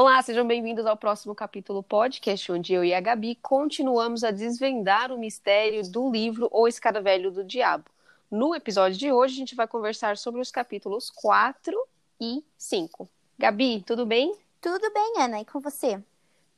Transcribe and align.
Olá, 0.00 0.22
sejam 0.22 0.46
bem-vindos 0.46 0.86
ao 0.86 0.96
próximo 0.96 1.34
capítulo 1.34 1.82
podcast, 1.82 2.50
onde 2.50 2.72
eu 2.72 2.82
e 2.82 2.94
a 2.94 3.00
Gabi 3.02 3.34
continuamos 3.34 4.24
a 4.24 4.30
desvendar 4.30 5.12
o 5.12 5.18
mistério 5.18 5.86
do 5.90 6.10
livro 6.10 6.48
O 6.50 6.66
Escaravelho 6.66 7.30
do 7.30 7.44
Diabo. 7.44 7.84
No 8.30 8.54
episódio 8.54 8.96
de 8.96 9.12
hoje, 9.12 9.34
a 9.34 9.36
gente 9.36 9.54
vai 9.54 9.68
conversar 9.68 10.16
sobre 10.16 10.40
os 10.40 10.50
capítulos 10.50 11.10
4 11.10 11.76
e 12.18 12.42
5. 12.56 13.06
Gabi, 13.38 13.82
tudo 13.86 14.06
bem? 14.06 14.34
Tudo 14.58 14.90
bem, 14.90 15.16
Ana, 15.18 15.42
e 15.42 15.44
com 15.44 15.60
você? 15.60 16.02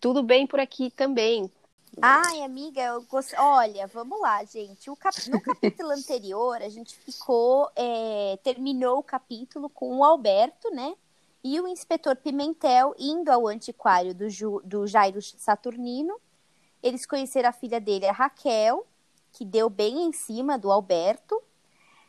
Tudo 0.00 0.22
bem 0.22 0.46
por 0.46 0.60
aqui 0.60 0.88
também. 0.88 1.50
Ai, 2.00 2.42
amiga, 2.42 2.80
eu 2.80 3.02
gost... 3.02 3.34
olha, 3.36 3.88
vamos 3.88 4.20
lá, 4.20 4.44
gente. 4.44 4.88
Cap... 5.00 5.16
No 5.28 5.40
capítulo 5.42 5.90
anterior, 5.90 6.62
a 6.62 6.68
gente 6.68 6.94
ficou, 6.94 7.68
é... 7.74 8.38
terminou 8.44 9.00
o 9.00 9.02
capítulo 9.02 9.68
com 9.68 9.96
o 9.96 10.04
Alberto, 10.04 10.70
né? 10.70 10.94
E 11.44 11.60
o 11.60 11.66
inspetor 11.66 12.16
Pimentel 12.16 12.94
indo 12.98 13.30
ao 13.30 13.48
antiquário 13.48 14.14
do, 14.14 14.28
Ju... 14.28 14.60
do 14.64 14.86
Jairo 14.86 15.20
Saturnino. 15.20 16.20
Eles 16.82 17.06
conheceram 17.06 17.48
a 17.48 17.52
filha 17.52 17.80
dele, 17.80 18.06
a 18.06 18.12
Raquel, 18.12 18.86
que 19.32 19.44
deu 19.44 19.68
bem 19.68 20.04
em 20.04 20.12
cima 20.12 20.58
do 20.58 20.70
Alberto, 20.70 21.40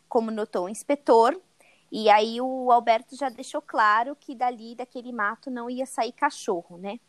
como 0.08 0.30
notou 0.30 0.66
o 0.66 0.70
inspetor. 0.70 1.40
E 1.92 2.10
aí 2.10 2.42
o 2.42 2.72
Alberto 2.72 3.16
já 3.16 3.30
deixou 3.30 3.62
claro 3.62 4.16
que 4.16 4.34
dali, 4.36 4.76
daquele 4.76 5.12
mato, 5.12 5.52
não 5.52 5.70
ia 5.70 5.86
sair 5.86 6.12
cachorro, 6.12 6.78
né? 6.78 7.00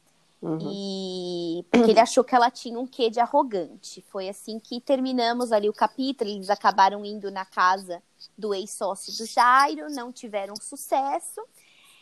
Uhum. 0.43 0.59
E 0.61 1.65
porque 1.71 1.91
ele 1.93 2.01
achou 2.01 2.23
que 2.23 2.35
ela 2.35 2.51
tinha 2.51 2.79
um 2.79 2.87
quê 2.87 3.09
de 3.09 3.19
arrogante. 3.19 4.03
Foi 4.03 4.29
assim 4.29 4.61
que 4.61 4.79
terminamos 4.79 5.53
ali 5.53 5.71
o 5.71 5.73
capítulo. 5.73 6.29
Eles 6.29 6.51
acabaram 6.51 7.03
indo 7.03 7.31
na 7.31 7.47
casa 7.47 8.03
do 8.37 8.53
ex-sócio 8.53 9.17
do 9.17 9.25
Jairo, 9.25 9.91
não 9.91 10.13
tiveram 10.13 10.55
sucesso. 10.57 11.41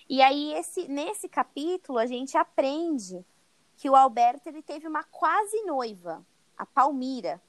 E 0.08 0.20
aí, 0.20 0.53
esse, 0.55 0.89
nesse 0.89 1.28
capítulo, 1.28 1.98
a 1.98 2.06
gente 2.06 2.36
aprende 2.36 3.25
que 3.77 3.89
o 3.89 3.97
Alberto 3.97 4.48
ele 4.48 4.62
teve 4.62 4.86
uma 4.86 5.03
quase 5.05 5.62
noiva, 5.64 6.25
a 6.56 6.67
Palmira. 6.67 7.41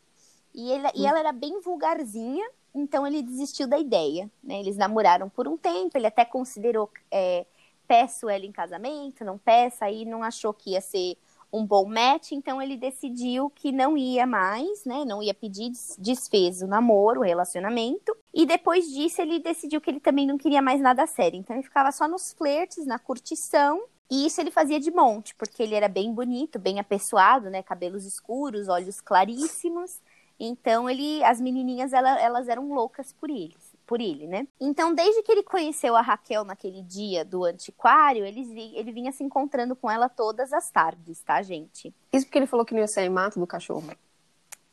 E, 0.53 0.71
ele, 0.71 0.87
e 0.95 1.05
ela 1.05 1.19
era 1.19 1.31
bem 1.31 1.59
vulgarzinha, 1.61 2.47
então 2.73 3.05
ele 3.05 3.21
desistiu 3.21 3.67
da 3.67 3.77
ideia. 3.77 4.29
Né? 4.43 4.59
Eles 4.59 4.77
namoraram 4.77 5.29
por 5.29 5.47
um 5.47 5.57
tempo, 5.57 5.97
ele 5.97 6.07
até 6.07 6.25
considerou 6.25 6.89
é, 7.11 7.45
peço 7.87 8.29
ela 8.29 8.45
em 8.45 8.51
casamento, 8.51 9.25
não 9.25 9.37
peça, 9.37 9.85
aí 9.85 10.05
não 10.05 10.23
achou 10.23 10.53
que 10.53 10.71
ia 10.71 10.81
ser 10.81 11.17
um 11.51 11.65
bom 11.65 11.85
match, 11.85 12.31
então 12.31 12.59
ele 12.59 12.75
decidiu 12.75 13.49
que 13.51 13.71
não 13.71 13.95
ia 13.95 14.25
mais, 14.25 14.85
né? 14.85 15.05
Não 15.05 15.21
ia 15.21 15.33
pedir, 15.35 15.71
desfez 15.99 16.63
o 16.63 16.67
namoro, 16.67 17.19
o 17.19 17.23
relacionamento. 17.23 18.17
E 18.33 18.45
depois 18.45 18.85
disso 18.85 19.21
ele 19.21 19.39
decidiu 19.39 19.79
que 19.79 19.89
ele 19.89 19.99
também 19.99 20.25
não 20.25 20.37
queria 20.37 20.61
mais 20.61 20.81
nada 20.81 21.05
sério. 21.05 21.39
Então 21.39 21.55
ele 21.55 21.63
ficava 21.63 21.91
só 21.91 22.07
nos 22.07 22.33
flertes, 22.33 22.85
na 22.85 22.97
curtição. 22.97 23.83
E 24.09 24.25
isso 24.25 24.41
ele 24.41 24.51
fazia 24.51 24.79
de 24.79 24.91
monte, 24.91 25.33
porque 25.35 25.63
ele 25.63 25.75
era 25.75 25.87
bem 25.87 26.13
bonito, 26.13 26.59
bem 26.59 26.79
apessoado, 26.79 27.49
né? 27.49 27.63
Cabelos 27.63 28.05
escuros, 28.05 28.67
olhos 28.67 28.99
claríssimos. 28.99 29.99
Então 30.39 30.89
ele, 30.89 31.23
as 31.23 31.39
menininhas, 31.39 31.93
elas, 31.93 32.19
elas 32.21 32.47
eram 32.47 32.73
loucas 32.73 33.13
por 33.13 33.29
eles 33.29 33.73
por 33.85 34.01
ele, 34.01 34.27
né? 34.27 34.47
Então, 34.59 34.93
desde 34.93 35.21
que 35.23 35.31
ele 35.31 35.43
conheceu 35.43 35.95
a 35.95 36.01
Raquel 36.01 36.43
naquele 36.43 36.81
dia 36.81 37.23
do 37.23 37.43
antiquário, 37.43 38.25
ele, 38.25 38.41
ele 38.75 38.91
vinha 38.91 39.11
se 39.11 39.23
encontrando 39.23 39.75
com 39.75 39.89
ela 39.89 40.09
todas 40.09 40.53
as 40.53 40.69
tardes, 40.71 41.21
tá, 41.21 41.41
gente? 41.41 41.93
Isso 42.11 42.25
porque 42.25 42.39
ele 42.39 42.47
falou 42.47 42.65
que 42.65 42.73
não 42.73 42.81
ia 42.81 42.87
sair 42.87 43.09
mato 43.09 43.39
do 43.39 43.47
cachorro. 43.47 43.83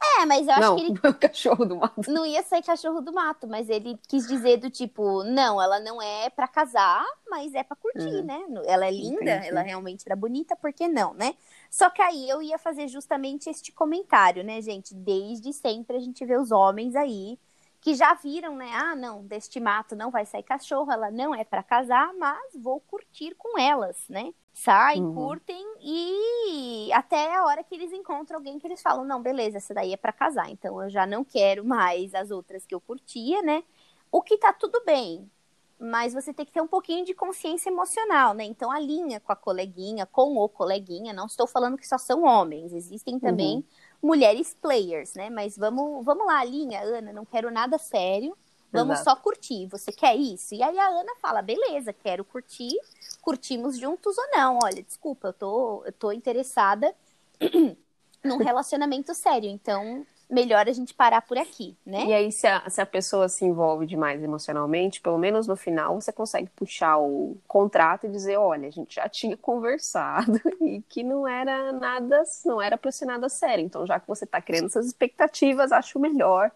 É, 0.02 0.24
mas 0.24 0.46
eu 0.46 0.52
acho 0.54 0.60
não, 0.60 0.76
que 0.76 0.82
ele. 0.82 0.98
cachorro 1.20 1.64
do 1.66 1.76
mato. 1.76 2.10
Não 2.10 2.24
ia 2.24 2.42
sair 2.42 2.62
cachorro 2.62 3.00
do 3.02 3.12
mato, 3.12 3.46
mas 3.46 3.68
ele 3.68 3.98
quis 4.08 4.26
dizer 4.26 4.56
do 4.56 4.70
tipo, 4.70 5.22
não, 5.24 5.60
ela 5.60 5.78
não 5.78 6.00
é 6.00 6.30
para 6.30 6.48
casar, 6.48 7.04
mas 7.28 7.54
é 7.54 7.62
para 7.62 7.76
curtir, 7.76 8.18
é. 8.18 8.22
né? 8.22 8.40
Ela 8.64 8.86
é 8.86 8.90
linda, 8.90 9.22
Entendi. 9.22 9.48
ela 9.48 9.60
realmente 9.60 10.04
era 10.06 10.16
bonita, 10.16 10.56
por 10.56 10.72
que 10.72 10.88
não, 10.88 11.12
né? 11.14 11.34
Só 11.70 11.90
que 11.90 12.00
aí 12.00 12.28
eu 12.28 12.40
ia 12.40 12.58
fazer 12.58 12.88
justamente 12.88 13.50
este 13.50 13.72
comentário, 13.72 14.42
né, 14.42 14.62
gente? 14.62 14.94
Desde 14.94 15.52
sempre 15.52 15.96
a 15.96 16.00
gente 16.00 16.24
vê 16.24 16.36
os 16.36 16.50
homens 16.50 16.96
aí 16.96 17.38
que 17.80 17.94
já 17.94 18.12
viram, 18.14 18.54
né? 18.56 18.70
Ah, 18.74 18.94
não, 18.94 19.24
deste 19.24 19.58
mato 19.58 19.96
não 19.96 20.10
vai 20.10 20.26
sair 20.26 20.42
cachorro, 20.42 20.92
ela 20.92 21.10
não 21.10 21.34
é 21.34 21.44
para 21.44 21.62
casar, 21.62 22.12
mas 22.14 22.54
vou 22.54 22.80
curtir 22.80 23.34
com 23.36 23.58
elas, 23.58 24.04
né? 24.08 24.34
Saem, 24.52 25.02
uhum. 25.02 25.14
curtem 25.14 25.64
e 25.80 26.92
até 26.92 27.34
a 27.34 27.44
hora 27.46 27.64
que 27.64 27.74
eles 27.74 27.92
encontram 27.92 28.38
alguém 28.38 28.58
que 28.58 28.66
eles 28.66 28.82
falam, 28.82 29.04
não, 29.04 29.22
beleza, 29.22 29.56
essa 29.56 29.72
daí 29.72 29.94
é 29.94 29.96
para 29.96 30.12
casar, 30.12 30.50
então 30.50 30.82
eu 30.82 30.90
já 30.90 31.06
não 31.06 31.24
quero 31.24 31.64
mais 31.64 32.14
as 32.14 32.30
outras 32.30 32.66
que 32.66 32.74
eu 32.74 32.80
curtia, 32.80 33.40
né? 33.42 33.62
O 34.12 34.20
que 34.20 34.36
tá 34.36 34.52
tudo 34.52 34.82
bem, 34.84 35.30
mas 35.78 36.12
você 36.12 36.34
tem 36.34 36.44
que 36.44 36.52
ter 36.52 36.60
um 36.60 36.66
pouquinho 36.66 37.06
de 37.06 37.14
consciência 37.14 37.70
emocional, 37.70 38.34
né? 38.34 38.44
Então 38.44 38.70
alinha 38.70 39.20
com 39.20 39.32
a 39.32 39.36
coleguinha, 39.36 40.04
com 40.04 40.36
o 40.36 40.48
coleguinha, 40.48 41.14
não 41.14 41.24
estou 41.24 41.46
falando 41.46 41.78
que 41.78 41.88
só 41.88 41.96
são 41.96 42.24
homens, 42.24 42.74
existem 42.74 43.18
também 43.18 43.56
uhum 43.56 43.64
mulheres 44.02 44.56
players, 44.60 45.14
né? 45.14 45.30
Mas 45.30 45.56
vamos, 45.56 46.04
vamos 46.04 46.26
lá, 46.26 46.42
linha, 46.44 46.80
Ana, 46.82 47.12
não 47.12 47.24
quero 47.24 47.50
nada 47.50 47.78
sério. 47.78 48.36
Vamos 48.72 49.00
Exato. 49.00 49.10
só 49.10 49.16
curtir. 49.16 49.66
Você 49.66 49.90
quer 49.90 50.14
isso? 50.16 50.54
E 50.54 50.62
aí 50.62 50.78
a 50.78 50.88
Ana 50.88 51.12
fala: 51.20 51.42
beleza, 51.42 51.92
quero 51.92 52.24
curtir. 52.24 52.72
Curtimos 53.20 53.76
juntos 53.76 54.16
ou 54.16 54.24
não? 54.32 54.58
Olha, 54.62 54.82
desculpa, 54.82 55.28
eu 55.28 55.32
tô, 55.32 55.82
eu 55.84 55.92
tô 55.92 56.12
interessada 56.12 56.94
num 58.24 58.38
relacionamento 58.38 59.12
sério. 59.14 59.50
Então, 59.50 60.06
melhor 60.30 60.68
a 60.68 60.72
gente 60.72 60.94
parar 60.94 61.22
por 61.22 61.36
aqui, 61.36 61.76
né? 61.84 62.04
E 62.06 62.12
aí, 62.12 62.32
se 62.32 62.46
a, 62.46 62.68
se 62.70 62.80
a 62.80 62.86
pessoa 62.86 63.28
se 63.28 63.44
envolve 63.44 63.86
demais 63.86 64.22
emocionalmente, 64.22 65.00
pelo 65.00 65.18
menos 65.18 65.46
no 65.46 65.56
final, 65.56 66.00
você 66.00 66.12
consegue 66.12 66.48
puxar 66.50 66.98
o 66.98 67.36
contrato 67.48 68.06
e 68.06 68.10
dizer, 68.10 68.38
olha, 68.38 68.68
a 68.68 68.70
gente 68.70 68.94
já 68.94 69.08
tinha 69.08 69.36
conversado 69.38 70.40
e 70.60 70.82
que 70.88 71.02
não 71.02 71.26
era 71.26 71.72
nada, 71.72 72.22
não 72.44 72.62
era 72.62 72.78
pra 72.78 72.92
ser 72.92 73.06
nada 73.06 73.28
sério. 73.28 73.64
Então, 73.64 73.86
já 73.86 73.98
que 73.98 74.06
você 74.06 74.24
tá 74.24 74.40
criando 74.40 74.66
essas 74.66 74.86
expectativas, 74.86 75.72
acho 75.72 75.98
melhor 75.98 76.50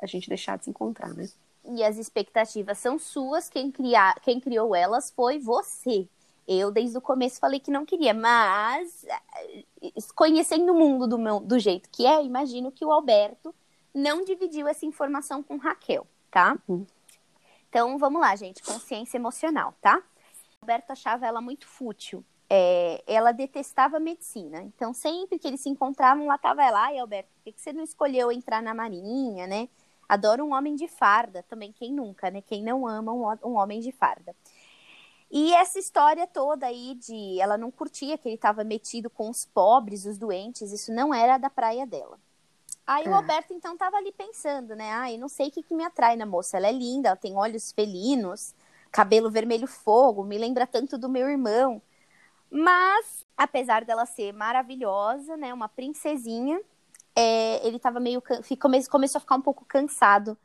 a 0.00 0.06
gente 0.06 0.28
deixar 0.28 0.56
de 0.58 0.64
se 0.64 0.70
encontrar, 0.70 1.12
né? 1.14 1.28
E 1.64 1.84
as 1.84 1.96
expectativas 1.96 2.78
são 2.78 2.98
suas, 2.98 3.48
quem, 3.48 3.70
criar, 3.70 4.18
quem 4.20 4.40
criou 4.40 4.74
elas 4.74 5.10
foi 5.10 5.38
você. 5.38 6.08
Eu, 6.46 6.70
desde 6.70 6.98
o 6.98 7.00
começo, 7.00 7.38
falei 7.38 7.60
que 7.60 7.70
não 7.70 7.86
queria, 7.86 8.12
mas 8.12 9.04
eh, 9.04 9.92
conhecendo 10.14 10.72
o 10.72 10.78
mundo 10.78 11.06
do, 11.06 11.18
meu, 11.18 11.38
do 11.38 11.58
jeito 11.58 11.88
que 11.88 12.04
é, 12.04 12.22
imagino 12.22 12.72
que 12.72 12.84
o 12.84 12.90
Alberto 12.90 13.54
não 13.94 14.24
dividiu 14.24 14.66
essa 14.66 14.84
informação 14.84 15.42
com 15.42 15.56
Raquel, 15.56 16.06
tá? 16.30 16.58
Uhum. 16.66 16.86
Então, 17.68 17.96
vamos 17.98 18.20
lá, 18.20 18.34
gente. 18.36 18.62
Consciência 18.62 19.16
emocional, 19.16 19.74
tá? 19.80 19.96
O 19.96 20.64
Alberto 20.64 20.92
achava 20.92 21.26
ela 21.26 21.40
muito 21.40 21.66
fútil. 21.66 22.24
É, 22.50 23.02
ela 23.06 23.32
detestava 23.32 23.98
medicina. 23.98 24.62
Então, 24.62 24.92
sempre 24.92 25.38
que 25.38 25.48
eles 25.48 25.60
se 25.60 25.70
encontravam, 25.70 26.26
lá 26.26 26.34
estava 26.34 26.62
ela. 26.62 26.84
Ai, 26.84 26.98
Alberto, 26.98 27.30
por 27.34 27.52
que 27.52 27.58
você 27.58 27.72
não 27.72 27.82
escolheu 27.82 28.30
entrar 28.30 28.62
na 28.62 28.74
marinha, 28.74 29.46
né? 29.46 29.68
Adoro 30.06 30.44
um 30.44 30.52
homem 30.52 30.74
de 30.74 30.86
farda. 30.86 31.42
Também, 31.44 31.72
quem 31.72 31.92
nunca, 31.92 32.30
né? 32.30 32.42
Quem 32.42 32.62
não 32.62 32.86
ama 32.86 33.12
um, 33.12 33.48
um 33.48 33.54
homem 33.56 33.80
de 33.80 33.90
farda. 33.90 34.36
E 35.34 35.54
essa 35.54 35.78
história 35.78 36.26
toda 36.26 36.66
aí 36.66 36.94
de 36.94 37.40
ela 37.40 37.56
não 37.56 37.70
curtia 37.70 38.18
que 38.18 38.28
ele 38.28 38.34
estava 38.34 38.62
metido 38.62 39.08
com 39.08 39.30
os 39.30 39.46
pobres, 39.46 40.04
os 40.04 40.18
doentes, 40.18 40.70
isso 40.72 40.92
não 40.92 41.14
era 41.14 41.38
da 41.38 41.48
praia 41.48 41.86
dela. 41.86 42.18
Aí 42.86 43.06
é. 43.06 43.08
o 43.08 43.14
Alberto 43.14 43.54
então 43.54 43.72
estava 43.72 43.96
ali 43.96 44.12
pensando, 44.12 44.76
né? 44.76 44.90
Ai, 44.90 45.16
não 45.16 45.30
sei 45.30 45.48
o 45.48 45.50
que, 45.50 45.62
que 45.62 45.74
me 45.74 45.84
atrai 45.84 46.16
na 46.16 46.26
moça. 46.26 46.58
Ela 46.58 46.68
é 46.68 46.72
linda, 46.72 47.08
ela 47.08 47.16
tem 47.16 47.34
olhos 47.34 47.72
felinos, 47.72 48.54
cabelo 48.90 49.30
vermelho 49.30 49.66
fogo, 49.66 50.22
me 50.22 50.36
lembra 50.36 50.66
tanto 50.66 50.98
do 50.98 51.08
meu 51.08 51.26
irmão. 51.26 51.80
Mas, 52.50 53.24
apesar 53.34 53.86
dela 53.86 54.04
ser 54.04 54.34
maravilhosa, 54.34 55.34
né? 55.38 55.54
Uma 55.54 55.68
princesinha, 55.68 56.60
é, 57.16 57.66
ele 57.66 57.78
tava 57.78 57.98
meio. 57.98 58.22
começou 58.90 59.16
a 59.16 59.20
ficar 59.20 59.36
um 59.36 59.40
pouco 59.40 59.64
cansado 59.64 60.36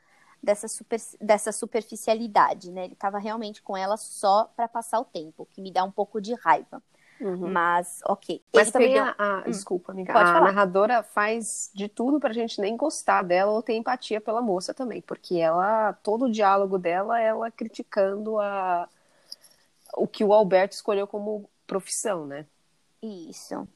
dessa, 0.48 0.70
super, 0.70 0.98
dessa 1.20 1.52
superficialidade, 1.52 2.72
né? 2.72 2.86
Ele 2.86 2.94
estava 2.94 3.20
realmente 3.20 3.62
com 3.62 3.76
ela 3.76 3.98
só 3.98 4.50
para 4.56 4.66
passar 4.66 4.98
o 5.02 5.06
tempo, 5.06 5.44
o 5.44 5.46
que 5.46 5.62
me 5.62 5.72
dá 5.72 5.84
um 5.84 5.92
pouco 5.92 6.22
de 6.22 6.34
raiva. 6.36 6.82
Uhum. 7.20 7.52
Mas, 7.52 8.00
ok. 8.06 8.42
Mas 8.56 8.72
também 8.72 8.94
perdeu... 8.94 9.14
a, 9.18 9.40
a 9.40 9.40
hum, 9.40 9.52
desculpa, 9.52 9.92
amiga. 9.92 10.14
a 10.14 10.16
falar. 10.16 10.42
narradora 10.42 11.04
faz 11.04 11.70
de 11.74 11.90
tudo 11.90 12.18
pra 12.18 12.32
gente 12.32 12.62
nem 12.62 12.78
gostar 12.78 13.24
dela 13.24 13.52
ou 13.52 13.62
ter 13.62 13.74
empatia 13.76 14.22
pela 14.22 14.42
moça 14.42 14.74
também, 14.74 15.02
porque 15.02 15.36
ela, 15.36 15.94
todo 16.02 16.26
o 16.26 16.32
diálogo 16.32 16.78
dela, 16.78 17.20
ela 17.20 17.52
criticando 17.52 18.40
a 18.40 18.88
o 19.96 20.08
que 20.08 20.24
o 20.24 20.32
Alberto 20.32 20.76
escolheu 20.76 21.08
como 21.08 21.50
profissão, 21.66 22.26
né? 22.26 22.46
Isso. 23.02 23.68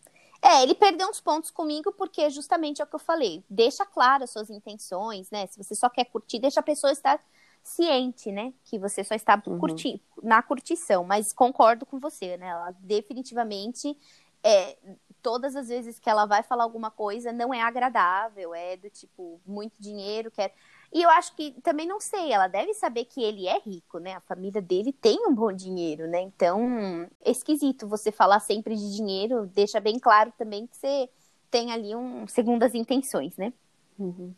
É, 0.43 0.63
ele 0.63 0.73
perdeu 0.73 1.07
uns 1.07 1.21
pontos 1.21 1.51
comigo 1.51 1.91
porque 1.91 2.29
justamente 2.29 2.81
é 2.81 2.85
o 2.85 2.87
que 2.87 2.95
eu 2.95 2.99
falei. 2.99 3.43
Deixa 3.49 3.85
claro 3.85 4.23
as 4.23 4.31
suas 4.31 4.49
intenções, 4.49 5.29
né? 5.29 5.45
Se 5.47 5.57
você 5.57 5.75
só 5.75 5.87
quer 5.87 6.05
curtir, 6.05 6.39
deixa 6.39 6.59
a 6.59 6.63
pessoa 6.63 6.91
estar 6.91 7.23
ciente, 7.61 8.31
né? 8.31 8.51
Que 8.63 8.79
você 8.79 9.03
só 9.03 9.13
está 9.13 9.41
uhum. 9.45 9.59
curtindo, 9.59 10.01
na 10.23 10.41
curtição. 10.41 11.03
Mas 11.03 11.31
concordo 11.31 11.85
com 11.85 11.99
você, 11.99 12.37
né? 12.37 12.47
Ela 12.47 12.71
definitivamente 12.79 13.95
é, 14.43 14.77
todas 15.21 15.55
as 15.55 15.67
vezes 15.67 15.99
que 15.99 16.09
ela 16.09 16.25
vai 16.25 16.43
falar 16.43 16.63
alguma 16.63 16.89
coisa 16.89 17.31
não 17.31 17.53
é 17.53 17.61
agradável, 17.61 18.53
é 18.53 18.75
do 18.75 18.89
tipo 18.89 19.39
muito 19.45 19.79
dinheiro, 19.79 20.31
quer 20.31 20.53
E 20.93 21.01
eu 21.01 21.09
acho 21.09 21.33
que 21.35 21.51
também 21.61 21.87
não 21.87 22.01
sei, 22.01 22.33
ela 22.33 22.47
deve 22.47 22.73
saber 22.73 23.05
que 23.05 23.23
ele 23.23 23.47
é 23.47 23.59
rico, 23.59 23.97
né? 23.97 24.15
A 24.15 24.21
família 24.21 24.61
dele 24.61 24.91
tem 24.91 25.25
um 25.25 25.33
bom 25.33 25.51
dinheiro, 25.51 26.05
né? 26.07 26.19
Então, 26.19 27.07
é 27.23 27.31
esquisito 27.31 27.87
você 27.87 28.11
falar 28.11 28.41
sempre 28.41 28.75
de 28.75 28.95
dinheiro, 28.95 29.45
deixa 29.47 29.79
bem 29.79 29.97
claro 29.97 30.33
também 30.37 30.67
que 30.67 30.75
você 30.75 31.09
tem 31.49 31.71
ali 31.71 31.95
um 31.95 32.27
segundas 32.27 32.75
intenções, 32.75 33.37
né? 33.37 33.53
Uhum. 33.97 34.33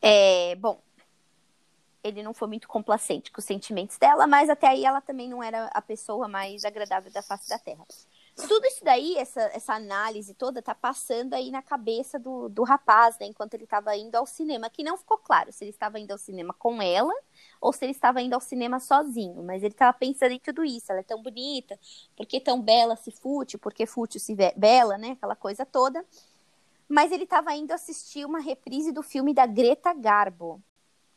É, 0.00 0.56
bom, 0.56 0.80
ele 2.02 2.22
não 2.22 2.34
foi 2.34 2.48
muito 2.48 2.66
complacente 2.66 3.30
com 3.30 3.38
os 3.38 3.44
sentimentos 3.44 3.96
dela, 3.98 4.26
mas 4.26 4.50
até 4.50 4.68
aí 4.68 4.84
ela 4.84 5.00
também 5.00 5.28
não 5.28 5.42
era 5.42 5.66
a 5.66 5.80
pessoa 5.80 6.26
mais 6.26 6.64
agradável 6.64 7.12
da 7.12 7.22
face 7.22 7.48
da 7.48 7.58
Terra. 7.58 7.86
Tudo 8.34 8.66
isso 8.66 8.82
daí, 8.82 9.16
essa, 9.18 9.42
essa 9.52 9.74
análise 9.74 10.32
toda, 10.32 10.62
tá 10.62 10.74
passando 10.74 11.34
aí 11.34 11.50
na 11.50 11.60
cabeça 11.60 12.18
do, 12.18 12.48
do 12.48 12.62
rapaz, 12.62 13.18
né? 13.18 13.26
Enquanto 13.26 13.54
ele 13.54 13.64
estava 13.64 13.94
indo 13.94 14.16
ao 14.16 14.24
cinema, 14.24 14.70
que 14.70 14.82
não 14.82 14.96
ficou 14.96 15.18
claro 15.18 15.52
se 15.52 15.64
ele 15.64 15.70
estava 15.70 15.98
indo 16.00 16.12
ao 16.12 16.18
cinema 16.18 16.54
com 16.54 16.80
ela 16.80 17.12
ou 17.60 17.72
se 17.72 17.84
ele 17.84 17.92
estava 17.92 18.22
indo 18.22 18.32
ao 18.32 18.40
cinema 18.40 18.80
sozinho. 18.80 19.42
Mas 19.42 19.62
ele 19.62 19.74
estava 19.74 19.92
pensando 19.92 20.32
em 20.32 20.38
tudo 20.38 20.64
isso. 20.64 20.90
Ela 20.90 21.00
é 21.00 21.04
tão 21.04 21.22
bonita, 21.22 21.78
por 22.16 22.24
que 22.26 22.40
tão 22.40 22.60
bela 22.60 22.96
se 22.96 23.10
fútil, 23.10 23.58
por 23.58 23.74
que 23.74 23.84
fútil 23.84 24.18
se 24.18 24.34
bela, 24.56 24.96
né? 24.96 25.10
Aquela 25.10 25.36
coisa 25.36 25.66
toda. 25.66 26.04
Mas 26.88 27.12
ele 27.12 27.24
estava 27.24 27.54
indo 27.54 27.72
assistir 27.72 28.24
uma 28.24 28.40
reprise 28.40 28.92
do 28.92 29.02
filme 29.02 29.34
da 29.34 29.46
Greta 29.46 29.92
Garbo. 29.92 30.62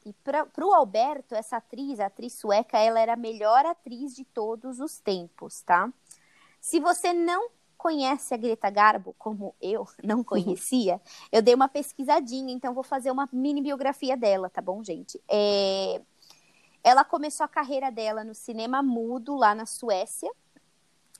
E 0.05 0.13
para 0.13 0.47
o 0.63 0.73
Alberto, 0.73 1.33
essa 1.33 1.57
atriz, 1.57 1.99
a 1.99 2.05
atriz 2.05 2.33
sueca, 2.33 2.77
ela 2.77 2.99
era 2.99 3.13
a 3.13 3.17
melhor 3.17 3.65
atriz 3.65 4.15
de 4.15 4.23
todos 4.23 4.79
os 4.79 4.99
tempos, 4.99 5.61
tá? 5.61 5.91
Se 6.65 6.79
você 6.79 7.13
não 7.13 7.49
conhece 7.77 8.33
a 8.33 8.37
Greta 8.37 8.71
Garbo, 8.71 9.13
como 9.19 9.53
eu 9.61 9.87
não 10.03 10.23
conhecia, 10.23 10.99
eu 11.31 11.39
dei 11.39 11.53
uma 11.53 11.67
pesquisadinha, 11.67 12.51
então 12.51 12.73
vou 12.73 12.83
fazer 12.83 13.11
uma 13.11 13.29
mini 13.31 13.61
biografia 13.61 14.17
dela, 14.17 14.49
tá 14.49 14.63
bom, 14.63 14.83
gente? 14.83 15.21
É... 15.29 16.01
Ela 16.83 17.03
começou 17.03 17.43
a 17.43 17.47
carreira 17.47 17.91
dela 17.91 18.23
no 18.23 18.33
cinema 18.33 18.81
mudo 18.81 19.35
lá 19.35 19.53
na 19.53 19.67
Suécia, 19.67 20.31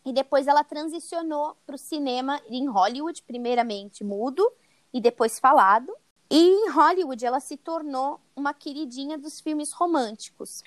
e 0.03 0.11
depois 0.11 0.47
ela 0.47 0.63
transicionou 0.63 1.55
para 1.63 1.75
o 1.75 1.77
cinema 1.77 2.41
em 2.49 2.67
Hollywood, 2.67 3.21
primeiramente 3.21 4.03
mudo 4.03 4.51
e 4.91 4.99
depois 4.99 5.37
falado. 5.37 5.95
E 6.27 6.39
em 6.39 6.71
Hollywood 6.71 7.23
ela 7.23 7.39
se 7.39 7.55
tornou 7.55 8.19
uma 8.35 8.51
queridinha 8.51 9.15
dos 9.15 9.39
filmes 9.39 9.71
românticos. 9.71 10.63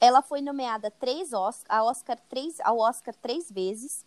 Ela 0.00 0.22
foi 0.22 0.40
nomeada 0.40 0.90
três 0.90 1.32
Oscar, 1.32 1.84
Oscar 1.84 2.18
três, 2.28 2.58
ao 2.60 2.78
Oscar 2.78 3.14
três 3.14 3.50
vezes 3.50 4.06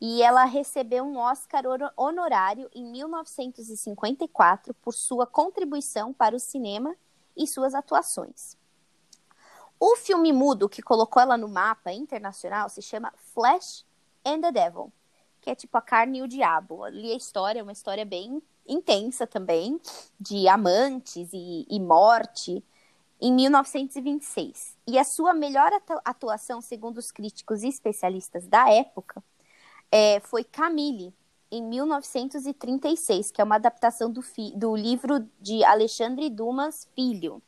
e 0.00 0.22
ela 0.22 0.44
recebeu 0.44 1.04
um 1.04 1.18
Oscar 1.18 1.62
honorário 1.96 2.70
em 2.74 2.84
1954 2.84 4.74
por 4.74 4.94
sua 4.94 5.26
contribuição 5.26 6.12
para 6.12 6.36
o 6.36 6.40
cinema 6.40 6.96
e 7.36 7.46
suas 7.46 7.74
atuações. 7.74 8.56
O 9.78 9.96
filme 9.96 10.32
mudo 10.32 10.68
que 10.68 10.82
colocou 10.82 11.20
ela 11.20 11.36
no 11.36 11.48
mapa 11.48 11.92
internacional 11.92 12.68
se 12.68 12.80
chama 12.80 13.12
Flash 13.34 13.84
and 14.24 14.40
the 14.40 14.52
Devil, 14.52 14.90
que 15.40 15.50
é 15.50 15.54
tipo 15.54 15.76
a 15.76 15.82
carne 15.82 16.18
e 16.18 16.22
o 16.22 16.28
diabo. 16.28 16.82
Ali 16.82 17.12
a 17.12 17.16
história 17.16 17.60
é 17.60 17.62
uma 17.62 17.72
história 17.72 18.04
bem 18.04 18.42
intensa 18.66 19.26
também, 19.26 19.80
de 20.18 20.48
amantes 20.48 21.30
e, 21.32 21.66
e 21.68 21.78
morte 21.78 22.64
em 23.20 23.32
1926. 23.32 24.76
E 24.86 24.98
a 24.98 25.04
sua 25.04 25.32
melhor 25.32 25.70
atuação, 26.04 26.60
segundo 26.60 26.98
os 26.98 27.10
críticos 27.10 27.62
e 27.62 27.68
especialistas 27.68 28.46
da 28.46 28.70
época, 28.70 29.22
é, 29.90 30.20
foi 30.20 30.44
Camille, 30.44 31.14
em 31.50 31.62
1936, 31.62 33.30
que 33.30 33.40
é 33.40 33.44
uma 33.44 33.54
adaptação 33.54 34.10
do, 34.10 34.20
do 34.54 34.76
livro 34.76 35.28
de 35.40 35.64
Alexandre 35.64 36.28
Dumas 36.28 36.88
Filho. 36.94 37.42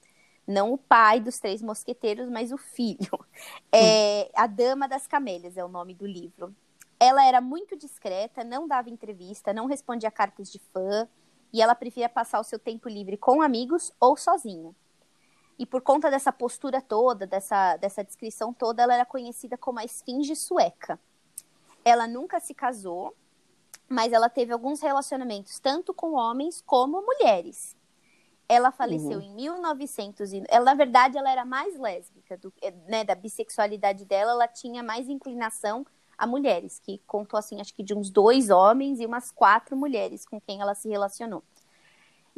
Não 0.46 0.72
o 0.72 0.78
pai 0.78 1.20
dos 1.20 1.38
Três 1.38 1.60
Mosqueteiros, 1.60 2.28
mas 2.30 2.52
o 2.52 2.56
filho. 2.56 3.10
É, 3.70 4.30
a 4.34 4.46
Dama 4.46 4.88
das 4.88 5.06
Camélias 5.06 5.56
é 5.56 5.64
o 5.64 5.68
nome 5.68 5.94
do 5.94 6.06
livro. 6.06 6.54
Ela 6.98 7.24
era 7.24 7.40
muito 7.40 7.76
discreta, 7.76 8.42
não 8.42 8.66
dava 8.66 8.88
entrevista, 8.88 9.52
não 9.52 9.66
respondia 9.66 10.10
cartas 10.10 10.50
de 10.50 10.58
fã, 10.58 11.06
e 11.52 11.62
ela 11.62 11.74
preferia 11.74 12.08
passar 12.08 12.40
o 12.40 12.44
seu 12.44 12.58
tempo 12.58 12.88
livre 12.88 13.16
com 13.16 13.42
amigos 13.42 13.92
ou 14.00 14.16
sozinha. 14.16 14.74
E 15.58 15.66
por 15.66 15.82
conta 15.82 16.10
dessa 16.10 16.30
postura 16.30 16.80
toda, 16.80 17.26
dessa, 17.26 17.76
dessa 17.76 18.04
descrição 18.04 18.52
toda, 18.52 18.82
ela 18.82 18.94
era 18.94 19.04
conhecida 19.04 19.58
como 19.58 19.80
a 19.80 19.84
esfinge 19.84 20.36
sueca. 20.36 21.00
Ela 21.84 22.06
nunca 22.06 22.38
se 22.38 22.54
casou, 22.54 23.14
mas 23.88 24.12
ela 24.12 24.28
teve 24.28 24.52
alguns 24.52 24.80
relacionamentos 24.80 25.58
tanto 25.58 25.92
com 25.92 26.12
homens 26.12 26.62
como 26.64 27.02
mulheres. 27.02 27.76
Ela 28.48 28.70
faleceu 28.70 29.18
uhum. 29.18 29.24
em 29.24 29.34
1900 29.34 30.32
e 30.32 30.44
ela 30.48 30.66
na 30.66 30.74
verdade 30.74 31.18
ela 31.18 31.30
era 31.30 31.44
mais 31.44 31.78
lésbica 31.78 32.36
do, 32.36 32.52
né, 32.86 33.04
da 33.04 33.14
bissexualidade 33.14 34.04
dela, 34.04 34.32
ela 34.32 34.48
tinha 34.48 34.82
mais 34.82 35.08
inclinação 35.08 35.84
a 36.16 36.26
mulheres, 36.26 36.80
que 36.80 37.00
contou 37.06 37.38
assim, 37.38 37.60
acho 37.60 37.74
que 37.74 37.82
de 37.82 37.94
uns 37.94 38.10
dois 38.10 38.50
homens 38.50 39.00
e 39.00 39.06
umas 39.06 39.30
quatro 39.30 39.76
mulheres 39.76 40.26
com 40.26 40.40
quem 40.40 40.60
ela 40.60 40.74
se 40.74 40.88
relacionou. 40.88 41.42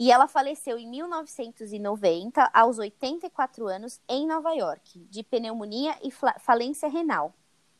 E 0.00 0.10
ela 0.10 0.26
faleceu 0.26 0.78
em 0.78 0.88
1990, 0.88 2.50
aos 2.54 2.78
84 2.78 3.68
anos, 3.68 4.00
em 4.08 4.26
Nova 4.26 4.50
York, 4.54 4.98
de 5.10 5.22
pneumonia 5.22 5.94
e 6.02 6.10
falência 6.38 6.88
renal. 6.88 7.34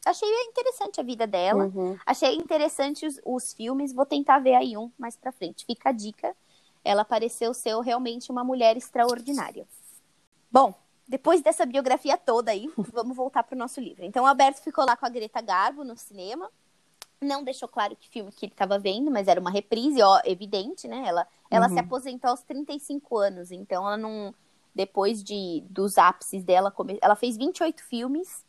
Achei 0.05 0.29
interessante 0.45 1.01
a 1.01 1.03
vida 1.03 1.27
dela, 1.27 1.73
uhum. 1.75 1.99
achei 2.05 2.35
interessante 2.37 3.07
os, 3.07 3.19
os, 3.25 3.55
filmes, 3.55 3.95
vou 3.95 4.05
tentar 4.05 4.39
ver 4.39 4.55
aí 4.55 4.77
um 4.77 4.93
mais 4.99 5.17
pra 5.17 5.33
frente. 5.33 5.65
Fica 5.65 5.89
a 5.89 5.93
dica, 5.93 6.37
ela 6.85 7.07
pareceu 7.07 7.55
ser 7.55 7.75
realmente 7.81 8.31
uma 8.31 8.45
mulher 8.45 8.77
extraordinária. 8.77 9.67
Bom, 10.53 10.75
depois 11.09 11.41
dessa 11.41 11.65
biografia 11.65 12.19
toda 12.19 12.51
aí, 12.51 12.71
vamos 12.93 13.17
voltar 13.17 13.45
pro 13.45 13.57
nosso 13.57 13.81
livro. 13.81 14.05
Então, 14.05 14.25
o 14.25 14.27
Alberto 14.27 14.61
ficou 14.61 14.85
lá 14.85 14.95
com 14.95 15.07
a 15.07 15.11
Greta 15.11 15.41
Garbo 15.41 15.85
no 15.85 15.97
cinema, 15.97 16.51
não 17.21 17.45
deixou 17.45 17.69
claro 17.69 17.95
que 17.95 18.09
filme 18.09 18.33
que 18.33 18.47
ele 18.47 18.53
estava 18.53 18.79
vendo, 18.79 19.11
mas 19.11 19.29
era 19.29 19.41
uma 19.41 19.51
reprise, 19.51 20.01
ó, 20.03 20.21
evidente, 20.25 20.89
né? 20.89 21.05
Ela, 21.07 21.27
ela 21.51 21.69
uhum. 21.69 21.75
se 21.75 21.79
aposentou 21.79 22.31
aos 22.31 22.43
35 22.43 23.19
anos, 23.19 23.51
então 23.51 23.87
ela 23.87 23.97
não. 23.97 24.35
Depois 24.75 25.23
de, 25.23 25.65
dos 25.69 25.99
ápices 25.99 26.45
dela, 26.45 26.73
ela 27.03 27.17
fez 27.17 27.37
28 27.37 27.83
filmes, 27.83 28.45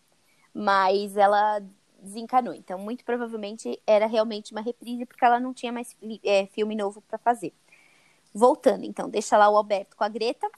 mas 0.53 1.17
ela 1.17 1.59
desencanou. 1.99 2.53
Então, 2.53 2.77
muito 2.77 3.03
provavelmente 3.03 3.81
era 3.87 4.05
realmente 4.05 4.51
uma 4.51 4.61
reprise, 4.61 5.05
porque 5.05 5.25
ela 5.25 5.39
não 5.39 5.51
tinha 5.51 5.71
mais 5.71 5.97
é, 6.23 6.45
filme 6.45 6.75
novo 6.75 7.01
para 7.01 7.17
fazer. 7.17 7.53
Voltando, 8.33 8.85
então, 8.85 9.09
deixa 9.09 9.35
lá 9.35 9.49
o 9.49 9.57
Alberto 9.57 9.97
com 9.97 10.03
a 10.03 10.07
Greta 10.07 10.49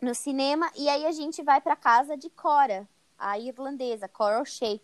no 0.00 0.14
cinema, 0.14 0.70
e 0.74 0.88
aí 0.88 1.06
a 1.06 1.12
gente 1.12 1.42
vai 1.42 1.60
para 1.60 1.76
casa 1.76 2.16
de 2.16 2.30
Cora, 2.30 2.88
a 3.18 3.38
irlandesa, 3.38 4.08
Cora 4.08 4.40
O'Shea. 4.40 4.80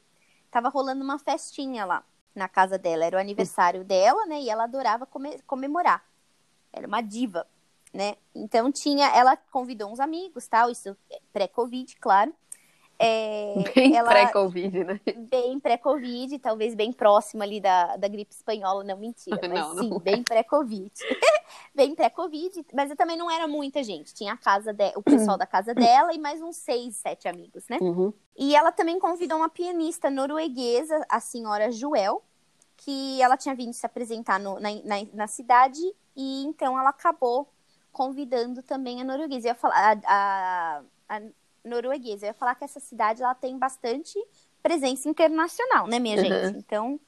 Tava 0.50 0.68
rolando 0.68 1.02
uma 1.02 1.18
festinha 1.18 1.86
lá 1.86 2.04
na 2.34 2.48
casa 2.48 2.78
dela. 2.78 3.04
Era 3.04 3.16
o 3.16 3.20
aniversário 3.20 3.84
dela, 3.84 4.26
né? 4.26 4.40
E 4.40 4.50
ela 4.50 4.64
adorava 4.64 5.06
comemorar. 5.46 6.04
Era 6.72 6.86
uma 6.86 7.00
diva, 7.00 7.46
né? 7.92 8.16
Então 8.34 8.72
tinha, 8.72 9.08
ela 9.08 9.36
convidou 9.36 9.90
uns 9.92 10.00
amigos, 10.00 10.46
tal, 10.46 10.70
isso 10.70 10.96
pré-Covid, 11.32 11.96
claro. 11.96 12.34
É, 13.04 13.54
bem 13.74 13.92
pré-Covid, 14.04 14.84
né? 14.84 15.00
Bem 15.28 15.58
pré-Covid, 15.58 16.38
talvez 16.38 16.72
bem 16.72 16.92
próximo 16.92 17.42
ali 17.42 17.60
da, 17.60 17.96
da 17.96 18.06
gripe 18.06 18.32
espanhola, 18.32 18.84
não 18.84 18.96
mentira, 18.96 19.40
mas 19.48 19.58
não, 19.58 19.78
sim, 19.78 19.90
não. 19.90 19.98
bem 19.98 20.22
pré-Covid. 20.22 20.92
bem 21.74 21.96
pré-Covid, 21.96 22.64
mas 22.72 22.94
também 22.94 23.16
não 23.16 23.28
era 23.28 23.48
muita 23.48 23.82
gente. 23.82 24.14
Tinha 24.14 24.34
a 24.34 24.36
casa 24.36 24.72
de, 24.72 24.92
o 24.94 25.02
pessoal 25.02 25.36
da 25.36 25.44
casa 25.44 25.74
dela 25.74 26.14
e 26.14 26.18
mais 26.18 26.40
uns 26.40 26.56
seis, 26.56 26.94
sete 26.94 27.26
amigos, 27.26 27.64
né? 27.68 27.78
Uhum. 27.80 28.12
E 28.36 28.54
ela 28.54 28.70
também 28.70 29.00
convidou 29.00 29.38
uma 29.38 29.48
pianista 29.48 30.08
norueguesa, 30.08 31.04
a 31.08 31.18
senhora 31.18 31.72
Joel, 31.72 32.22
que 32.76 33.20
ela 33.20 33.36
tinha 33.36 33.54
vindo 33.54 33.72
se 33.72 33.84
apresentar 33.84 34.38
no, 34.38 34.60
na, 34.60 34.70
na, 34.84 35.06
na, 35.12 35.26
cidade 35.26 35.80
e 36.16 36.44
então 36.44 36.78
ela 36.78 36.90
acabou 36.90 37.48
convidando 37.90 38.62
também 38.62 39.00
a 39.00 39.04
norueguesa. 39.04 39.48
Eu 39.48 39.50
ia 39.50 39.54
falar, 39.54 39.98
a, 40.06 40.82
a, 41.08 41.16
a 41.16 41.22
norueguesa. 41.64 42.26
Eu 42.26 42.28
ia 42.30 42.34
falar 42.34 42.54
que 42.54 42.64
essa 42.64 42.80
cidade 42.80 43.22
ela 43.22 43.34
tem 43.34 43.58
bastante 43.58 44.18
presença 44.62 45.08
internacional, 45.08 45.86
né, 45.86 45.98
minha 45.98 46.16
uhum. 46.16 46.24
gente? 46.24 46.58
Então, 46.58 47.00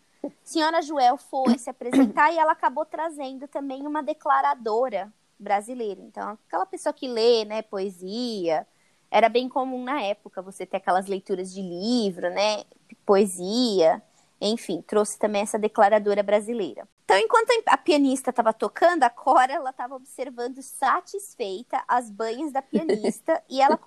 senhora 0.42 0.82
Joel 0.82 1.16
foi 1.16 1.58
se 1.58 1.70
apresentar 1.70 2.32
e 2.32 2.38
ela 2.38 2.52
acabou 2.52 2.84
trazendo 2.84 3.46
também 3.46 3.86
uma 3.86 4.02
declaradora 4.02 5.12
brasileira. 5.38 6.00
Então, 6.00 6.38
aquela 6.46 6.66
pessoa 6.66 6.92
que 6.92 7.06
lê, 7.08 7.44
né, 7.44 7.62
poesia, 7.62 8.66
era 9.10 9.28
bem 9.28 9.48
comum 9.48 9.84
na 9.84 10.00
época 10.02 10.42
você 10.42 10.66
ter 10.66 10.78
aquelas 10.78 11.06
leituras 11.06 11.52
de 11.52 11.62
livro, 11.62 12.30
né, 12.30 12.64
poesia, 13.06 14.02
enfim, 14.48 14.82
trouxe 14.82 15.18
também 15.18 15.42
essa 15.42 15.58
declaradora 15.58 16.22
brasileira. 16.22 16.86
Então, 17.04 17.18
enquanto 17.18 17.50
a 17.66 17.76
pianista 17.76 18.30
estava 18.30 18.52
tocando, 18.52 19.02
a 19.02 19.10
Cora 19.10 19.52
ela 19.52 19.70
estava 19.70 19.94
observando 19.94 20.62
satisfeita 20.62 21.82
as 21.86 22.10
banhas 22.10 22.52
da 22.52 22.62
pianista 22.62 23.42
e 23.48 23.60
ela, 23.60 23.78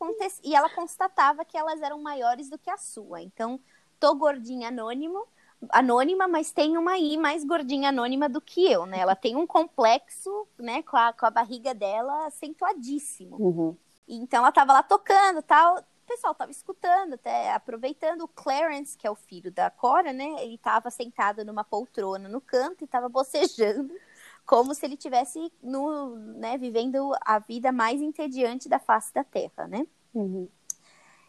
e 0.44 0.56
ela 0.56 0.70
constatava 0.70 1.44
que 1.44 1.58
elas 1.58 1.82
eram 1.82 2.02
maiores 2.02 2.50
do 2.50 2.58
que 2.58 2.70
a 2.70 2.78
sua. 2.78 3.22
Então, 3.22 3.60
tô 4.00 4.16
gordinha 4.16 4.70
anônimo, 4.70 5.26
anônima, 5.70 6.28
mas 6.28 6.52
tem 6.52 6.78
uma 6.78 6.92
aí 6.92 7.18
mais 7.18 7.44
gordinha 7.44 7.90
anônima 7.90 8.30
do 8.30 8.40
que 8.40 8.72
eu, 8.72 8.86
né? 8.86 9.00
Ela 9.00 9.16
tem 9.16 9.36
um 9.36 9.48
complexo, 9.48 10.48
né, 10.58 10.84
com 10.84 10.98
a, 10.98 11.12
com 11.14 11.26
a 11.26 11.32
barriga 11.32 11.74
dela 11.74 12.28
acentuadíssimo. 12.28 13.36
Uhum. 13.40 13.78
Então 14.08 14.40
ela 14.40 14.52
tava 14.52 14.74
lá 14.74 14.84
tocando 14.84 15.42
tal. 15.42 15.84
O 16.08 16.10
pessoal 16.10 16.34
tava 16.34 16.52
escutando, 16.52 17.16
até 17.16 17.52
aproveitando. 17.52 18.22
O 18.22 18.30
Clarence, 18.30 18.98
que 18.98 19.06
é 19.06 19.12
o 19.12 19.16
filho 19.16 19.52
da 19.52 19.70
Cora, 19.70 20.14
né? 20.14 20.42
Ele 20.42 20.58
tava 20.58 20.90
sentado 20.90 21.44
numa 21.44 21.66
poltrona 21.66 22.30
no 22.30 22.40
canto 22.40 22.82
e 22.86 22.88
tava 22.88 23.10
bocejando, 23.10 23.94
como 24.46 24.74
se 24.74 24.86
ele 24.86 24.96
tivesse 24.96 25.52
no, 25.62 26.16
né, 26.16 26.58
vivendo 26.58 27.12
a 27.20 27.40
vida 27.40 27.74
mais 27.74 28.02
entediante 28.02 28.70
da 28.70 28.80
face 28.80 29.14
da 29.14 29.22
Terra, 29.26 29.68
né? 29.68 29.86
Uhum. 30.14 30.48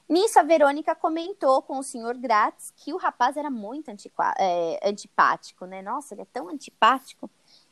Nisso, 0.08 0.38
a 0.38 0.44
Verônica 0.44 0.94
comentou 0.94 1.60
com 1.60 1.80
o 1.80 1.82
senhor 1.82 2.16
Gratz 2.16 2.72
que 2.76 2.94
o 2.94 2.96
rapaz 2.96 3.36
era 3.36 3.50
muito 3.50 3.90
é, 4.38 4.88
antipático, 4.88 5.66
né? 5.66 5.82
Nossa, 5.82 6.14
ele 6.14 6.22
é 6.22 6.26
tão 6.32 6.48
antipático. 6.48 7.28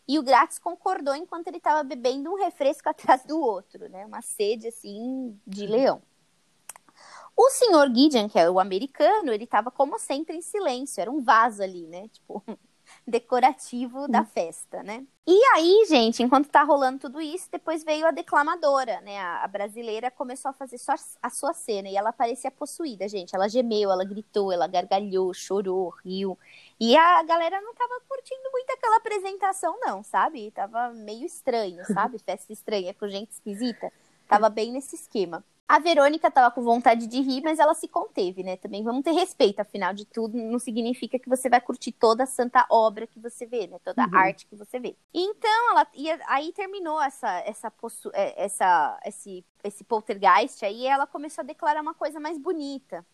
E 0.08 0.18
o 0.18 0.24
Gratz 0.24 0.58
concordou 0.58 1.14
enquanto 1.14 1.46
ele 1.46 1.58
estava 1.58 1.84
bebendo 1.84 2.32
um 2.32 2.36
refresco 2.36 2.88
atrás 2.90 3.24
do 3.24 3.40
outro, 3.40 3.88
né? 3.88 4.04
Uma 4.04 4.22
sede, 4.22 4.66
assim, 4.66 5.40
de 5.46 5.68
leão. 5.68 6.02
O 7.36 7.50
senhor 7.50 7.94
Gideon, 7.94 8.28
que 8.28 8.38
é 8.38 8.48
o 8.48 8.58
americano, 8.58 9.30
ele 9.30 9.44
estava, 9.44 9.70
como 9.70 9.98
sempre, 9.98 10.36
em 10.36 10.40
silêncio. 10.40 11.00
Era 11.00 11.10
um 11.10 11.22
vaso 11.22 11.62
ali, 11.62 11.86
né? 11.86 12.08
Tipo, 12.08 12.42
decorativo 13.06 14.08
da 14.08 14.22
hum. 14.22 14.26
festa, 14.26 14.82
né? 14.82 15.04
E 15.26 15.38
aí, 15.54 15.84
gente, 15.88 16.22
enquanto 16.22 16.48
tá 16.48 16.62
rolando 16.62 17.00
tudo 17.00 17.20
isso, 17.20 17.48
depois 17.50 17.84
veio 17.84 18.06
a 18.06 18.10
declamadora, 18.10 19.00
né? 19.02 19.20
A, 19.20 19.46
brasileira 19.48 20.10
começou 20.10 20.50
a 20.50 20.54
fazer 20.54 20.78
só 20.78 20.94
a 21.20 21.28
sua 21.28 21.52
cena 21.52 21.88
e 21.88 21.96
ela 21.96 22.12
parecia 22.12 22.50
possuída, 22.50 23.06
gente. 23.08 23.34
Ela 23.34 23.48
gemeu, 23.48 23.90
ela 23.90 24.04
gritou, 24.04 24.50
ela 24.50 24.66
gargalhou, 24.66 25.34
chorou, 25.34 25.90
riu. 26.04 26.38
E 26.80 26.96
a 26.96 27.22
galera 27.24 27.60
não 27.60 27.74
tava 27.74 28.00
curtindo 28.08 28.50
muito 28.50 28.70
aquela 28.70 28.96
apresentação, 28.96 29.78
não, 29.80 30.02
sabe? 30.02 30.50
Tava 30.52 30.90
meio 30.90 31.26
estranho, 31.26 31.84
sabe? 31.84 32.18
Festa 32.24 32.52
estranha 32.52 32.94
com 32.94 33.08
gente 33.08 33.32
esquisita. 33.32 33.92
Tava 34.28 34.48
bem 34.48 34.72
nesse 34.72 34.94
esquema. 34.94 35.44
A 35.68 35.80
Verônica 35.80 36.28
estava 36.28 36.54
com 36.54 36.62
vontade 36.62 37.08
de 37.08 37.20
rir, 37.20 37.42
mas 37.42 37.58
ela 37.58 37.74
se 37.74 37.88
conteve, 37.88 38.44
né? 38.44 38.56
Também 38.56 38.84
vamos 38.84 39.02
ter 39.02 39.10
respeito, 39.10 39.58
afinal 39.58 39.92
de 39.92 40.04
tudo, 40.04 40.38
não 40.38 40.60
significa 40.60 41.18
que 41.18 41.28
você 41.28 41.48
vai 41.48 41.60
curtir 41.60 41.90
toda 41.90 42.22
a 42.22 42.26
santa 42.26 42.64
obra 42.70 43.04
que 43.04 43.18
você 43.18 43.46
vê, 43.46 43.66
né? 43.66 43.80
Toda 43.82 44.04
a 44.04 44.06
uhum. 44.06 44.16
arte 44.16 44.46
que 44.46 44.54
você 44.54 44.78
vê. 44.78 44.96
Então, 45.12 45.70
ela 45.72 45.84
ia, 45.94 46.20
aí 46.28 46.52
terminou 46.52 47.02
essa 47.02 47.28
essa 47.40 47.72
é, 48.12 48.44
essa 48.44 49.00
esse 49.04 49.44
esse 49.64 49.82
poltergeist 49.82 50.64
aí, 50.64 50.86
ela 50.86 51.06
começou 51.06 51.42
a 51.42 51.46
declarar 51.46 51.82
uma 51.82 51.94
coisa 51.94 52.20
mais 52.20 52.38
bonita. 52.38 53.04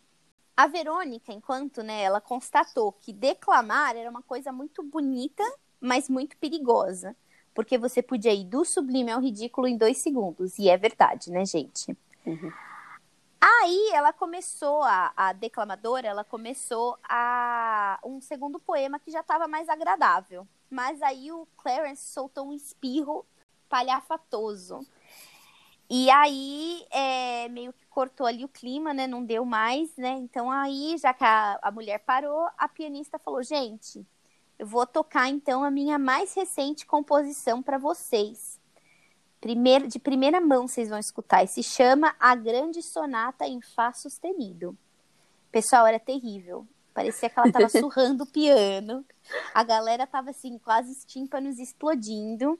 A 0.54 0.66
Verônica, 0.66 1.32
enquanto, 1.32 1.82
né, 1.82 2.02
ela 2.02 2.20
constatou 2.20 2.92
que 2.92 3.14
declamar 3.14 3.96
era 3.96 4.10
uma 4.10 4.22
coisa 4.22 4.52
muito 4.52 4.82
bonita, 4.82 5.42
mas 5.80 6.10
muito 6.10 6.36
perigosa, 6.36 7.16
porque 7.54 7.78
você 7.78 8.02
podia 8.02 8.34
ir 8.34 8.44
do 8.44 8.62
sublime 8.62 9.10
ao 9.10 9.22
ridículo 9.22 9.66
em 9.66 9.78
dois 9.78 9.96
segundos, 9.96 10.58
e 10.58 10.68
é 10.68 10.76
verdade, 10.76 11.30
né, 11.30 11.46
gente? 11.46 11.96
Uhum. 12.26 12.52
Aí 13.40 13.90
ela 13.92 14.12
começou, 14.12 14.82
a, 14.82 15.12
a 15.16 15.32
declamadora, 15.32 16.06
ela 16.06 16.22
começou 16.22 16.96
a 17.02 17.98
um 18.04 18.20
segundo 18.20 18.60
poema 18.60 19.00
que 19.00 19.10
já 19.10 19.20
estava 19.20 19.48
mais 19.48 19.68
agradável. 19.68 20.46
Mas 20.70 21.02
aí 21.02 21.32
o 21.32 21.46
Clarence 21.56 22.12
soltou 22.12 22.46
um 22.48 22.52
espirro 22.52 23.26
palhafatoso. 23.68 24.86
E 25.90 26.08
aí, 26.10 26.86
é, 26.90 27.48
meio 27.48 27.72
que 27.72 27.84
cortou 27.86 28.26
ali 28.26 28.44
o 28.44 28.48
clima, 28.48 28.94
né? 28.94 29.06
Não 29.06 29.24
deu 29.24 29.44
mais, 29.44 29.94
né? 29.96 30.12
Então 30.12 30.50
aí, 30.50 30.96
já 30.96 31.12
que 31.12 31.24
a, 31.24 31.58
a 31.60 31.70
mulher 31.70 31.98
parou, 31.98 32.48
a 32.56 32.68
pianista 32.68 33.18
falou: 33.18 33.42
gente, 33.42 34.06
eu 34.58 34.66
vou 34.66 34.86
tocar 34.86 35.28
então 35.28 35.64
a 35.64 35.70
minha 35.70 35.98
mais 35.98 36.32
recente 36.32 36.86
composição 36.86 37.62
para 37.62 37.76
vocês. 37.76 38.61
Primeiro, 39.42 39.88
de 39.88 39.98
primeira 39.98 40.40
mão 40.40 40.68
vocês 40.68 40.88
vão 40.88 41.00
escutar. 41.00 41.42
E 41.42 41.48
se 41.48 41.64
chama 41.64 42.14
A 42.20 42.32
Grande 42.36 42.80
Sonata 42.80 43.44
em 43.44 43.60
Fá 43.60 43.92
Sustenido. 43.92 44.78
Pessoal, 45.50 45.84
era 45.84 45.98
terrível. 45.98 46.64
Parecia 46.94 47.28
que 47.28 47.36
ela 47.36 47.48
estava 47.48 47.68
surrando 47.68 48.22
o 48.22 48.26
piano. 48.26 49.04
A 49.52 49.64
galera 49.64 50.06
tava 50.06 50.30
assim, 50.30 50.58
quase 50.58 50.92
os 50.92 51.04
tímpanos 51.04 51.58
explodindo. 51.58 52.56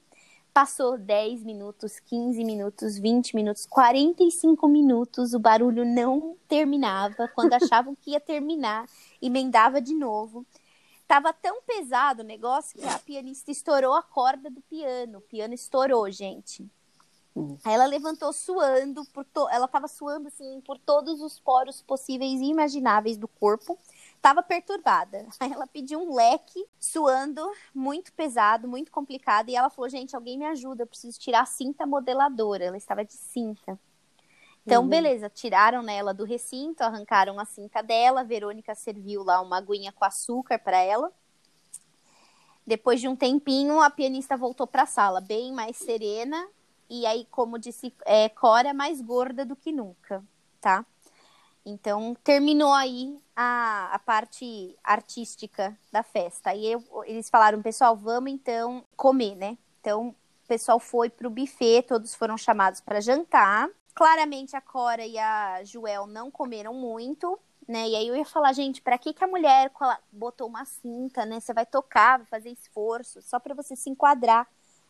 Passou 0.53 0.99
10 0.99 1.45
minutos, 1.45 2.01
15 2.01 2.43
minutos, 2.43 2.99
20 2.99 3.37
minutos, 3.37 3.65
45 3.65 4.67
minutos, 4.67 5.35
o 5.35 5.39
barulho 5.39 5.85
não 5.85 6.37
terminava. 6.49 7.29
Quando 7.29 7.53
achavam 7.55 7.95
que 7.95 8.11
ia 8.11 8.21
terminar, 8.21 8.87
emendava 9.23 9.81
de 9.81 9.95
novo. 9.95 10.45
Tava 11.13 11.31
tão 11.31 11.61
pesado 11.61 12.23
o 12.23 12.25
negócio 12.25 12.81
que 12.81 12.89
a 12.89 12.99
pianista 12.99 13.51
estourou 13.51 13.93
a 13.93 14.03
corda 14.03 14.49
do 14.49 14.63
piano. 14.63 15.19
O 15.19 15.21
piano 15.21 15.53
estourou, 15.53 16.11
gente. 16.11 16.67
Uhum. 17.35 17.59
Aí 17.63 17.75
ela 17.75 17.85
levantou 17.85 18.33
suando, 18.33 19.05
por 19.13 19.23
to... 19.27 19.47
ela 19.51 19.69
tava 19.69 19.89
suando 19.89 20.29
assim 20.29 20.63
por 20.63 20.79
todos 20.79 21.21
os 21.21 21.39
poros 21.39 21.83
possíveis 21.83 22.41
e 22.41 22.47
imagináveis 22.47 23.19
do 23.19 23.29
corpo. 23.29 23.79
Tava 24.23 24.43
perturbada. 24.43 25.27
Aí 25.39 25.53
ela 25.53 25.67
pediu 25.67 26.01
um 26.01 26.15
leque, 26.15 26.67
suando, 26.81 27.47
muito 27.75 28.11
pesado, 28.15 28.67
muito 28.67 28.91
complicado. 28.91 29.51
E 29.51 29.55
ela 29.55 29.69
falou: 29.69 29.91
Gente, 29.91 30.17
alguém 30.17 30.39
me 30.39 30.47
ajuda, 30.47 30.85
eu 30.85 30.87
preciso 30.87 31.21
tirar 31.21 31.43
a 31.43 31.47
cinta 31.47 31.85
modeladora. 31.85 32.65
Ela 32.65 32.79
estava 32.79 33.05
de 33.05 33.13
cinta. 33.13 33.79
Então, 34.65 34.83
uhum. 34.83 34.89
beleza, 34.89 35.29
tiraram 35.29 35.89
ela 35.89 36.15
do 36.15 36.25
recinto, 36.25 36.83
arrancaram 36.83 37.39
a 37.41 37.45
cinta 37.45 37.83
dela. 37.83 38.21
A 38.21 38.25
Verônica 38.25 38.75
serviu 38.75 39.25
lá 39.25 39.41
uma 39.41 39.59
aguinha 39.59 39.93
com 39.93 40.05
açúcar 40.05 40.59
para 40.59 40.79
ela. 40.79 41.13
Depois 42.65 43.01
de 43.01 43.09
um 43.09 43.17
tempinho, 43.17 43.81
a 43.81 43.91
pianista 43.91 44.37
voltou 44.37 44.67
para 44.67 44.83
a 44.83 44.87
sala, 44.87 45.21
bem 45.21 45.53
mais 45.53 45.77
serena. 45.77 46.47
E 46.89 47.05
aí, 47.07 47.27
como 47.31 47.59
disse, 47.59 47.93
é, 48.05 48.29
Cora 48.29 48.73
mais 48.73 49.01
gorda 49.01 49.45
do 49.45 49.57
que 49.57 49.73
nunca, 49.73 50.23
tá? 50.61 50.87
Então, 51.65 52.17
terminou 52.23 52.73
aí 52.73 53.19
a, 53.35 53.91
a 53.93 53.99
parte 53.99 54.77
artística 54.83 55.77
da 55.91 56.03
festa. 56.03 56.51
Aí 56.51 56.67
eu, 56.67 56.85
eles 57.05 57.29
falaram, 57.29 57.63
pessoal, 57.63 57.97
vamos 57.97 58.33
então 58.33 58.85
comer, 58.97 59.35
né? 59.35 59.59
Então, 59.81 60.09
o 60.09 60.49
pessoal 60.49 60.79
foi 60.79 61.09
pro 61.09 61.31
buffet, 61.31 61.83
todos 61.83 62.15
foram 62.15 62.37
chamados 62.37 62.81
para 62.81 63.01
jantar. 63.01 63.69
Claramente 63.95 64.57
a 64.57 64.61
Cora 64.61 65.05
e 65.05 65.19
a 65.19 65.63
Joel 65.65 66.07
não 66.07 66.31
comeram 66.31 66.73
muito, 66.73 67.39
né? 67.69 67.89
E 67.89 67.97
aí 67.97 68.09
eu 68.09 68.17
ia 68.17 68.25
falar, 68.25 68.53
gente, 68.53 68.81
para 68.81 68.99
que 68.99 69.13
que 69.13 69.23
a 69.23 69.27
mulher 69.27 69.71
botou 70.11 70.49
uma 70.49 70.65
cinta, 70.65 71.25
né? 71.27 71.41
Você 71.41 71.53
vai 71.53 71.67
tocar, 71.67 72.19
vai 72.19 72.27
fazer 72.27 72.51
esforço, 72.51 73.21
só 73.23 73.39
para 73.39 73.55
você 73.55 73.77
se 73.77 73.91
enquadrar 73.91 74.49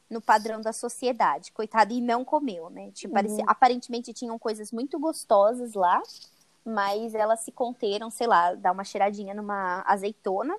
no 0.09 0.21
padrão 0.21 0.61
da 0.61 0.73
sociedade. 0.73 1.53
Coitada, 1.53 1.93
e 1.93 2.01
não 2.01 2.25
comeu, 2.25 2.71
né? 2.71 2.91
Tipo, 2.93 3.09
uhum. 3.09 3.15
parecia, 3.15 3.45
aparentemente 3.47 4.13
tinham 4.13 4.39
coisas 4.39 4.71
muito 4.71 4.99
gostosas 4.99 5.75
lá, 5.75 6.01
mas 6.65 7.15
elas 7.15 7.41
se 7.41 7.51
conteram, 7.51 8.11
sei 8.11 8.27
lá, 8.27 8.55
dar 8.55 8.73
uma 8.73 8.85
cheiradinha 8.85 9.35
numa 9.35 9.83
azeitona. 9.87 10.57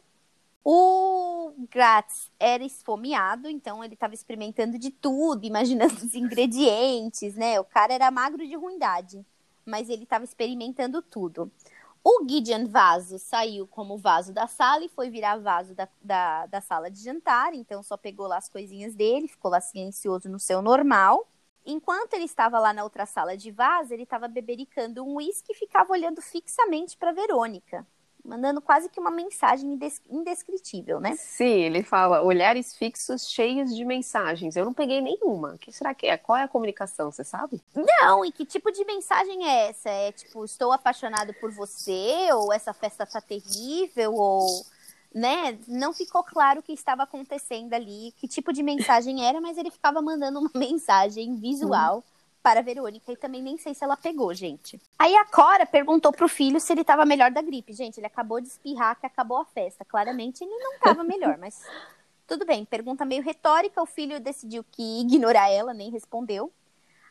O 0.66 1.54
Gratz 1.70 2.32
era 2.40 2.64
esfomeado, 2.64 3.50
então 3.50 3.84
ele 3.84 3.96
estava 3.96 4.14
experimentando 4.14 4.80
de 4.80 4.92
tudo, 4.92 5.44
imaginando 5.46 5.94
os 5.94 6.16
ingredientes, 6.16 7.36
né? 7.36 7.60
O 7.60 7.66
cara 7.66 7.94
era 7.94 8.10
magro 8.10 8.48
de 8.48 8.56
ruindade, 8.56 9.26
mas 9.66 9.90
ele 9.90 10.04
estava 10.04 10.24
experimentando 10.24 11.02
tudo. 11.02 11.52
O 12.04 12.26
Gideon 12.28 12.68
Vaso 12.68 13.18
saiu 13.20 13.68
como 13.68 13.98
vaso 13.98 14.34
da 14.34 14.48
sala 14.48 14.84
e 14.86 14.90
foi 14.90 15.10
virar 15.10 15.38
vaso 15.38 15.74
da, 15.74 15.88
da, 16.02 16.46
da, 16.48 16.62
sala 16.62 16.92
de 16.92 17.02
jantar, 17.02 17.54
então 17.54 17.82
só 17.82 17.96
pegou 17.96 18.28
lá 18.28 18.38
as 18.38 18.50
coisinhas 18.50 18.94
dele, 18.94 19.28
ficou 19.28 19.52
lá 19.52 19.62
silencioso 19.62 20.30
no 20.30 20.40
seu 20.40 20.62
normal. 20.62 21.28
Enquanto 21.66 22.14
ele 22.14 22.26
estava 22.26 22.60
lá 22.60 22.74
na 22.74 22.84
outra 22.84 23.06
sala 23.06 23.38
de 23.38 23.52
vaso, 23.52 23.94
ele 23.94 24.04
estava 24.04 24.28
bebericando 24.28 25.04
um 25.04 25.16
uísque 25.16 25.54
e 25.54 25.56
ficava 25.56 25.94
olhando 25.94 26.22
fixamente 26.22 26.98
para 26.98 27.14
Verônica 27.14 27.88
mandando 28.24 28.62
quase 28.62 28.88
que 28.90 29.00
uma 29.00 29.12
mensagem 29.12 29.78
indescritível, 30.10 31.00
né? 31.00 31.16
Sim, 31.18 31.62
ele 31.62 31.84
fala 31.84 32.22
olhares 32.22 32.76
fixos 32.76 33.30
cheios 33.30 33.76
de 33.76 33.84
mensagens. 33.84 34.56
Eu 34.56 34.66
não 34.66 34.74
peguei 34.74 35.02
nenhuma. 35.02 35.56
O 35.56 35.58
que 35.58 35.72
será 35.72 35.94
que 35.94 36.08
é? 36.08 36.18
Qual 36.18 36.38
é 36.38 36.44
a 36.44 36.48
comunicação, 36.48 37.12
você 37.12 37.24
sabe? 37.24 37.62
Não, 37.76 38.24
e 38.24 38.32
que 38.32 38.46
tipo 38.46 38.72
de 38.72 38.86
mensagem 38.86 39.46
é 39.46 39.70
essa? 39.70 39.90
É 39.90 40.12
tipo, 40.12 40.46
estou 40.46 40.72
apaixonado 40.72 41.34
por 41.36 41.52
você, 41.52 42.30
ou 42.34 42.54
essa 42.54 42.74
festa 42.74 43.06
tá 43.06 43.20
terrível, 43.20 44.14
ou 44.14 44.66
né? 45.14 45.60
Não 45.68 45.94
ficou 45.94 46.24
claro 46.24 46.62
o 46.62 46.64
que 46.64 46.72
estava 46.72 47.04
acontecendo 47.04 47.74
ali, 47.74 48.14
que 48.18 48.28
tipo 48.28 48.52
de 48.54 48.64
mensagem 48.64 49.26
era, 49.28 49.40
mas 49.40 49.58
ele 49.58 49.70
ficava 49.70 50.02
mandando 50.02 50.40
uma 50.40 50.52
mensagem 50.56 51.36
visual. 51.36 51.98
Hum 52.00 52.13
para 52.44 52.60
a 52.60 52.64
Verônica 52.64 53.10
e 53.10 53.16
também 53.16 53.42
nem 53.42 53.58
sei 53.58 53.74
se 53.74 53.86
ela 53.86 53.96
pegou, 53.96 54.34
gente. 54.34 54.78
Aí 55.00 55.16
a 55.16 55.24
Cora 55.24 55.66
perguntou 55.66 56.12
pro 56.12 56.28
filho 56.28 56.60
se 56.60 56.74
ele 56.74 56.82
estava 56.82 57.06
melhor 57.06 57.32
da 57.32 57.42
gripe. 57.42 57.72
Gente, 57.72 58.00
ele 58.00 58.06
acabou 58.06 58.42
de 58.42 58.50
espirrar 58.50 59.00
que 59.00 59.06
acabou 59.06 59.38
a 59.38 59.46
festa. 59.46 59.86
Claramente 59.86 60.44
ele 60.44 60.56
não 60.58 60.74
estava 60.74 61.06
melhor, 61.06 61.38
mas 61.38 61.62
tudo 62.28 62.46
bem. 62.46 62.66
Pergunta 62.66 63.06
meio 63.06 63.24
retórica, 63.24 63.82
o 63.82 63.86
filho 63.86 64.20
decidiu 64.20 64.64
que 64.70 65.02
ignorar 65.02 65.50
ela, 65.50 65.74
nem 65.74 65.90
respondeu. 65.90 66.52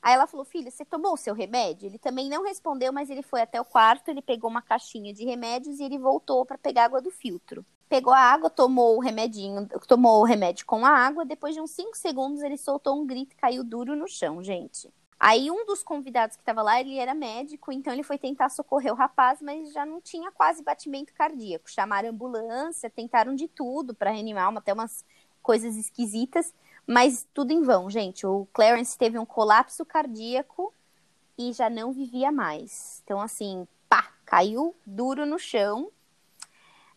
Aí 0.03 0.13
ela 0.13 0.27
falou: 0.27 0.45
Filho, 0.45 0.71
você 0.71 0.85
tomou 0.85 1.15
o 1.15 1.17
seu 1.17 1.35
remédio? 1.35 1.87
Ele 1.87 1.99
também 1.99 2.29
não 2.29 2.45
respondeu, 2.45 2.93
mas 2.93 3.09
ele 3.09 3.23
foi 3.23 3.41
até 3.41 3.59
o 3.59 3.65
quarto, 3.65 4.11
ele 4.11 4.21
pegou 4.21 4.51
uma 4.51 4.61
caixinha 4.61 5.15
de 5.15 5.25
remédios 5.25 5.81
e 5.81 5.85
ele 5.85 5.99
voltou 5.99 6.45
para 6.45 6.59
pegar 6.59 6.85
água 6.85 7.01
do 7.01 7.11
filtro. 7.11 7.65
Pegou 7.89 8.13
a 8.13 8.19
água, 8.19 8.51
tomou 8.51 8.97
o 8.97 9.01
remedinho, 9.01 9.67
tomou 9.87 10.21
o 10.21 10.25
remédio 10.25 10.67
com 10.67 10.85
a 10.85 10.91
água. 10.91 11.25
Depois 11.25 11.55
de 11.55 11.61
uns 11.61 11.71
5 11.71 11.97
segundos, 11.97 12.43
ele 12.43 12.59
soltou 12.59 13.01
um 13.01 13.07
grito 13.07 13.33
e 13.33 13.37
caiu 13.37 13.65
duro 13.65 13.97
no 13.97 14.09
chão, 14.09 14.43
gente. 14.43 14.91
Aí 15.25 15.53
um 15.53 15.65
dos 15.65 15.85
convidados 15.85 16.35
que 16.35 16.43
estava 16.43 16.63
lá, 16.63 16.81
ele 16.81 16.99
era 16.99 17.15
médico, 17.15 17.71
então 17.71 17.93
ele 17.93 18.03
foi 18.03 18.19
tentar 18.19 18.49
socorrer 18.49 18.93
o 18.93 18.97
rapaz, 18.97 19.41
mas 19.41 19.73
já 19.73 19.87
não 19.87 20.01
tinha 20.01 20.33
quase 20.33 20.65
batimento 20.65 21.15
cardíaco. 21.15 21.71
Chamaram 21.71 22.09
ambulância, 22.09 22.91
tentaram 22.91 23.33
de 23.33 23.47
tudo 23.47 23.95
para 23.95 24.11
reanimar, 24.11 24.53
até 24.57 24.73
umas 24.73 25.05
coisas 25.41 25.77
esquisitas, 25.77 26.53
mas 26.85 27.25
tudo 27.33 27.53
em 27.53 27.63
vão, 27.63 27.89
gente. 27.89 28.27
O 28.27 28.49
Clarence 28.53 28.99
teve 28.99 29.17
um 29.17 29.25
colapso 29.25 29.87
cardíaco 29.87 30.75
e 31.39 31.53
já 31.53 31.71
não 31.71 31.93
vivia 31.93 32.33
mais. 32.33 33.01
Então, 33.05 33.21
assim, 33.21 33.65
pá, 33.89 34.13
caiu 34.25 34.75
duro 34.85 35.25
no 35.25 35.39
chão. 35.39 35.89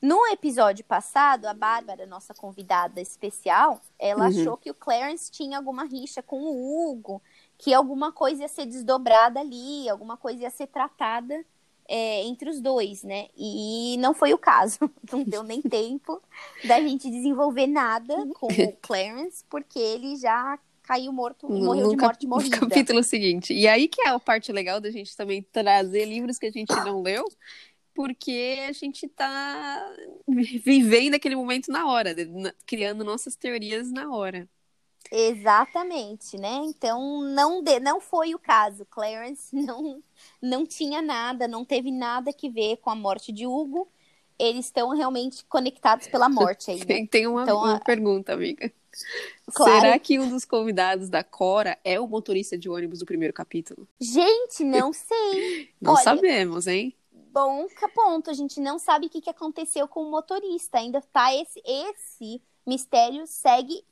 No 0.02 0.26
episódio 0.28 0.84
passado, 0.84 1.46
a 1.46 1.54
Bárbara, 1.54 2.08
nossa 2.08 2.34
convidada 2.34 3.00
especial, 3.00 3.80
ela 4.00 4.24
uhum. 4.24 4.42
achou 4.42 4.58
que 4.58 4.72
o 4.72 4.76
Clarence 4.76 5.32
tinha 5.32 5.60
alguma 5.60 5.84
rixa 5.84 6.24
com 6.24 6.42
o 6.42 6.90
Hugo 6.90 7.22
que 7.58 7.74
alguma 7.74 8.12
coisa 8.12 8.44
ia 8.44 8.48
ser 8.48 8.66
desdobrada 8.66 9.40
ali, 9.40 9.90
alguma 9.90 10.18
coisa 10.18 10.44
ia 10.44 10.50
ser 10.50 10.68
tratada 10.68 11.46
é, 11.88 12.24
entre 12.24 12.50
os 12.50 12.60
dois, 12.60 13.04
né? 13.04 13.28
E 13.38 13.96
não 14.00 14.14
foi 14.14 14.34
o 14.34 14.38
caso. 14.38 14.80
Não 15.12 15.24
deu 15.24 15.44
nem 15.44 15.62
tempo 15.62 16.22
da 16.64 16.80
gente 16.82 17.10
desenvolver 17.10 17.68
nada 17.68 18.16
com 18.34 18.48
o 18.48 18.78
Clarence, 18.82 19.44
porque 19.50 19.80
ele 19.80 20.16
já 20.16 20.58
caiu 20.82 21.12
morto, 21.12 21.48
no, 21.50 21.66
morreu 21.66 21.90
de 21.90 21.98
morte 21.98 22.28
morrida. 22.28 22.58
No 22.58 22.70
capítulo 22.70 23.04
seguinte. 23.04 23.54
E 23.54 23.68
aí 23.68 23.88
que 23.88 24.02
é 24.02 24.10
a 24.10 24.20
parte 24.20 24.52
legal 24.52 24.80
da 24.80 24.92
gente 24.92 25.16
também 25.16 25.44
trazer 25.52 26.06
livros 26.06 26.38
que 26.38 26.46
a 26.46 26.52
gente 26.52 26.74
não 26.76 27.02
leu, 27.02 27.26
porque 27.94 28.60
a 28.68 28.72
gente 28.72 29.08
tá 29.08 29.96
vivendo 30.28 31.16
aquele 31.16 31.36
momento 31.36 31.72
na 31.72 31.88
hora, 31.88 32.16
criando 32.66 33.04
nossas 33.04 33.36
teorias 33.36 33.92
na 33.92 34.12
hora. 34.12 34.48
Exatamente, 35.12 36.38
né? 36.38 36.62
Então 36.64 37.22
não 37.22 37.62
de, 37.62 37.80
não 37.80 38.02
foi 38.02 38.34
o 38.34 38.40
caso. 38.40 38.86
Clarence 38.86 39.54
não 39.56 40.04
não 40.42 40.66
tinha 40.66 41.02
nada, 41.02 41.48
não 41.48 41.64
teve 41.64 41.92
nada 41.92 42.34
que 42.34 42.50
ver 42.50 42.78
com 42.78 42.90
a 42.90 42.96
morte 42.96 43.32
de 43.32 43.46
Hugo. 43.46 43.88
Eles 44.38 44.66
estão 44.66 44.90
realmente 44.90 45.46
conectados 45.46 46.08
pela 46.08 46.28
morte 46.28 46.72
aí. 46.72 46.80
Né? 46.86 47.08
Tem 47.08 47.26
uma, 47.26 47.44
então, 47.44 47.58
uma 47.58 47.76
a... 47.76 47.80
pergunta, 47.80 48.34
amiga. 48.34 48.72
Claro. 49.54 49.82
Será 49.82 50.00
que 50.00 50.20
um 50.20 50.30
dos 50.30 50.46
convidados 50.46 51.10
da 51.10 51.24
Cora 51.24 51.78
é 51.84 52.00
o 52.00 52.08
motorista 52.08 52.58
de 52.58 52.70
ônibus 52.70 53.00
do 53.00 53.06
primeiro 53.06 53.34
capítulo? 53.34 53.88
Gente, 54.00 54.64
não 54.64 54.92
sei. 54.94 55.70
não 55.82 55.94
Olha, 55.94 56.04
sabemos, 56.04 56.68
hein? 56.68 56.96
Bom 57.12 57.68
ponto. 57.94 58.30
A 58.30 58.34
gente 58.34 58.60
não 58.60 58.80
sabe 58.80 59.08
o 59.08 59.10
que, 59.10 59.30
aconteceu 59.30 59.88
com 59.88 60.04
o 60.04 60.12
motorista. 60.12 60.78
Ainda 60.80 61.02
tá 61.02 61.34
esse, 61.36 61.62
esse 61.66 62.42
mistério 62.66 63.28
segue 63.28 63.84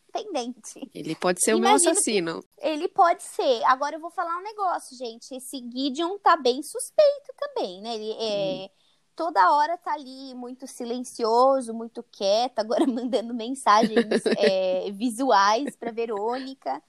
Ele 0.94 1.16
pode 1.16 1.44
ser 1.44 1.54
o 1.56 1.60
meu 1.60 1.72
assassino. 1.74 2.44
Ele 2.60 2.88
pode 2.88 3.24
ser. 3.24 3.64
Agora 3.66 3.96
eu 3.96 4.00
vou 4.00 4.12
falar 4.12 4.38
um 4.38 4.44
negócio, 4.44 4.96
gente. 4.98 5.36
Esse 5.36 5.58
Gideon 5.58 6.18
tá 6.20 6.38
bem 6.38 6.62
suspeito 6.62 7.34
também, 7.38 7.82
né? 7.82 7.96
Ele 7.96 8.12
é. 8.12 8.66
Hum. 8.66 8.70
Toda 9.16 9.52
hora 9.52 9.78
tá 9.78 9.94
ali 9.94 10.34
muito 10.34 10.66
silencioso, 10.66 11.72
muito 11.72 12.02
quieto, 12.02 12.58
agora 12.58 12.86
mandando 12.88 13.34
mensagens 13.34 14.24
é, 14.40 14.92
visuais 14.92 15.76
para 15.76 15.92
Verônica. 15.92 16.82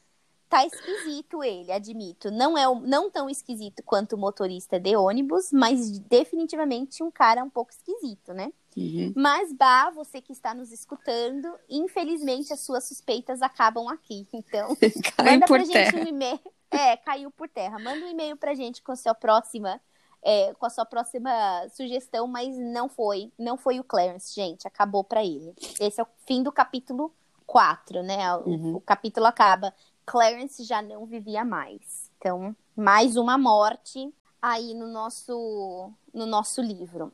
Tá 0.48 0.64
esquisito 0.64 1.42
ele, 1.42 1.72
admito. 1.72 2.30
Não 2.30 2.56
é 2.56 2.64
não 2.86 3.10
tão 3.10 3.28
esquisito 3.28 3.82
quanto 3.82 4.14
o 4.14 4.18
motorista 4.18 4.78
de 4.78 4.96
ônibus, 4.96 5.50
mas 5.52 5.98
definitivamente 5.98 7.02
um 7.02 7.10
cara 7.10 7.42
um 7.42 7.50
pouco 7.50 7.72
esquisito, 7.72 8.32
né? 8.32 8.52
Uhum. 8.76 9.12
Mas, 9.16 9.52
Bah, 9.52 9.90
você 9.90 10.20
que 10.20 10.32
está 10.32 10.52
nos 10.52 10.72
escutando, 10.72 11.52
infelizmente 11.68 12.52
as 12.52 12.60
suas 12.60 12.84
suspeitas 12.84 13.40
acabam 13.42 13.88
aqui. 13.88 14.26
Então, 14.32 14.68
manda 15.24 15.46
pra 15.46 15.64
terra. 15.64 15.90
gente 15.90 15.96
um 15.96 16.08
e-mail. 16.08 16.40
É, 16.70 16.96
caiu 16.96 17.30
por 17.30 17.48
terra. 17.48 17.78
Manda 17.78 18.04
um 18.04 18.10
e-mail 18.10 18.36
pra 18.36 18.54
gente 18.54 18.82
com 18.82 18.92
a 18.92 18.96
sua 18.96 19.14
próxima. 19.14 19.80
É, 20.26 20.54
com 20.54 20.64
a 20.64 20.70
sua 20.70 20.86
próxima 20.86 21.30
sugestão, 21.68 22.26
mas 22.26 22.56
não 22.56 22.88
foi. 22.88 23.30
Não 23.38 23.56
foi 23.56 23.78
o 23.78 23.84
Clarence, 23.84 24.34
gente. 24.34 24.66
Acabou 24.66 25.04
para 25.04 25.22
ele. 25.22 25.54
Esse 25.78 26.00
é 26.00 26.02
o 26.02 26.08
fim 26.26 26.42
do 26.42 26.50
capítulo 26.50 27.14
4, 27.46 28.02
né? 28.02 28.34
O, 28.36 28.48
uhum. 28.48 28.76
o 28.76 28.80
capítulo 28.80 29.26
acaba. 29.26 29.72
Clarence 30.06 30.64
já 30.64 30.82
não 30.82 31.06
vivia 31.06 31.44
mais. 31.44 32.10
Então, 32.18 32.56
mais 32.74 33.16
uma 33.16 33.36
morte 33.36 34.12
aí 34.40 34.74
no 34.74 34.86
nosso, 34.86 35.92
no 36.12 36.26
nosso 36.26 36.60
livro. 36.60 37.12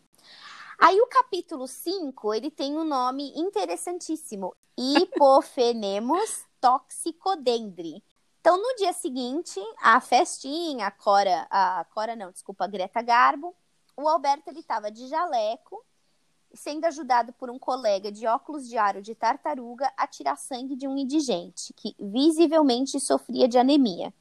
Aí 0.82 0.98
o 0.98 1.06
capítulo 1.08 1.68
5, 1.68 2.32
ele 2.32 2.50
tem 2.50 2.74
um 2.74 2.84
nome 2.84 3.34
interessantíssimo. 3.36 4.56
Hipofenemos 4.78 6.46
toxicodendri. 6.58 8.02
Então, 8.40 8.56
no 8.56 8.76
dia 8.76 8.94
seguinte, 8.94 9.60
a 9.82 10.00
festinha, 10.00 10.86
a 10.86 10.90
Cora, 10.90 11.46
a 11.50 11.84
Cora 11.92 12.16
não, 12.16 12.30
desculpa, 12.32 12.64
a 12.64 12.66
Greta 12.66 13.02
Garbo, 13.02 13.54
o 13.94 14.08
Alberto 14.08 14.48
ele 14.48 14.60
estava 14.60 14.90
de 14.90 15.06
jaleco, 15.06 15.84
sendo 16.54 16.86
ajudado 16.86 17.34
por 17.34 17.50
um 17.50 17.58
colega 17.58 18.10
de 18.10 18.26
óculos 18.26 18.66
de 18.66 18.78
aro 18.78 19.02
de 19.02 19.14
tartaruga 19.14 19.92
a 19.98 20.06
tirar 20.06 20.36
sangue 20.36 20.74
de 20.74 20.88
um 20.88 20.96
indigente 20.96 21.74
que 21.74 21.94
visivelmente 22.00 22.98
sofria 22.98 23.46
de 23.46 23.58
anemia 23.58 24.14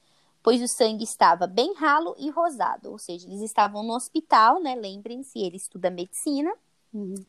pois 0.50 0.64
o 0.64 0.68
sangue 0.68 1.04
estava 1.04 1.46
bem 1.46 1.76
ralo 1.76 2.16
e 2.18 2.28
rosado, 2.32 2.90
ou 2.90 2.98
seja, 2.98 3.28
eles 3.28 3.42
estavam 3.42 3.84
no 3.84 3.94
hospital, 3.94 4.60
né? 4.60 4.74
Lembrem-se, 4.74 5.38
ele 5.38 5.58
estuda 5.58 5.92
medicina. 5.92 6.52
Uhum. 6.92 7.24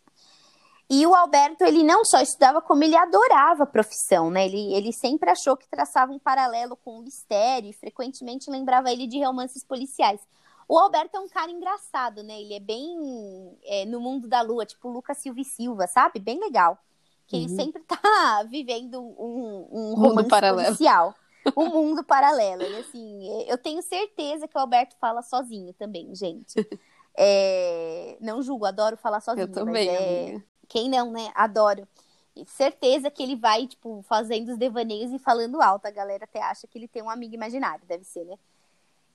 E 0.88 1.06
o 1.06 1.14
Alberto, 1.14 1.62
ele 1.62 1.83
não 1.83 2.02
só 2.02 2.18
estudava, 2.22 2.62
como 2.62 2.83
ele 2.83 2.96
adorava 2.96 3.64
a 3.64 3.66
profissão, 3.66 4.30
né? 4.30 4.46
Ele, 4.46 4.72
ele 4.72 4.90
sempre 4.90 5.28
achou 5.28 5.54
que 5.54 5.68
traçava 5.68 6.11
um 6.11 6.18
paralelo 6.18 6.76
com 6.76 6.98
o 6.98 7.02
mistério 7.02 7.68
e 7.68 7.74
frequentemente 7.74 8.50
lembrava 8.50 8.90
ele 8.90 9.06
de 9.06 9.22
romances 9.22 9.62
policiais. 9.62 10.22
O 10.66 10.78
Alberto 10.78 11.18
é 11.18 11.20
um 11.20 11.28
cara 11.28 11.50
engraçado, 11.50 12.22
né? 12.22 12.40
Ele 12.40 12.54
é 12.54 12.61
bem 12.61 13.54
é, 13.64 13.85
no 13.85 14.00
mundo 14.00 14.28
da 14.28 14.40
lua, 14.40 14.64
tipo 14.64 14.88
Lucas 14.88 15.18
Silva 15.18 15.40
e 15.42 15.44
Silva, 15.44 15.87
sabe? 15.87 16.18
Bem 16.20 16.40
legal. 16.40 16.78
Que 17.26 17.37
uhum. 17.37 17.42
ele 17.42 17.54
sempre 17.54 17.83
tá 17.83 18.00
vivendo 18.48 18.98
um, 18.98 19.68
um 19.70 19.94
romance 19.94 20.30
paralelo. 20.30 20.68
policial 20.68 21.14
um 21.57 21.68
mundo 21.68 22.05
paralelo. 22.05 22.62
E 22.62 22.76
assim, 22.76 23.44
eu 23.48 23.59
tenho 23.59 23.83
certeza 23.83 24.46
que 24.46 24.57
o 24.57 24.61
Alberto 24.61 24.96
fala 25.00 25.22
sozinho 25.22 25.72
também, 25.74 26.14
gente. 26.14 26.55
É... 27.16 28.16
Não 28.20 28.42
julgo, 28.42 28.64
adoro 28.64 28.96
falar 28.96 29.20
sozinho. 29.20 29.44
Eu 29.44 29.53
também, 29.53 29.88
é... 29.88 30.42
Quem 30.68 30.88
não, 30.88 31.11
né? 31.11 31.31
Adoro. 31.35 31.87
E 32.37 32.46
certeza 32.46 33.11
que 33.11 33.22
ele 33.22 33.37
vai, 33.37 33.66
tipo, 33.66 34.03
fazendo 34.03 34.53
os 34.53 34.57
devaneios 34.57 35.12
e 35.12 35.18
falando 35.18 35.61
alto. 35.61 35.87
A 35.87 35.90
galera 35.90 36.24
até 36.24 36.40
acha 36.40 36.66
que 36.66 36.79
ele 36.79 36.88
tem 36.88 37.03
um 37.03 37.11
amigo 37.11 37.35
imaginário, 37.35 37.85
deve 37.87 38.05
ser, 38.05 38.24
né? 38.24 38.37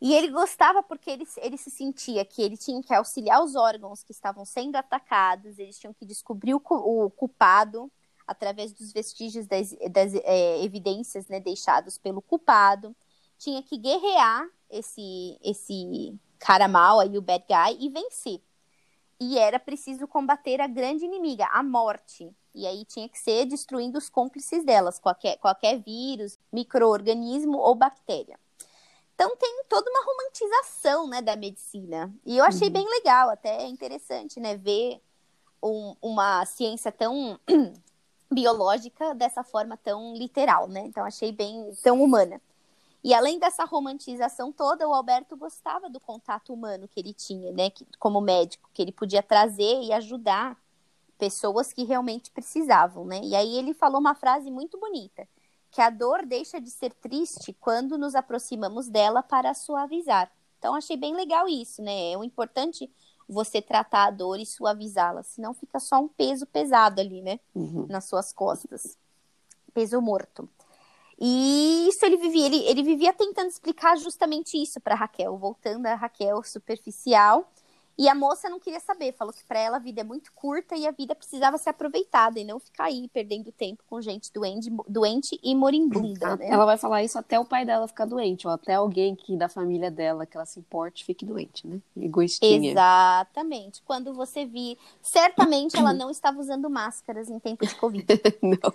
E 0.02 0.14
ele 0.14 0.30
gostava 0.30 0.84
porque 0.84 1.10
ele, 1.10 1.26
ele 1.38 1.58
se 1.58 1.72
sentia 1.72 2.26
que 2.26 2.42
ele 2.42 2.58
tinha 2.58 2.84
que 2.84 2.94
auxiliar 2.94 3.42
os 3.42 3.56
órgãos 3.56 4.04
que 4.04 4.12
estavam 4.12 4.44
sendo 4.44 4.76
atacados, 4.76 5.58
eles 5.58 5.80
tinham 5.80 5.94
que 5.94 6.06
descobrir 6.06 6.54
o, 6.54 6.62
o 6.70 7.10
culpado, 7.12 7.90
através 8.28 8.74
dos 8.74 8.92
vestígios 8.92 9.48
das, 9.48 9.72
das 9.92 10.14
é, 10.16 10.64
evidências 10.64 11.28
né, 11.28 11.40
deixados 11.40 11.98
pelo 11.98 12.22
culpado. 12.22 12.96
Tinha 13.38 13.62
que 13.62 13.78
guerrear 13.78 14.48
esse, 14.70 15.38
esse 15.44 16.18
cara 16.40 16.68
mal 16.68 17.00
aí, 17.00 17.18
o 17.18 17.22
bad 17.22 17.46
guy, 17.48 17.86
e 17.86 17.90
vencer. 17.90 18.42
E 19.20 19.38
era 19.38 19.60
preciso 19.60 20.08
combater 20.08 20.60
a 20.60 20.68
grande 20.68 21.06
inimiga, 21.06 21.46
a 21.48 21.64
morte. 21.64 22.30
E 22.54 22.66
aí 22.66 22.86
tinha 22.86 23.08
que 23.10 23.20
ser 23.20 23.46
destruindo 23.46 23.98
os 23.98 24.10
cúmplices 24.10 24.64
delas, 24.64 25.00
qualquer, 25.00 25.38
qualquer 25.38 25.80
vírus, 25.80 26.38
microorganismo 26.52 27.58
ou 27.58 27.76
bactéria. 27.76 28.40
Então 29.14 29.36
tem 29.38 29.64
toda 29.70 29.90
uma 29.90 30.06
romantização 30.06 31.08
né, 31.08 31.22
da 31.22 31.36
medicina. 31.36 32.14
E 32.26 32.38
eu 32.38 32.44
achei 32.44 32.68
uhum. 32.68 32.74
bem 32.74 32.90
legal, 32.90 33.30
até 33.30 33.66
interessante, 33.66 34.40
né? 34.42 34.58
Ver 34.58 35.02
um, 35.64 35.96
uma 36.02 36.46
ciência 36.46 36.92
tão 36.92 37.40
biológica 38.32 39.14
dessa 39.14 39.44
forma 39.44 39.78
tão 39.78 40.16
literal, 40.16 40.68
né? 40.68 40.82
Então 40.82 41.06
achei 41.06 41.32
bem 41.32 41.72
tão 41.84 42.02
humana. 42.02 42.42
E 43.04 43.14
além 43.14 43.38
dessa 43.38 43.66
romantização 43.66 44.52
toda, 44.52 44.88
o 44.88 44.94
Alberto 44.94 45.38
gostava 45.38 45.90
do 45.90 46.00
contato 46.00 46.52
humano 46.52 46.88
que 46.88 47.00
ele 47.00 47.14
tinha, 47.14 47.52
né? 47.52 47.70
Que, 47.70 47.86
como 48.00 48.20
médico, 48.20 48.70
que 48.74 48.82
ele 48.82 48.92
podia 48.92 49.22
trazer 49.22 49.84
e 49.84 49.94
ajudar 49.94 50.58
pessoas 51.18 51.72
que 51.72 51.84
realmente 51.84 52.32
precisavam, 52.32 53.06
né? 53.06 53.22
E 53.24 53.36
aí 53.36 53.58
ele 53.58 53.74
falou 53.74 54.00
uma 54.00 54.16
frase 54.16 54.50
muito 54.50 54.80
bonita, 54.80 55.28
que 55.70 55.82
a 55.82 55.90
dor 55.90 56.26
deixa 56.26 56.60
de 56.60 56.72
ser 56.72 56.94
triste 56.96 57.54
quando 57.54 57.98
nos 57.98 58.16
aproximamos 58.16 58.88
dela 58.88 59.22
para 59.22 59.54
suavizar. 59.54 60.32
Então 60.58 60.74
achei 60.74 60.98
bem 60.98 61.16
legal 61.16 61.48
isso, 61.48 61.82
né? 61.84 62.12
É 62.12 62.18
o 62.18 62.24
importante 62.24 62.90
você 63.28 63.62
tratar 63.62 64.06
a 64.06 64.12
dor 64.12 64.40
e 64.40 64.46
suavizá-la, 64.46 65.24
senão 65.24 65.54
fica 65.54 65.80
só 65.80 66.00
um 66.00 66.08
peso 66.08 66.46
pesado 66.46 67.02
ali, 67.02 67.22
né, 67.22 67.40
uhum. 67.54 67.88
nas 67.90 68.06
suas 68.06 68.32
costas, 68.32 68.98
peso 69.74 70.02
morto. 70.02 70.48
E 71.20 71.88
isso 71.88 72.06
ele 72.06 72.18
vivia, 72.18 72.46
ele, 72.46 72.58
ele 72.68 72.84
vivia 72.84 73.14
tentando 73.14 73.48
explicar 73.48 73.98
justamente 73.98 74.62
isso 74.62 74.80
para 74.82 74.96
Raquel, 74.96 75.38
voltando 75.38 75.86
a 75.86 75.96
Raquel 75.96 76.44
superficial 76.44 77.50
E 77.98 78.10
a 78.10 78.16
moça 78.16 78.50
não 78.50 78.60
queria 78.60 78.80
saber, 78.80 79.14
falou 79.14 79.34
que 79.34 79.44
para 79.44 79.60
ela 79.60 79.78
a 79.78 79.80
vida 79.80 80.02
é 80.02 80.04
muito 80.04 80.32
curta 80.34 80.76
e 80.76 80.86
a 80.86 80.92
vida 80.92 81.16
precisava 81.16 81.58
ser 81.58 81.70
aproveitada 81.70 82.40
e 82.40 82.44
não 82.44 82.60
ficar 82.60 82.86
aí 82.86 83.08
perdendo 83.08 83.52
tempo 83.52 83.84
com 83.90 84.02
gente 84.02 84.32
doente, 84.34 84.70
doente 84.88 85.40
e 85.42 85.56
moribunda, 85.56 86.36
né? 86.36 86.50
Ela 86.50 86.66
vai 86.66 86.78
falar 86.78 87.04
isso 87.04 87.18
até 87.18 87.40
o 87.40 87.46
pai 87.46 87.66
dela 87.66 87.88
ficar 87.88 88.06
doente, 88.06 88.48
ou 88.48 88.54
até 88.54 88.74
alguém 88.74 89.16
que 89.16 89.38
da 89.38 89.48
família 89.48 89.90
dela 89.90 90.26
que 90.26 90.36
ela 90.36 90.46
se 90.46 90.60
importe 90.60 91.06
fique 91.06 91.26
doente, 91.26 91.66
né? 91.66 91.80
Egoístinha. 91.96 92.72
Exatamente. 92.72 93.82
Quando 93.84 94.14
você 94.14 94.46
vir, 94.46 94.78
certamente 95.02 95.78
ela 95.78 95.94
não 95.94 96.10
estava 96.10 96.40
usando 96.40 96.70
máscaras 96.70 97.30
em 97.30 97.40
tempo 97.40 97.66
de 97.66 97.76
Covid. 97.76 98.06
não. 98.42 98.74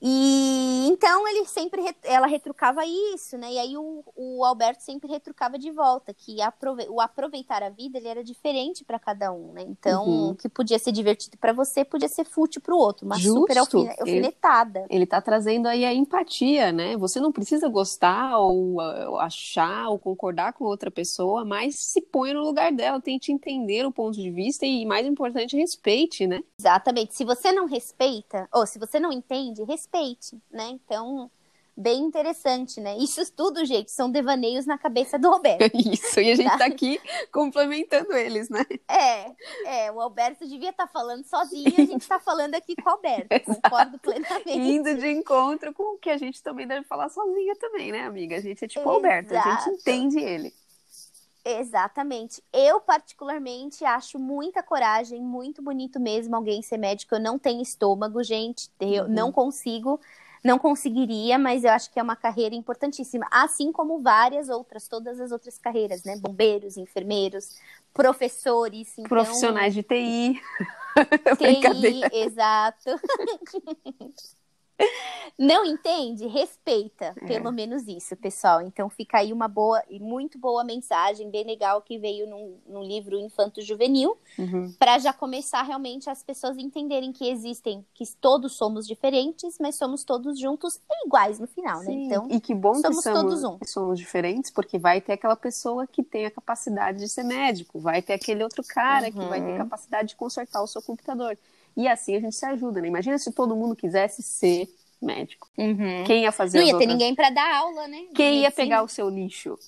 E 0.00 0.88
então 0.88 1.26
ele 1.26 1.46
sempre 1.46 1.82
ela 2.02 2.26
retrucava 2.26 2.82
isso, 2.84 3.38
né? 3.38 3.52
E 3.52 3.58
aí 3.58 3.76
o, 3.76 4.04
o 4.14 4.44
Alberto 4.44 4.82
sempre 4.82 5.08
retrucava 5.08 5.58
de 5.58 5.70
volta 5.70 6.12
que 6.12 6.40
aprove, 6.42 6.86
o 6.88 7.00
aproveitar 7.00 7.62
a 7.62 7.70
vida 7.70 7.98
ele 7.98 8.08
era 8.08 8.22
diferente 8.22 8.84
para 8.84 8.98
cada 8.98 9.32
um, 9.32 9.52
né? 9.52 9.62
Então 9.62 10.06
uhum. 10.06 10.30
o 10.30 10.34
que 10.34 10.48
podia 10.48 10.78
ser 10.78 10.92
divertido 10.92 11.38
para 11.38 11.52
você 11.52 11.84
podia 11.84 12.08
ser 12.08 12.24
fútil 12.24 12.60
para 12.60 12.74
o 12.74 12.78
outro, 12.78 13.06
uma 13.06 13.16
Justo. 13.16 13.40
super 13.40 13.58
alfinetada. 13.58 14.80
Ele, 14.80 14.86
ele 14.90 15.06
tá 15.06 15.20
trazendo 15.20 15.66
aí 15.66 15.84
a 15.84 15.94
empatia, 15.94 16.72
né? 16.72 16.96
Você 16.98 17.18
não 17.18 17.32
precisa 17.32 17.68
gostar 17.68 18.38
ou, 18.38 18.74
ou 18.74 19.18
achar 19.18 19.88
ou 19.88 19.98
concordar 19.98 20.52
com 20.52 20.64
outra 20.64 20.90
pessoa, 20.90 21.44
mas 21.44 21.76
se 21.76 22.02
põe 22.02 22.34
no 22.34 22.42
lugar 22.42 22.70
dela, 22.70 23.00
tente 23.00 23.32
entender 23.32 23.86
o 23.86 23.92
ponto 23.92 24.20
de 24.20 24.30
vista 24.30 24.66
e 24.66 24.84
mais 24.84 25.06
importante 25.06 25.56
respeite, 25.56 26.26
né? 26.26 26.42
Exatamente. 26.60 27.14
Se 27.14 27.24
você 27.24 27.50
não 27.50 27.66
respeita 27.66 28.46
ou 28.52 28.66
se 28.66 28.78
você 28.78 29.00
não 29.00 29.10
entende, 29.10 29.62
respeite 29.62 29.85
respeite, 29.86 30.40
né? 30.50 30.68
Então, 30.68 31.30
bem 31.76 32.02
interessante, 32.02 32.80
né? 32.80 32.96
Isso 32.98 33.20
tudo, 33.32 33.64
gente, 33.64 33.90
são 33.90 34.10
devaneios 34.10 34.66
na 34.66 34.78
cabeça 34.78 35.18
do 35.18 35.28
Alberto. 35.28 35.64
Isso, 35.76 36.20
e 36.20 36.30
a 36.30 36.34
gente 36.34 36.50
tá, 36.50 36.58
tá 36.58 36.66
aqui 36.66 37.00
complementando 37.32 38.12
eles, 38.14 38.48
né? 38.48 38.64
É, 38.88 39.86
é, 39.86 39.92
o 39.92 40.00
Alberto 40.00 40.46
devia 40.46 40.70
estar 40.70 40.86
tá 40.86 40.92
falando 40.92 41.24
sozinho, 41.24 41.74
a 41.76 41.84
gente 41.84 42.06
tá 42.06 42.18
falando 42.18 42.54
aqui 42.54 42.74
com 42.76 42.88
o 42.88 42.92
Alberto, 42.92 43.28
concordo 43.44 43.98
plenamente. 43.98 44.58
Indo 44.58 44.94
de 44.96 45.08
encontro 45.08 45.72
com 45.72 45.94
o 45.94 45.98
que 45.98 46.10
a 46.10 46.16
gente 46.16 46.42
também 46.42 46.66
deve 46.66 46.86
falar 46.86 47.08
sozinha 47.08 47.54
também, 47.56 47.92
né, 47.92 48.04
amiga? 48.04 48.36
A 48.36 48.40
gente 48.40 48.64
é 48.64 48.68
tipo 48.68 48.86
o 48.86 48.92
Alberto, 48.92 49.36
a 49.36 49.40
gente 49.40 49.80
entende 49.80 50.18
ele. 50.18 50.52
Exatamente. 51.48 52.42
Eu, 52.52 52.80
particularmente, 52.80 53.84
acho 53.84 54.18
muita 54.18 54.64
coragem, 54.64 55.22
muito 55.22 55.62
bonito 55.62 56.00
mesmo 56.00 56.34
alguém 56.34 56.60
ser 56.60 56.76
médico. 56.76 57.14
Eu 57.14 57.20
não 57.20 57.38
tenho 57.38 57.62
estômago, 57.62 58.20
gente. 58.24 58.68
Eu 58.80 59.04
uhum. 59.04 59.08
não 59.08 59.30
consigo, 59.30 60.00
não 60.42 60.58
conseguiria, 60.58 61.38
mas 61.38 61.62
eu 61.62 61.70
acho 61.70 61.92
que 61.92 62.00
é 62.00 62.02
uma 62.02 62.16
carreira 62.16 62.56
importantíssima. 62.56 63.28
Assim 63.30 63.70
como 63.70 64.02
várias 64.02 64.48
outras, 64.48 64.88
todas 64.88 65.20
as 65.20 65.30
outras 65.30 65.56
carreiras, 65.56 66.02
né? 66.02 66.16
Bombeiros, 66.16 66.76
enfermeiros, 66.76 67.56
professores. 67.94 68.92
Então... 68.98 69.08
Profissionais 69.08 69.72
de 69.72 69.84
TI. 69.84 70.42
TI, 71.38 72.10
exato. 72.12 72.90
Não 75.38 75.66
entende? 75.66 76.26
Respeita, 76.26 77.14
é. 77.20 77.26
pelo 77.26 77.52
menos 77.52 77.86
isso, 77.86 78.16
pessoal. 78.16 78.62
Então 78.62 78.88
fica 78.88 79.18
aí 79.18 79.32
uma 79.32 79.46
boa 79.46 79.82
e 79.90 80.00
muito 80.00 80.38
boa 80.38 80.64
mensagem, 80.64 81.30
bem 81.30 81.44
legal 81.44 81.82
que 81.82 81.98
veio 81.98 82.26
num, 82.26 82.56
num 82.66 82.82
livro 82.82 83.18
Infanto 83.18 83.60
Juvenil, 83.60 84.16
uhum. 84.38 84.72
para 84.78 84.98
já 84.98 85.12
começar 85.12 85.62
realmente 85.62 86.08
as 86.08 86.22
pessoas 86.22 86.56
entenderem 86.56 87.12
que 87.12 87.28
existem, 87.28 87.84
que 87.92 88.04
todos 88.18 88.54
somos 88.54 88.86
diferentes, 88.86 89.58
mas 89.60 89.74
somos 89.74 90.04
todos 90.04 90.38
juntos 90.38 90.80
e 90.90 91.06
iguais 91.06 91.38
no 91.38 91.46
final, 91.46 91.80
né? 91.80 91.84
Sim. 91.84 92.08
né? 92.08 92.14
Então, 92.14 92.28
e 92.30 92.40
que 92.40 92.54
bom 92.54 92.74
somos 92.74 92.96
que 92.96 93.02
somos, 93.02 93.20
todos 93.20 93.44
um. 93.44 93.58
somos 93.66 93.98
diferentes, 93.98 94.50
porque 94.50 94.78
vai 94.78 95.02
ter 95.02 95.12
aquela 95.12 95.36
pessoa 95.36 95.86
que 95.86 96.02
tem 96.02 96.24
a 96.24 96.30
capacidade 96.30 96.98
de 96.98 97.08
ser 97.10 97.24
médico, 97.24 97.78
vai 97.78 98.00
ter 98.00 98.14
aquele 98.14 98.42
outro 98.42 98.64
cara 98.66 99.06
uhum. 99.06 99.12
que 99.12 99.24
vai 99.26 99.40
ter 99.40 99.52
uhum. 99.52 99.58
capacidade 99.58 100.08
de 100.08 100.16
consertar 100.16 100.62
o 100.62 100.66
seu 100.66 100.80
computador. 100.80 101.36
E 101.76 101.86
assim 101.88 102.16
a 102.16 102.20
gente 102.20 102.34
se 102.34 102.46
ajuda, 102.46 102.80
né? 102.80 102.88
Imagina 102.88 103.18
se 103.18 103.30
todo 103.32 103.56
mundo 103.56 103.76
quisesse 103.76 104.22
ser 104.22 104.68
médico. 105.00 105.48
Uhum. 105.58 106.04
Quem 106.06 106.22
ia 106.22 106.32
fazer 106.32 106.58
Não 106.58 106.66
ia 106.66 106.72
outras... 106.72 106.88
ter 106.88 106.92
ninguém 106.92 107.14
para 107.14 107.30
dar 107.30 107.56
aula, 107.56 107.86
né? 107.86 108.06
Quem 108.14 108.40
ia 108.40 108.50
pegar 108.50 108.82
o 108.82 108.88
seu 108.88 109.08
lixo? 109.08 109.58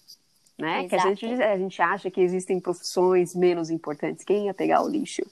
Né? 0.57 0.89
Que 0.89 0.97
a 0.97 0.99
gente, 0.99 1.25
a 1.27 1.57
gente 1.57 1.81
acha 1.81 2.11
que 2.11 2.21
existem 2.21 2.59
profissões 2.59 3.35
menos 3.35 3.71
importantes. 3.71 4.25
Quem 4.25 4.47
ia 4.47 4.55
pegar 4.55 4.83
o 4.83 4.89
lixo? 4.89 5.23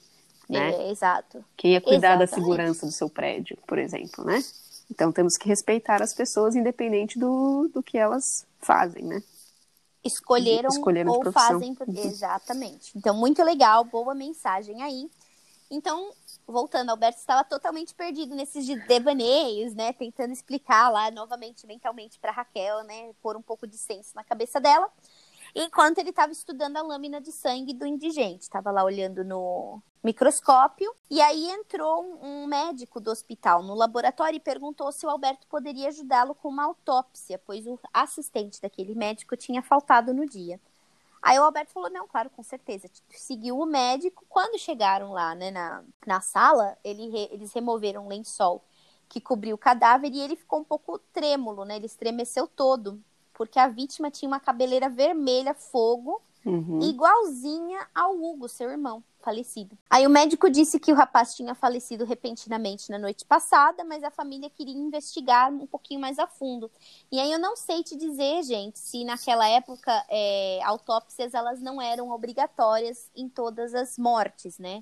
Né? 0.47 0.71
É, 0.71 0.91
exato. 0.91 1.43
Quem 1.57 1.73
ia 1.73 1.81
cuidar 1.81 2.15
Exatamente. 2.15 2.29
da 2.29 2.35
segurança 2.35 2.85
do 2.85 2.91
seu 2.91 3.09
prédio, 3.09 3.57
por 3.67 3.77
exemplo, 3.77 4.23
né? 4.23 4.41
Então 4.89 5.11
temos 5.11 5.35
que 5.35 5.49
respeitar 5.49 6.01
as 6.01 6.13
pessoas 6.13 6.55
independente 6.55 7.19
do, 7.19 7.69
do 7.73 7.83
que 7.83 7.97
elas 7.97 8.45
fazem, 8.61 9.03
né? 9.03 9.21
Escolheram, 10.03 10.69
Escolheram 10.69 11.11
ou 11.11 11.31
fazem. 11.33 11.75
Exatamente. 12.05 12.97
Então, 12.97 13.13
muito 13.13 13.43
legal, 13.43 13.83
boa 13.83 14.15
mensagem 14.15 14.81
aí. 14.81 15.09
Então, 15.69 16.13
voltando, 16.45 16.89
Alberto 16.89 17.19
estava 17.19 17.43
totalmente 17.43 17.93
perdido 17.93 18.33
nesses 18.33 18.65
devaneios, 18.87 19.73
né? 19.73 19.91
Tentando 19.93 20.31
explicar 20.31 20.89
lá 20.89 21.11
novamente 21.11 21.67
mentalmente 21.67 22.17
para 22.19 22.31
Raquel, 22.31 22.83
né? 22.83 23.13
Pôr 23.21 23.35
um 23.35 23.41
pouco 23.41 23.67
de 23.67 23.77
senso 23.77 24.15
na 24.15 24.23
cabeça 24.23 24.59
dela. 24.59 24.89
Enquanto 25.53 25.97
ele 25.97 26.11
estava 26.11 26.31
estudando 26.31 26.77
a 26.77 26.81
lâmina 26.81 27.19
de 27.19 27.31
sangue 27.31 27.73
do 27.73 27.85
indigente, 27.85 28.43
estava 28.43 28.71
lá 28.71 28.83
olhando 28.83 29.23
no 29.23 29.81
microscópio. 30.03 30.93
E 31.09 31.19
aí 31.19 31.49
entrou 31.49 32.03
um, 32.03 32.43
um 32.43 32.47
médico 32.47 32.99
do 32.99 33.11
hospital 33.11 33.63
no 33.63 33.73
laboratório 33.73 34.37
e 34.37 34.41
perguntou 34.41 34.91
se 34.91 35.05
o 35.05 35.09
Alberto 35.09 35.47
poderia 35.47 35.89
ajudá-lo 35.89 36.35
com 36.35 36.47
uma 36.49 36.63
autópsia, 36.63 37.41
pois 37.45 37.65
o 37.65 37.79
assistente 37.93 38.61
daquele 38.61 38.95
médico 38.95 39.35
tinha 39.35 39.61
faltado 39.61 40.13
no 40.13 40.25
dia. 40.25 40.59
Aí 41.21 41.37
o 41.39 41.43
Alberto 41.43 41.71
falou: 41.71 41.89
não, 41.89 42.07
claro, 42.07 42.29
com 42.29 42.43
certeza. 42.43 42.89
Seguiu 43.09 43.59
o 43.59 43.65
médico. 43.65 44.25
Quando 44.29 44.59
chegaram 44.59 45.11
lá, 45.11 45.35
né, 45.35 45.51
na, 45.51 45.83
na 46.05 46.21
sala, 46.21 46.77
ele, 46.83 47.15
eles 47.31 47.53
removeram 47.53 48.05
um 48.05 48.07
lençol 48.07 48.63
que 49.09 49.21
cobriu 49.21 49.55
o 49.55 49.57
cadáver 49.57 50.11
e 50.11 50.19
ele 50.19 50.35
ficou 50.35 50.59
um 50.59 50.63
pouco 50.63 50.99
trêmulo, 51.13 51.65
né? 51.65 51.77
Ele 51.77 51.85
estremeceu 51.85 52.47
todo, 52.47 53.01
porque 53.33 53.59
a 53.59 53.67
vítima 53.67 54.11
tinha 54.11 54.27
uma 54.27 54.39
cabeleira 54.39 54.89
vermelha, 54.89 55.53
fogo, 55.53 56.21
uhum. 56.47 56.79
igualzinha 56.81 57.87
ao 57.93 58.15
Hugo, 58.15 58.47
seu 58.47 58.69
irmão 58.69 59.03
falecido. 59.27 59.77
Aí 59.89 60.07
o 60.07 60.09
médico 60.09 60.49
disse 60.49 60.79
que 60.79 60.91
o 60.91 60.95
rapaz 60.95 61.35
tinha 61.35 61.53
falecido 61.53 62.05
repentinamente 62.05 62.89
na 62.89 62.97
noite 62.97 63.25
passada, 63.25 63.83
mas 63.83 64.01
a 64.01 64.09
família 64.09 64.49
queria 64.49 64.73
investigar 64.73 65.51
um 65.51 65.67
pouquinho 65.67 65.99
mais 65.99 66.17
a 66.17 66.27
fundo. 66.27 66.71
E 67.11 67.19
aí 67.19 67.29
eu 67.29 67.37
não 67.37 67.57
sei 67.57 67.83
te 67.83 67.97
dizer, 67.97 68.43
gente, 68.43 68.79
se 68.79 69.03
naquela 69.03 69.45
época 69.49 69.91
é, 70.09 70.61
autópsias 70.63 71.33
elas 71.33 71.61
não 71.61 71.81
eram 71.81 72.09
obrigatórias 72.11 73.11
em 73.13 73.27
todas 73.27 73.73
as 73.73 73.97
mortes, 73.97 74.57
né? 74.57 74.81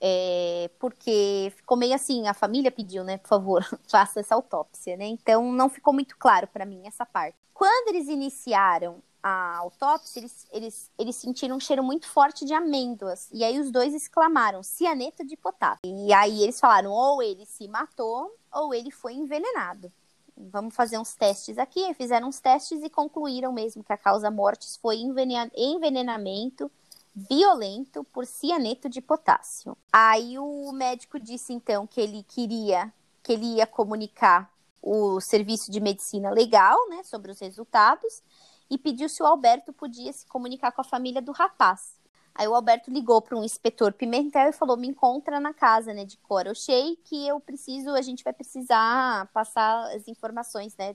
É, 0.00 0.70
porque 0.78 1.52
ficou 1.56 1.76
meio 1.76 1.94
assim, 1.94 2.28
a 2.28 2.34
família 2.34 2.70
pediu, 2.70 3.02
né, 3.02 3.16
por 3.18 3.28
favor, 3.28 3.64
faça 3.88 4.20
essa 4.20 4.34
autópsia, 4.34 4.96
né? 4.96 5.06
Então 5.06 5.52
não 5.52 5.68
ficou 5.68 5.92
muito 5.92 6.16
claro 6.16 6.46
para 6.46 6.64
mim 6.64 6.86
essa 6.86 7.04
parte. 7.04 7.36
Quando 7.52 7.88
eles 7.88 8.08
iniciaram 8.08 9.02
a 9.28 9.56
autópsia, 9.56 10.20
eles, 10.20 10.46
eles, 10.52 10.90
eles 10.96 11.16
sentiram 11.16 11.56
um 11.56 11.60
cheiro 11.60 11.82
muito 11.82 12.06
forte 12.06 12.44
de 12.44 12.54
amêndoas. 12.54 13.28
E 13.32 13.42
aí 13.42 13.58
os 13.58 13.72
dois 13.72 13.92
exclamaram, 13.92 14.62
cianeto 14.62 15.26
de 15.26 15.36
potássio. 15.36 15.80
E 15.84 16.12
aí 16.12 16.44
eles 16.44 16.60
falaram, 16.60 16.92
ou 16.92 17.20
ele 17.20 17.44
se 17.44 17.66
matou, 17.66 18.32
ou 18.54 18.72
ele 18.72 18.92
foi 18.92 19.14
envenenado. 19.14 19.90
Vamos 20.36 20.76
fazer 20.76 20.96
uns 20.96 21.16
testes 21.16 21.58
aqui. 21.58 21.92
Fizeram 21.94 22.28
uns 22.28 22.38
testes 22.38 22.84
e 22.84 22.88
concluíram 22.88 23.52
mesmo 23.52 23.82
que 23.82 23.92
a 23.92 23.98
causa 23.98 24.30
mortes 24.30 24.76
foi 24.76 24.98
envenenamento 24.98 26.70
violento 27.12 28.04
por 28.04 28.24
cianeto 28.26 28.88
de 28.88 29.00
potássio. 29.00 29.76
Aí 29.92 30.38
o 30.38 30.70
médico 30.70 31.18
disse 31.18 31.52
então 31.52 31.84
que 31.84 32.00
ele 32.00 32.22
queria, 32.22 32.92
que 33.24 33.32
ele 33.32 33.56
ia 33.56 33.66
comunicar 33.66 34.48
o 34.80 35.20
serviço 35.20 35.68
de 35.72 35.80
medicina 35.80 36.30
legal, 36.30 36.78
né, 36.90 37.02
sobre 37.02 37.32
os 37.32 37.40
resultados 37.40 38.22
e 38.70 38.78
pediu 38.78 39.08
se 39.08 39.22
o 39.22 39.26
Alberto 39.26 39.72
podia 39.72 40.12
se 40.12 40.26
comunicar 40.26 40.72
com 40.72 40.80
a 40.80 40.84
família 40.84 41.22
do 41.22 41.32
rapaz. 41.32 41.96
Aí 42.34 42.46
o 42.46 42.54
Alberto 42.54 42.90
ligou 42.90 43.22
para 43.22 43.36
um 43.36 43.42
inspetor 43.42 43.92
Pimentel 43.94 44.50
e 44.50 44.52
falou: 44.52 44.76
"Me 44.76 44.86
encontra 44.88 45.40
na 45.40 45.54
casa, 45.54 45.94
né, 45.94 46.04
de 46.04 46.18
Corochei, 46.18 46.96
que 47.04 47.26
eu 47.26 47.40
preciso, 47.40 47.90
a 47.90 48.02
gente 48.02 48.22
vai 48.22 48.32
precisar 48.32 49.26
passar 49.32 49.94
as 49.94 50.06
informações, 50.06 50.76
né? 50.76 50.94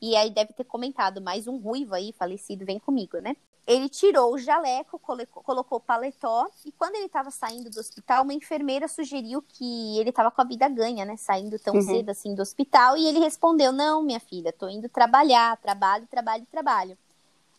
E 0.00 0.16
aí 0.16 0.30
deve 0.30 0.52
ter 0.54 0.64
comentado 0.64 1.20
mais 1.20 1.46
um 1.46 1.58
ruivo 1.58 1.94
aí 1.94 2.12
falecido, 2.12 2.64
vem 2.64 2.78
comigo, 2.78 3.18
né? 3.18 3.36
Ele 3.66 3.86
tirou 3.86 4.32
o 4.32 4.38
jaleco, 4.38 4.98
colocou, 4.98 5.42
colocou 5.42 5.76
o 5.76 5.80
paletó 5.80 6.46
e 6.64 6.72
quando 6.72 6.94
ele 6.94 7.04
estava 7.04 7.30
saindo 7.30 7.68
do 7.68 7.78
hospital, 7.78 8.22
uma 8.24 8.32
enfermeira 8.32 8.88
sugeriu 8.88 9.42
que 9.42 9.98
ele 9.98 10.08
estava 10.08 10.30
com 10.30 10.40
a 10.40 10.44
vida 10.44 10.66
ganha, 10.70 11.04
né? 11.04 11.18
Saindo 11.18 11.58
tão 11.58 11.74
uhum. 11.74 11.82
cedo 11.82 12.08
assim 12.08 12.34
do 12.34 12.40
hospital 12.40 12.96
e 12.96 13.06
ele 13.06 13.18
respondeu: 13.18 13.72
"Não, 13.72 14.02
minha 14.02 14.20
filha, 14.20 14.54
tô 14.54 14.70
indo 14.70 14.88
trabalhar, 14.88 15.54
trabalho, 15.58 16.06
trabalho, 16.06 16.46
trabalho". 16.50 16.96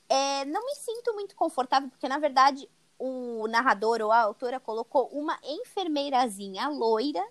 É, 0.10 0.44
não 0.46 0.66
me 0.66 0.76
sinto 0.76 1.14
muito 1.14 1.36
confortável, 1.36 1.88
porque 1.90 2.10
na 2.10 2.18
verdade 2.18 2.68
o 2.98 3.48
narrador 3.48 4.02
ou 4.02 4.12
a 4.12 4.20
autora 4.20 4.60
colocou 4.60 5.08
uma 5.14 5.38
enfermeirazinha 5.44 6.68
loira, 6.68 7.24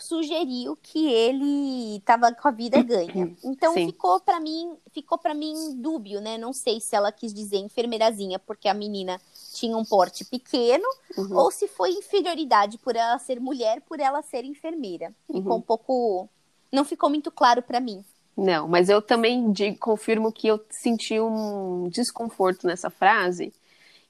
sugeriu 0.00 0.76
que 0.76 1.06
ele 1.06 1.96
estava 1.96 2.32
com 2.32 2.48
a 2.48 2.50
vida 2.50 2.80
ganha. 2.82 3.34
Então 3.44 3.72
Sim. 3.74 3.86
ficou 3.86 4.20
para 4.20 4.38
mim, 4.40 4.76
ficou 4.92 5.18
para 5.18 5.34
mim 5.34 5.54
dúbio, 5.76 6.20
né? 6.20 6.36
Não 6.38 6.52
sei 6.52 6.80
se 6.80 6.94
ela 6.94 7.10
quis 7.12 7.32
dizer 7.32 7.58
enfermeirazinha, 7.58 8.38
porque 8.38 8.68
a 8.68 8.74
menina 8.74 9.20
tinha 9.52 9.76
um 9.76 9.84
porte 9.84 10.24
pequeno 10.24 10.86
Uhum. 11.16 11.36
ou 11.36 11.50
se 11.50 11.68
foi 11.68 11.90
inferioridade 11.92 12.76
por 12.78 12.96
ela 12.96 13.16
ser 13.20 13.38
mulher, 13.40 13.80
por 13.82 14.00
ela 14.00 14.20
ser 14.22 14.44
enfermeira. 14.44 15.14
Ficou 15.26 15.52
Uhum. 15.52 15.58
um 15.58 15.60
pouco. 15.60 16.28
Não 16.72 16.84
ficou 16.84 17.08
muito 17.08 17.30
claro 17.30 17.62
para 17.62 17.78
mim. 17.78 18.04
Não, 18.36 18.66
mas 18.68 18.88
eu 18.88 19.00
também 19.00 19.52
digo- 19.52 19.78
confirmo 19.78 20.32
que 20.32 20.48
eu 20.48 20.60
senti 20.70 21.20
um 21.20 21.88
desconforto 21.88 22.66
nessa 22.66 22.90
frase, 22.90 23.52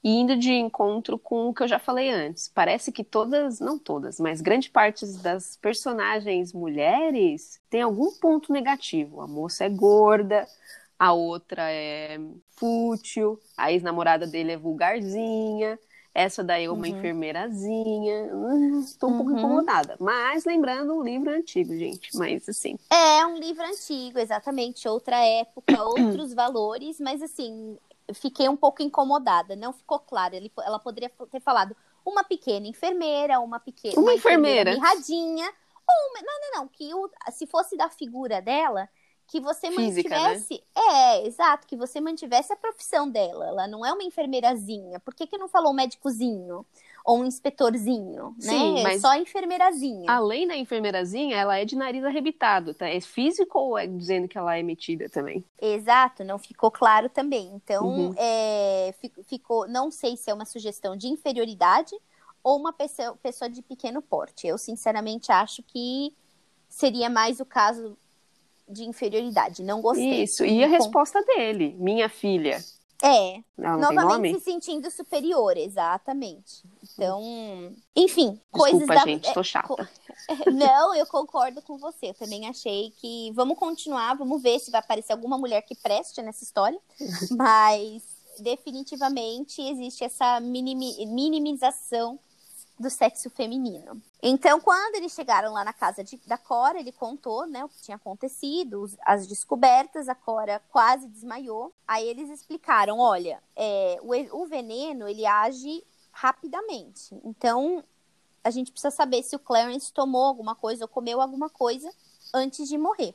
e 0.04 0.10
indo 0.10 0.36
de 0.36 0.52
encontro 0.52 1.18
com 1.18 1.48
o 1.48 1.54
que 1.54 1.62
eu 1.64 1.68
já 1.68 1.78
falei 1.78 2.10
antes. 2.10 2.48
Parece 2.54 2.92
que 2.92 3.04
todas, 3.04 3.60
não 3.60 3.78
todas, 3.78 4.20
mas 4.20 4.40
grande 4.40 4.70
parte 4.70 5.06
das 5.22 5.56
personagens 5.58 6.52
mulheres 6.52 7.60
tem 7.70 7.82
algum 7.82 8.12
ponto 8.12 8.52
negativo. 8.52 9.20
A 9.22 9.26
moça 9.28 9.64
é 9.64 9.70
gorda, 9.70 10.46
a 10.98 11.12
outra 11.12 11.70
é 11.72 12.18
fútil, 12.56 13.40
a 13.56 13.72
ex-namorada 13.72 14.26
dele 14.26 14.52
é 14.52 14.56
vulgarzinha, 14.58 15.78
essa 16.14 16.44
daí 16.44 16.64
é 16.66 16.70
uma 16.70 16.86
Uhum. 16.86 16.96
enfermeirazinha. 16.96 18.30
Hum, 18.34 18.80
Estou 18.80 19.10
um 19.10 19.16
pouco 19.16 19.32
Uhum. 19.32 19.38
incomodada. 19.38 19.96
Mas 20.00 20.44
lembrando 20.44 20.94
um 20.94 21.02
livro 21.02 21.30
antigo, 21.30 21.76
gente. 21.76 22.16
Mas 22.16 22.48
assim, 22.48 22.78
É 22.90 23.26
um 23.26 23.36
livro 23.38 23.64
antigo, 23.64 24.18
exatamente, 24.18 24.86
outra 24.88 25.16
época, 25.16 25.82
outros 26.22 26.32
valores, 26.32 27.00
mas 27.00 27.20
assim, 27.22 27.76
fiquei 28.14 28.48
um 28.48 28.56
pouco 28.56 28.82
incomodada, 28.82 29.56
não 29.56 29.72
ficou 29.72 29.98
claro. 29.98 30.34
Ele- 30.36 30.52
ela 30.64 30.78
poderia 30.78 31.10
ter 31.30 31.40
falado 31.40 31.74
uma 32.06 32.22
pequena 32.22 32.66
enfermeira, 32.66 33.40
uma 33.40 33.58
pequena 33.58 33.98
Uma 34.00 34.14
enfermeira. 34.14 34.70
mirradinha, 34.72 35.46
ou 35.86 36.10
uma, 36.10 36.20
não, 36.22 36.40
não, 36.40 36.60
não, 36.60 36.68
que 36.68 36.94
o- 36.94 37.10
se 37.32 37.46
fosse 37.46 37.76
da 37.76 37.88
figura 37.90 38.40
dela, 38.40 38.88
que 39.26 39.40
você 39.40 39.70
Física, 39.70 40.08
né? 40.10 40.16
mantivesse, 40.22 40.62
é, 40.76 41.26
exato, 41.26 41.66
que 41.66 41.76
você 41.76 42.00
mantivesse 42.00 42.52
a 42.52 42.56
profissão 42.56 43.08
dela. 43.10 43.46
Ela 43.48 43.66
não 43.66 43.84
é 43.84 43.92
uma 43.92 44.02
enfermeirazinha. 44.04 45.00
Por 45.00 45.14
que 45.14 45.26
que 45.26 45.38
não 45.38 45.48
falou 45.48 45.72
um 45.72 45.74
médicozinho 45.74 46.64
ou 47.04 47.18
um 47.18 47.24
inspetorzinho, 47.26 48.34
Sim, 48.38 48.74
né? 48.74 48.82
mas- 48.82 48.96
É 48.96 48.98
só 49.00 49.14
enfermeirazinha. 49.14 50.10
Além 50.10 50.46
da 50.46 50.56
enfermeirazinha, 50.56 51.36
ela 51.36 51.58
é 51.58 51.64
de 51.64 51.76
nariz 51.76 52.04
arrebitado, 52.04 52.74
tá? 52.74 52.88
É 52.88 53.00
físico 53.00 53.58
ou 53.58 53.78
é 53.78 53.86
dizendo 53.86 54.28
que 54.28 54.38
ela 54.38 54.56
é 54.56 54.62
metida 54.62 55.08
também? 55.08 55.44
Exato, 55.60 56.24
não 56.24 56.38
ficou 56.38 56.70
claro 56.70 57.08
também. 57.08 57.50
Então, 57.54 57.86
Uhum. 57.86 58.14
é, 58.16 58.94
fi- 59.00 59.12
ficou, 59.24 59.66
não 59.68 59.90
sei 59.90 60.16
se 60.16 60.30
é 60.30 60.34
uma 60.34 60.44
sugestão 60.44 60.96
de 60.96 61.08
inferioridade 61.08 61.94
ou 62.42 62.58
uma 62.58 62.72
pessoa, 62.72 63.16
pessoa 63.22 63.48
de 63.48 63.62
pequeno 63.62 64.02
porte. 64.02 64.46
Eu, 64.46 64.58
sinceramente, 64.58 65.32
acho 65.32 65.62
que 65.62 66.14
seria 66.68 67.08
mais 67.08 67.40
o 67.40 67.44
caso 67.46 67.96
de 68.68 68.84
inferioridade. 68.84 69.62
Não 69.62 69.80
gostei. 69.82 70.22
Isso, 70.22 70.44
e 70.44 70.62
a 70.64 70.68
Com- 70.68 70.72
resposta 70.74 71.22
dele, 71.24 71.74
minha 71.78 72.08
filha. 72.08 72.62
É, 73.02 73.40
não 73.58 73.78
novamente 73.92 74.38
se 74.38 74.44
sentindo 74.44 74.90
superior, 74.90 75.56
exatamente. 75.58 76.62
Então, 76.82 77.20
enfim, 77.94 78.40
coisas 78.50 78.78
Desculpa, 78.80 78.94
da. 79.04 79.10
gente, 79.10 79.28
é, 79.28 79.32
tô 79.34 79.42
chata. 79.42 79.68
co- 79.68 79.76
Não, 80.50 80.94
eu 80.94 81.04
concordo 81.06 81.60
com 81.60 81.76
você. 81.76 82.06
Eu 82.10 82.14
também 82.14 82.48
achei 82.48 82.92
que. 82.96 83.30
Vamos 83.34 83.58
continuar, 83.58 84.14
vamos 84.16 84.40
ver 84.42 84.58
se 84.58 84.70
vai 84.70 84.80
aparecer 84.80 85.12
alguma 85.12 85.36
mulher 85.36 85.60
que 85.62 85.74
preste 85.74 86.22
nessa 86.22 86.44
história. 86.44 86.78
Mas, 87.36 88.02
definitivamente, 88.38 89.60
existe 89.60 90.02
essa 90.04 90.40
minimi- 90.40 91.04
minimização 91.06 92.18
do 92.84 92.90
sexo 92.90 93.28
feminino. 93.30 94.00
Então, 94.22 94.60
quando 94.60 94.94
eles 94.94 95.12
chegaram 95.12 95.52
lá 95.52 95.64
na 95.64 95.72
casa 95.72 96.04
de- 96.04 96.20
da 96.26 96.38
Cora, 96.38 96.78
ele 96.78 96.92
contou 96.92 97.46
né, 97.46 97.64
o 97.64 97.68
que 97.68 97.82
tinha 97.82 97.96
acontecido, 97.96 98.88
as 99.04 99.26
descobertas. 99.26 100.08
A 100.08 100.14
Cora 100.14 100.62
quase 100.70 101.08
desmaiou. 101.08 101.72
Aí 101.88 102.06
eles 102.06 102.30
explicaram: 102.30 102.98
olha, 103.00 103.42
é, 103.56 103.98
o, 104.02 104.42
o 104.42 104.46
veneno 104.46 105.08
ele 105.08 105.26
age 105.26 105.84
rapidamente. 106.12 107.18
Então, 107.24 107.82
a 108.44 108.50
gente 108.50 108.70
precisa 108.70 108.90
saber 108.90 109.22
se 109.22 109.34
o 109.34 109.38
Clarence 109.38 109.92
tomou 109.92 110.24
alguma 110.24 110.54
coisa 110.54 110.84
ou 110.84 110.88
comeu 110.88 111.20
alguma 111.20 111.50
coisa 111.50 111.90
antes 112.32 112.68
de 112.68 112.78
morrer. 112.78 113.14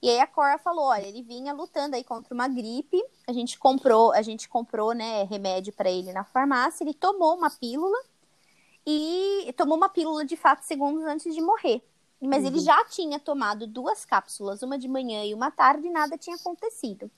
E 0.00 0.08
aí 0.08 0.20
a 0.20 0.26
Cora 0.28 0.58
falou, 0.58 0.84
olha, 0.84 1.06
ele 1.06 1.22
vinha 1.22 1.52
lutando 1.52 1.96
aí 1.96 2.04
contra 2.04 2.32
uma 2.32 2.46
gripe, 2.46 3.02
a 3.26 3.32
gente 3.32 3.58
comprou, 3.58 4.12
a 4.12 4.22
gente 4.22 4.48
comprou, 4.48 4.92
né, 4.92 5.24
remédio 5.24 5.72
para 5.72 5.90
ele 5.90 6.12
na 6.12 6.22
farmácia, 6.22 6.84
ele 6.84 6.94
tomou 6.94 7.36
uma 7.36 7.50
pílula 7.50 7.98
e 8.90 9.52
tomou 9.54 9.76
uma 9.76 9.88
pílula 9.88 10.24
de 10.24 10.36
fato 10.36 10.62
segundos 10.62 11.04
antes 11.04 11.34
de 11.34 11.40
morrer. 11.42 11.82
Mas 12.20 12.44
ele 12.44 12.58
Uhum. 12.58 12.64
já 12.64 12.84
tinha 12.86 13.20
tomado 13.20 13.66
duas 13.66 14.04
cápsulas, 14.04 14.62
uma 14.62 14.78
de 14.78 14.88
manhã 14.88 15.24
e 15.24 15.34
uma 15.34 15.50
tarde, 15.50 15.86
e 15.86 15.90
nada 15.90 16.18
tinha 16.18 16.36
acontecido. 16.36 17.10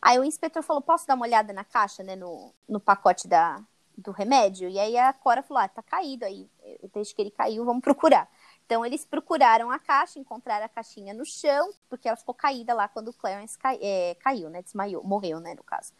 Aí 0.00 0.18
o 0.18 0.24
inspetor 0.24 0.62
falou: 0.62 0.82
posso 0.82 1.06
dar 1.06 1.14
uma 1.14 1.26
olhada 1.26 1.52
na 1.52 1.64
caixa, 1.64 2.02
né? 2.02 2.16
No, 2.16 2.52
no 2.68 2.80
pacote 2.80 3.28
da, 3.28 3.62
do 3.96 4.10
remédio? 4.12 4.68
E 4.68 4.78
aí 4.78 4.96
a 4.96 5.12
Cora 5.12 5.42
falou: 5.42 5.62
ah, 5.62 5.68
tá 5.68 5.82
caído 5.82 6.24
aí. 6.24 6.48
Desde 6.94 7.14
que 7.14 7.22
ele 7.22 7.30
caiu, 7.30 7.64
vamos 7.64 7.82
procurar. 7.82 8.28
Então 8.66 8.84
eles 8.84 9.04
procuraram 9.04 9.70
a 9.70 9.78
caixa, 9.78 10.18
encontraram 10.18 10.66
a 10.66 10.68
caixinha 10.68 11.14
no 11.14 11.24
chão, 11.24 11.70
porque 11.88 12.06
ela 12.08 12.16
ficou 12.16 12.34
caída 12.34 12.74
lá 12.74 12.86
quando 12.88 13.08
o 13.08 13.12
Clarence 13.14 13.58
cai- 13.58 13.78
é, 13.82 14.14
caiu, 14.20 14.50
né? 14.50 14.62
Desmaiou, 14.62 15.02
morreu, 15.04 15.40
né? 15.40 15.54
No 15.54 15.64
caso. 15.64 15.92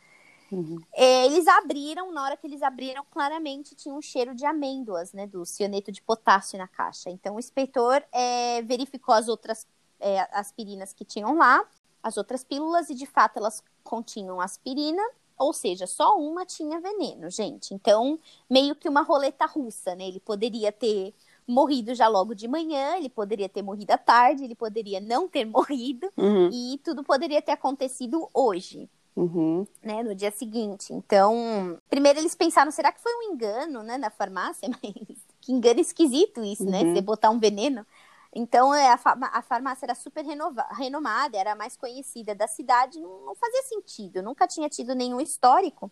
Uhum. 0.51 0.79
Eles 0.95 1.47
abriram, 1.47 2.11
na 2.13 2.25
hora 2.25 2.37
que 2.37 2.47
eles 2.47 2.63
abriram, 2.63 3.05
claramente 3.11 3.75
tinha 3.75 3.95
um 3.95 4.03
cheiro 4.03 4.35
de 4.35 4.45
amêndoas, 4.45 5.13
né? 5.13 5.27
Do 5.27 5.45
cianeto 5.45 5.93
de 5.93 6.03
potássio 6.03 6.59
na 6.59 6.67
caixa. 6.67 7.11
Então 7.11 7.37
o 7.37 7.39
inspetor 7.39 8.03
é, 8.13 8.63
verificou 8.63 9.15
as 9.15 9.29
outras 9.29 9.67
é, 10.01 10.21
aspirinas 10.33 10.93
que 10.93 11.05
tinham 11.05 11.37
lá, 11.37 11.65
as 12.03 12.17
outras 12.17 12.43
pílulas, 12.43 12.91
e 12.91 12.95
de 12.95 13.07
fato 13.07 13.37
elas 13.39 13.63
continham 13.85 14.41
aspirina, 14.41 15.03
ou 15.37 15.53
seja, 15.53 15.87
só 15.87 16.19
uma 16.19 16.45
tinha 16.45 16.81
veneno, 16.81 17.31
gente. 17.31 17.73
Então, 17.75 18.19
meio 18.51 18.75
que 18.75 18.89
uma 18.89 19.03
roleta 19.03 19.47
russa, 19.47 19.95
né? 19.95 20.09
Ele 20.09 20.21
poderia 20.21 20.73
ter 20.73 21.15
morrido 21.47 21.95
já 21.95 22.09
logo 22.09 22.35
de 22.35 22.47
manhã, 22.49 22.97
ele 22.97 23.09
poderia 23.09 23.49
ter 23.49 23.63
morrido 23.63 23.93
à 23.93 23.99
tarde, 23.99 24.45
ele 24.45 24.55
poderia 24.55 25.01
não 25.01 25.29
ter 25.29 25.45
morrido, 25.47 26.11
Uhum. 26.17 26.51
e 26.53 26.79
tudo 26.85 27.05
poderia 27.05 27.41
ter 27.41 27.53
acontecido 27.53 28.29
hoje 28.35 28.89
Uhum. 29.19 29.67
né, 29.83 30.03
no 30.03 30.15
dia 30.15 30.31
seguinte. 30.31 30.93
Então, 30.93 31.81
primeiro 31.91 32.21
eles 32.21 32.35
pensaram, 32.37 32.71
será 32.71 32.93
que 32.93 33.01
foi 33.01 33.13
um 33.17 33.33
engano, 33.33 33.83
né, 33.83 33.99
na 33.99 34.11
farmácia? 34.11 34.69
Mas 34.83 35.19
que 35.41 35.53
engano 35.53 35.81
esquisito 35.81 36.45
isso, 36.45 36.65
né, 36.65 36.83
Uhum. 36.83 36.95
você 36.95 37.01
botar 37.01 37.31
um 37.31 37.39
veneno. 37.39 37.85
Então, 38.33 38.73
é, 38.75 38.93
a, 38.93 39.01
a 39.33 39.43
farmácia 39.43 39.87
era 39.87 39.95
super 39.95 40.25
renova- 40.25 40.69
renomada, 40.71 41.37
era 41.37 41.53
a 41.53 41.57
mais 41.57 41.77
conhecida 41.77 42.35
da 42.35 42.47
cidade, 42.47 43.01
não, 43.01 43.27
não 43.27 43.35
fazia 43.35 43.63
sentido, 43.63 44.23
nunca 44.23 44.47
tinha 44.47 44.69
tido 44.69 44.95
nenhum 44.95 45.21
histórico. 45.21 45.91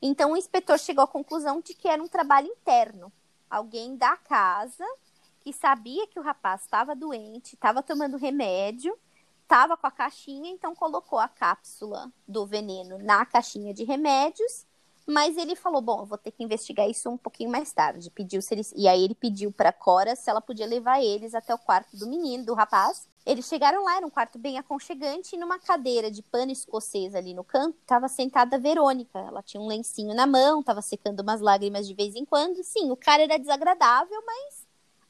Então, 0.00 0.32
o 0.32 0.36
inspetor 0.36 0.78
chegou 0.78 1.04
à 1.04 1.06
conclusão 1.06 1.60
de 1.60 1.74
que 1.74 1.88
era 1.88 2.02
um 2.02 2.08
trabalho 2.08 2.46
interno. 2.48 3.12
Alguém 3.50 3.96
da 3.96 4.16
casa 4.16 4.84
que 5.40 5.52
sabia 5.52 6.06
que 6.06 6.18
o 6.18 6.22
rapaz 6.22 6.62
estava 6.62 6.94
doente, 6.94 7.54
estava 7.54 7.82
tomando 7.82 8.16
remédio, 8.16 8.96
estava 9.44 9.76
com 9.76 9.86
a 9.86 9.90
caixinha, 9.90 10.50
então 10.50 10.74
colocou 10.74 11.18
a 11.18 11.28
cápsula 11.28 12.10
do 12.26 12.44
veneno 12.44 12.98
na 12.98 13.24
caixinha 13.24 13.72
de 13.72 13.84
remédios. 13.84 14.66
Mas 15.06 15.36
ele 15.36 15.54
falou: 15.54 15.82
Bom, 15.82 16.00
eu 16.00 16.06
vou 16.06 16.18
ter 16.18 16.30
que 16.30 16.42
investigar 16.42 16.88
isso 16.88 17.10
um 17.10 17.16
pouquinho 17.16 17.50
mais 17.50 17.72
tarde. 17.72 18.10
Pediu 18.10 18.40
se 18.40 18.54
eles... 18.54 18.72
E 18.74 18.88
aí 18.88 19.04
ele 19.04 19.14
pediu 19.14 19.52
para 19.52 19.70
Cora 19.72 20.16
se 20.16 20.30
ela 20.30 20.40
podia 20.40 20.66
levar 20.66 21.02
eles 21.02 21.34
até 21.34 21.54
o 21.54 21.58
quarto 21.58 21.96
do 21.96 22.08
menino, 22.08 22.44
do 22.44 22.54
rapaz. 22.54 23.06
Eles 23.26 23.46
chegaram 23.46 23.84
lá, 23.84 23.96
era 23.96 24.06
um 24.06 24.10
quarto 24.10 24.38
bem 24.38 24.58
aconchegante, 24.58 25.34
e 25.34 25.38
numa 25.38 25.58
cadeira 25.58 26.10
de 26.10 26.22
pano 26.22 26.52
escocês 26.52 27.14
ali 27.14 27.32
no 27.32 27.42
canto, 27.44 27.78
estava 27.80 28.08
sentada 28.08 28.56
a 28.56 28.58
Verônica. 28.58 29.18
Ela 29.18 29.42
tinha 29.42 29.62
um 29.62 29.66
lencinho 29.66 30.14
na 30.14 30.26
mão, 30.26 30.60
estava 30.60 30.82
secando 30.82 31.20
umas 31.20 31.40
lágrimas 31.40 31.86
de 31.86 31.94
vez 31.94 32.14
em 32.14 32.24
quando. 32.24 32.62
Sim, 32.62 32.90
o 32.90 32.96
cara 32.96 33.22
era 33.22 33.38
desagradável, 33.38 34.22
mas 34.26 34.63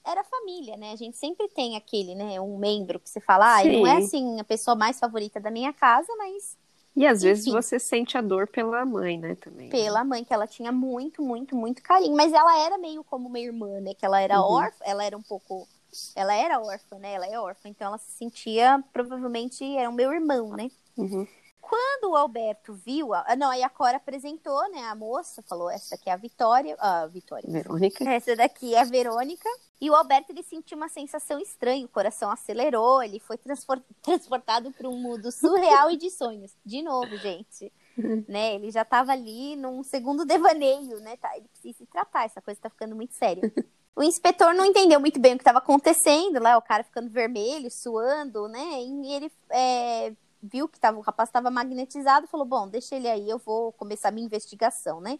era 0.04 0.24
família, 0.24 0.76
né? 0.76 0.92
A 0.92 0.96
gente 0.96 1.16
sempre 1.16 1.48
tem 1.48 1.76
aquele, 1.76 2.14
né? 2.14 2.40
Um 2.40 2.58
membro 2.58 3.00
que 3.00 3.08
você 3.10 3.20
fala, 3.20 3.60
ah, 3.60 3.64
não 3.68 3.86
é 3.86 3.96
Sim. 3.96 3.98
assim 3.98 4.40
a 4.40 4.44
pessoa 4.44 4.74
mais 4.76 4.98
favorita 4.98 5.40
da 5.40 5.50
minha 5.50 5.72
casa, 5.72 6.12
mas 6.16 6.56
E 6.96 7.06
às 7.06 7.22
vezes 7.22 7.46
Enfim. 7.46 7.52
você 7.52 7.78
sente 7.78 8.18
a 8.18 8.20
dor 8.20 8.48
pela 8.48 8.84
mãe, 8.84 9.16
né, 9.18 9.36
também. 9.36 9.68
pela 9.68 10.04
mãe, 10.04 10.24
que 10.24 10.32
ela 10.32 10.46
tinha 10.46 10.70
muito, 10.72 11.22
muito, 11.22 11.56
muito 11.56 11.82
carinho. 11.82 12.14
Mas 12.16 12.32
ela 12.32 12.58
era 12.58 12.78
meio 12.78 13.02
como 13.04 13.28
uma 13.28 13.38
irmã, 13.38 13.80
né? 13.80 13.94
Que 13.94 14.04
ela 14.06 14.20
era 14.20 14.40
Uhum. 14.40 14.44
órfã, 14.44 14.84
ela 14.84 15.04
era 15.04 15.16
um 15.16 15.22
pouco. 15.22 15.68
Ela 16.14 16.34
era 16.34 16.60
órfã, 16.60 16.98
né? 16.98 17.14
Ela 17.14 17.26
é 17.26 17.38
órfã, 17.38 17.68
então 17.68 17.86
ela 17.88 17.98
se 17.98 18.12
sentia, 18.12 18.82
provavelmente, 18.92 19.64
era 19.76 19.88
o 19.90 19.92
meu 19.92 20.12
irmão, 20.12 20.50
né? 20.54 20.70
Uhum. 20.96 21.26
Quando 21.66 22.12
o 22.12 22.16
Alberto 22.16 22.74
viu, 22.74 23.14
a... 23.14 23.24
ah, 23.26 23.36
não, 23.36 23.50
aí 23.50 23.62
a 23.62 23.70
Cora 23.70 23.96
apresentou, 23.96 24.70
né? 24.70 24.82
A 24.82 24.94
moça 24.94 25.42
falou: 25.42 25.70
essa 25.70 25.94
aqui 25.94 26.10
é 26.10 26.12
a 26.12 26.16
Vitória, 26.16 26.76
a 26.78 27.06
Vitória, 27.06 27.50
Verônica. 27.50 28.08
essa 28.08 28.36
daqui 28.36 28.74
é 28.74 28.80
a 28.80 28.84
Verônica. 28.84 29.48
E 29.80 29.90
o 29.90 29.94
Alberto 29.94 30.30
ele 30.30 30.42
sentiu 30.42 30.76
uma 30.76 30.88
sensação 30.88 31.38
estranha, 31.38 31.86
o 31.86 31.88
coração 31.88 32.30
acelerou, 32.30 33.02
ele 33.02 33.18
foi 33.18 33.38
transportado 34.02 34.70
para 34.72 34.88
um 34.88 34.96
mundo 34.96 35.32
surreal 35.32 35.90
e 35.90 35.96
de 35.96 36.10
sonhos. 36.10 36.52
De 36.64 36.82
novo, 36.82 37.16
gente. 37.16 37.72
Né? 38.26 38.56
Ele 38.56 38.72
já 38.72 38.82
estava 38.82 39.12
ali 39.12 39.54
num 39.54 39.84
segundo 39.84 40.24
devaneio, 40.24 40.98
né? 40.98 41.16
Tá, 41.16 41.36
ele 41.36 41.46
precisa 41.46 41.78
se 41.78 41.86
tratar, 41.86 42.24
essa 42.24 42.42
coisa 42.42 42.60
tá 42.60 42.68
ficando 42.68 42.96
muito 42.96 43.14
séria. 43.14 43.40
O 43.96 44.02
inspetor 44.02 44.52
não 44.54 44.64
entendeu 44.64 44.98
muito 44.98 45.20
bem 45.20 45.34
o 45.34 45.36
que 45.36 45.42
estava 45.42 45.58
acontecendo 45.58 46.40
lá, 46.40 46.58
o 46.58 46.62
cara 46.62 46.82
ficando 46.82 47.08
vermelho, 47.08 47.70
suando, 47.70 48.48
né? 48.48 48.82
E 48.82 49.12
ele 49.12 49.32
é, 49.48 50.12
viu 50.44 50.68
que 50.68 50.78
tava, 50.78 50.98
o 50.98 51.00
rapaz 51.00 51.28
estava 51.28 51.50
magnetizado, 51.50 52.26
falou: 52.26 52.46
Bom, 52.46 52.68
deixa 52.68 52.94
ele 52.96 53.08
aí, 53.08 53.28
eu 53.28 53.38
vou 53.38 53.72
começar 53.72 54.10
minha 54.10 54.26
investigação, 54.26 55.00
né? 55.00 55.18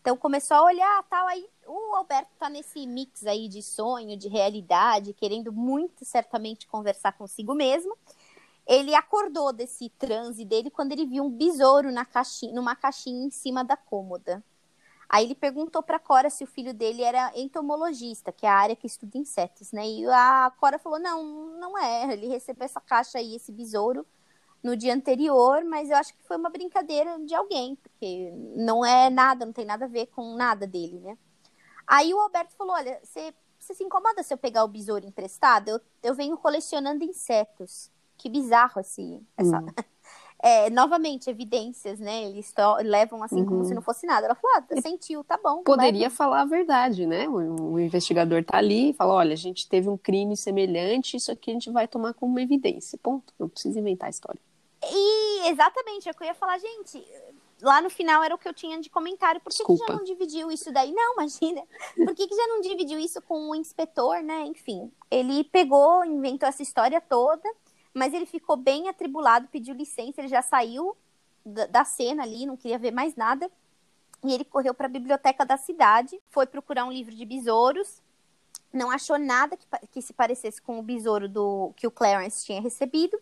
Então 0.00 0.16
começou 0.16 0.56
a 0.56 0.64
olhar 0.64 1.02
tal, 1.10 1.26
aí 1.28 1.46
o 1.66 1.94
Alberto 1.96 2.30
tá 2.38 2.48
nesse 2.48 2.86
mix 2.86 3.26
aí 3.26 3.48
de 3.48 3.62
sonho, 3.62 4.16
de 4.16 4.28
realidade, 4.28 5.12
querendo 5.12 5.52
muito 5.52 6.04
certamente 6.04 6.66
conversar 6.66 7.12
consigo 7.12 7.54
mesmo. 7.54 7.96
Ele 8.66 8.94
acordou 8.94 9.52
desse 9.52 9.90
transe 9.90 10.44
dele 10.44 10.70
quando 10.70 10.92
ele 10.92 11.04
viu 11.04 11.24
um 11.24 11.30
besouro 11.30 11.92
na 11.92 12.04
caixinha, 12.04 12.54
numa 12.54 12.74
caixinha 12.76 13.26
em 13.26 13.30
cima 13.30 13.62
da 13.64 13.76
cômoda. 13.76 14.42
Aí 15.08 15.24
ele 15.24 15.34
perguntou 15.34 15.82
para 15.82 15.98
Cora 15.98 16.30
se 16.30 16.44
o 16.44 16.46
filho 16.46 16.72
dele 16.72 17.02
era 17.02 17.32
entomologista, 17.34 18.32
que 18.32 18.46
é 18.46 18.48
a 18.48 18.54
área 18.54 18.76
que 18.76 18.86
estuda 18.86 19.18
insetos, 19.18 19.72
né? 19.72 19.86
E 19.86 20.06
a 20.06 20.52
Cora 20.58 20.78
falou: 20.78 20.98
"Não, 21.00 21.24
não 21.58 21.76
é. 21.76 22.12
Ele 22.12 22.28
recebeu 22.28 22.64
essa 22.64 22.80
caixa 22.80 23.18
aí, 23.18 23.34
esse 23.34 23.52
besouro 23.52 24.06
no 24.62 24.76
dia 24.76 24.94
anterior, 24.94 25.64
mas 25.64 25.90
eu 25.90 25.96
acho 25.96 26.14
que 26.14 26.22
foi 26.24 26.36
uma 26.36 26.50
brincadeira 26.50 27.18
de 27.20 27.34
alguém, 27.34 27.76
porque 27.76 28.32
não 28.56 28.84
é 28.84 29.08
nada, 29.10 29.46
não 29.46 29.52
tem 29.52 29.64
nada 29.64 29.86
a 29.86 29.88
ver 29.88 30.06
com 30.06 30.34
nada 30.34 30.66
dele, 30.66 30.98
né?" 31.00 31.16
Aí 31.86 32.12
o 32.14 32.20
Alberto 32.20 32.54
falou: 32.56 32.74
"Olha, 32.74 33.00
você, 33.02 33.34
se 33.58 33.82
incomoda 33.84 34.22
se 34.22 34.32
eu 34.32 34.38
pegar 34.38 34.64
o 34.64 34.68
besouro 34.68 35.06
emprestado? 35.06 35.68
Eu, 35.68 35.80
eu 36.02 36.14
venho 36.14 36.36
colecionando 36.36 37.04
insetos." 37.04 37.90
Que 38.16 38.28
bizarro 38.28 38.80
esse, 38.80 39.22
essa, 39.34 39.58
hum. 39.58 39.66
é, 40.42 40.70
novamente, 40.70 41.28
evidências, 41.28 41.98
né? 41.98 42.24
Eles 42.24 42.52
levam 42.82 43.22
assim 43.22 43.40
uhum. 43.40 43.46
como 43.46 43.64
se 43.64 43.74
não 43.74 43.82
fosse 43.82 44.06
nada. 44.06 44.26
Ela 44.26 44.34
falou, 44.34 44.56
ah, 44.56 44.64
sentiu, 44.80 45.22
tá 45.22 45.38
bom. 45.42 45.62
Poderia 45.62 46.02
leva. 46.02 46.14
falar 46.14 46.42
a 46.42 46.44
verdade, 46.44 47.06
né? 47.06 47.28
O, 47.28 47.72
o, 47.72 47.80
investigador 47.80 48.44
tá 48.44 48.58
ali 48.58 48.90
e 48.90 48.92
fala, 48.92 49.14
olha, 49.14 49.32
a 49.32 49.36
gente 49.36 49.68
teve 49.68 49.88
um 49.88 49.96
crime 49.96 50.36
semelhante, 50.36 51.16
isso 51.16 51.30
aqui 51.30 51.50
a 51.50 51.54
gente 51.54 51.70
vai 51.70 51.86
tomar 51.86 52.14
como 52.14 52.32
uma 52.32 52.42
evidência. 52.42 52.98
Ponto. 53.02 53.32
Não 53.38 53.48
precisa 53.48 53.78
inventar 53.78 54.08
a 54.08 54.10
história. 54.10 54.40
E 54.82 55.48
exatamente, 55.48 56.08
é 56.08 56.12
o 56.12 56.14
que 56.14 56.22
eu 56.22 56.28
ia 56.28 56.34
falar, 56.34 56.58
gente. 56.58 57.04
Lá 57.60 57.82
no 57.82 57.90
final 57.90 58.22
era 58.22 58.34
o 58.34 58.38
que 58.38 58.48
eu 58.48 58.54
tinha 58.54 58.80
de 58.80 58.88
comentário. 58.88 59.40
Por 59.40 59.52
que, 59.52 59.64
que 59.64 59.76
já 59.76 59.88
não 59.88 60.02
dividiu 60.02 60.50
isso 60.50 60.72
daí? 60.72 60.92
Não, 60.92 61.14
imagina. 61.14 61.62
Por 61.94 62.14
que, 62.14 62.26
que 62.26 62.34
já 62.34 62.46
não 62.46 62.62
dividiu 62.62 62.98
isso 62.98 63.20
com 63.20 63.50
o 63.50 63.54
inspetor, 63.54 64.22
né? 64.22 64.44
Enfim, 64.46 64.90
ele 65.10 65.44
pegou, 65.44 66.04
inventou 66.04 66.48
essa 66.48 66.62
história 66.62 67.00
toda 67.00 67.48
mas 67.92 68.14
ele 68.14 68.26
ficou 68.26 68.56
bem 68.56 68.88
atribulado, 68.88 69.48
pediu 69.48 69.74
licença, 69.74 70.20
ele 70.20 70.28
já 70.28 70.42
saiu 70.42 70.96
da, 71.44 71.84
cena 71.84 72.22
ali, 72.22 72.46
não 72.46 72.56
queria 72.56 72.78
ver 72.78 72.92
mais 72.92 73.16
nada. 73.16 73.50
E 74.22 74.32
ele 74.32 74.44
correu 74.44 74.74
para 74.74 74.86
a 74.86 74.90
biblioteca 74.90 75.44
da 75.44 75.56
cidade, 75.56 76.20
foi 76.28 76.46
procurar 76.46 76.84
um 76.84 76.92
livro 76.92 77.14
de 77.14 77.24
besouros, 77.24 78.02
não 78.72 78.90
achou 78.90 79.18
nada 79.18 79.56
que, 79.56 79.66
que 79.90 80.02
se 80.02 80.12
parecesse 80.12 80.60
com 80.60 80.78
o 80.78 80.82
besouro 80.82 81.28
do 81.28 81.72
que 81.74 81.86
o 81.86 81.90
Clarence 81.90 82.44
tinha 82.44 82.60
recebido. 82.60 83.18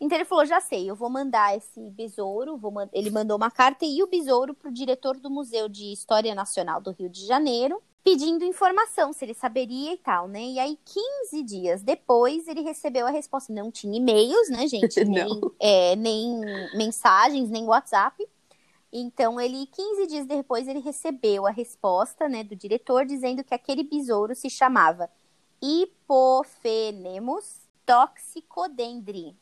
Então 0.00 0.16
ele 0.16 0.24
falou: 0.24 0.46
já 0.46 0.60
sei, 0.60 0.90
eu 0.90 0.96
vou 0.96 1.10
mandar 1.10 1.56
esse 1.56 1.90
besouro. 1.90 2.56
Vou 2.56 2.72
Ele 2.92 3.10
mandou 3.10 3.36
uma 3.36 3.50
carta 3.50 3.84
e 3.84 4.02
o 4.02 4.06
besouro 4.06 4.54
para 4.54 4.70
o 4.70 4.72
diretor 4.72 5.18
do 5.18 5.30
Museu 5.30 5.68
de 5.68 5.92
História 5.92 6.34
Nacional 6.34 6.80
do 6.80 6.90
Rio 6.90 7.08
de 7.08 7.26
Janeiro 7.26 7.80
pedindo 8.02 8.44
informação, 8.44 9.12
se 9.12 9.24
ele 9.24 9.34
saberia 9.34 9.92
e 9.92 9.98
tal, 9.98 10.26
né? 10.26 10.42
E 10.42 10.58
aí, 10.58 10.78
15 10.84 11.42
dias 11.42 11.82
depois, 11.82 12.48
ele 12.48 12.62
recebeu 12.62 13.06
a 13.06 13.10
resposta. 13.10 13.52
Não 13.52 13.70
tinha 13.70 13.96
e-mails, 13.96 14.48
né, 14.48 14.66
gente? 14.66 15.04
Nem, 15.10 15.40
é, 15.58 15.96
nem 15.96 16.40
mensagens, 16.74 17.50
nem 17.50 17.64
WhatsApp. 17.64 18.26
Então, 18.92 19.40
ele, 19.40 19.66
15 19.66 20.06
dias 20.06 20.26
depois, 20.26 20.66
ele 20.66 20.80
recebeu 20.80 21.46
a 21.46 21.50
resposta, 21.50 22.28
né, 22.28 22.42
do 22.42 22.56
diretor, 22.56 23.06
dizendo 23.06 23.44
que 23.44 23.54
aquele 23.54 23.84
besouro 23.84 24.34
se 24.34 24.50
chamava 24.50 25.08
Hipophenemus 25.62 27.68
toxicodendri, 27.86 29.36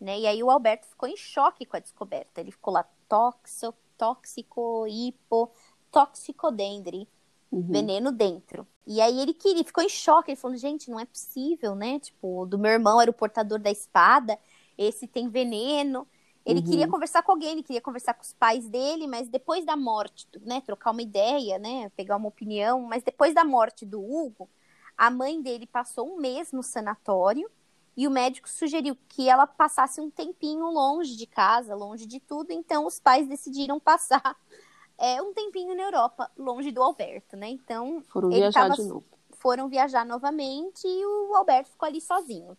né? 0.00 0.18
E 0.18 0.26
aí 0.26 0.42
o 0.42 0.50
Alberto 0.50 0.86
ficou 0.86 1.08
em 1.08 1.16
choque 1.16 1.66
com 1.66 1.76
a 1.76 1.80
descoberta. 1.80 2.40
Ele 2.40 2.50
ficou 2.50 2.72
lá, 2.72 2.84
toxo, 3.08 3.74
tóxico, 3.96 4.86
hipo, 4.86 5.50
toxicodendri 5.90 7.06
uhum. 7.50 7.62
veneno 7.62 8.12
dentro. 8.12 8.66
E 8.86 9.00
aí 9.00 9.20
ele 9.20 9.34
queria, 9.34 9.64
ficou 9.64 9.84
em 9.84 9.88
choque, 9.88 10.30
ele 10.30 10.40
falou, 10.40 10.56
gente, 10.56 10.90
não 10.90 10.98
é 10.98 11.04
possível, 11.04 11.74
né? 11.74 11.98
Tipo, 11.98 12.46
do 12.46 12.58
meu 12.58 12.72
irmão 12.72 13.00
era 13.00 13.10
o 13.10 13.14
portador 13.14 13.58
da 13.58 13.70
espada, 13.70 14.38
esse 14.76 15.06
tem 15.06 15.28
veneno. 15.28 16.06
Ele 16.44 16.60
uhum. 16.60 16.66
queria 16.66 16.88
conversar 16.88 17.22
com 17.22 17.32
alguém, 17.32 17.52
ele 17.52 17.62
queria 17.62 17.82
conversar 17.82 18.14
com 18.14 18.22
os 18.22 18.32
pais 18.32 18.66
dele, 18.68 19.06
mas 19.06 19.28
depois 19.28 19.64
da 19.64 19.76
morte, 19.76 20.26
né, 20.40 20.62
trocar 20.62 20.90
uma 20.90 21.02
ideia, 21.02 21.58
né, 21.58 21.90
pegar 21.94 22.16
uma 22.16 22.28
opinião, 22.28 22.80
mas 22.82 23.02
depois 23.02 23.34
da 23.34 23.44
morte 23.44 23.84
do 23.84 24.00
Hugo, 24.00 24.48
a 24.96 25.10
mãe 25.10 25.40
dele 25.40 25.66
passou 25.66 26.10
um 26.10 26.16
mês 26.16 26.50
no 26.50 26.62
sanatório 26.62 27.50
e 27.96 28.06
o 28.06 28.10
médico 28.10 28.48
sugeriu 28.48 28.96
que 29.08 29.28
ela 29.28 29.46
passasse 29.46 30.00
um 30.00 30.10
tempinho 30.10 30.66
longe 30.66 31.16
de 31.16 31.26
casa, 31.26 31.74
longe 31.74 32.06
de 32.06 32.20
tudo, 32.20 32.52
então 32.52 32.86
os 32.86 33.00
pais 33.00 33.26
decidiram 33.26 33.80
passar 33.80 34.36
é, 34.96 35.20
um 35.20 35.32
tempinho 35.32 35.74
na 35.76 35.84
Europa, 35.84 36.30
longe 36.36 36.70
do 36.70 36.82
Alberto, 36.82 37.36
né? 37.36 37.48
Então. 37.48 38.02
Foram 38.08 38.30
viajar 38.30 38.68
tava, 38.68 38.74
de 38.74 38.82
novo. 38.82 39.04
Foram 39.32 39.68
viajar 39.68 40.04
novamente 40.06 40.86
e 40.86 41.04
o 41.04 41.34
Alberto 41.34 41.70
ficou 41.70 41.88
ali 41.88 42.00
sozinho. 42.00 42.56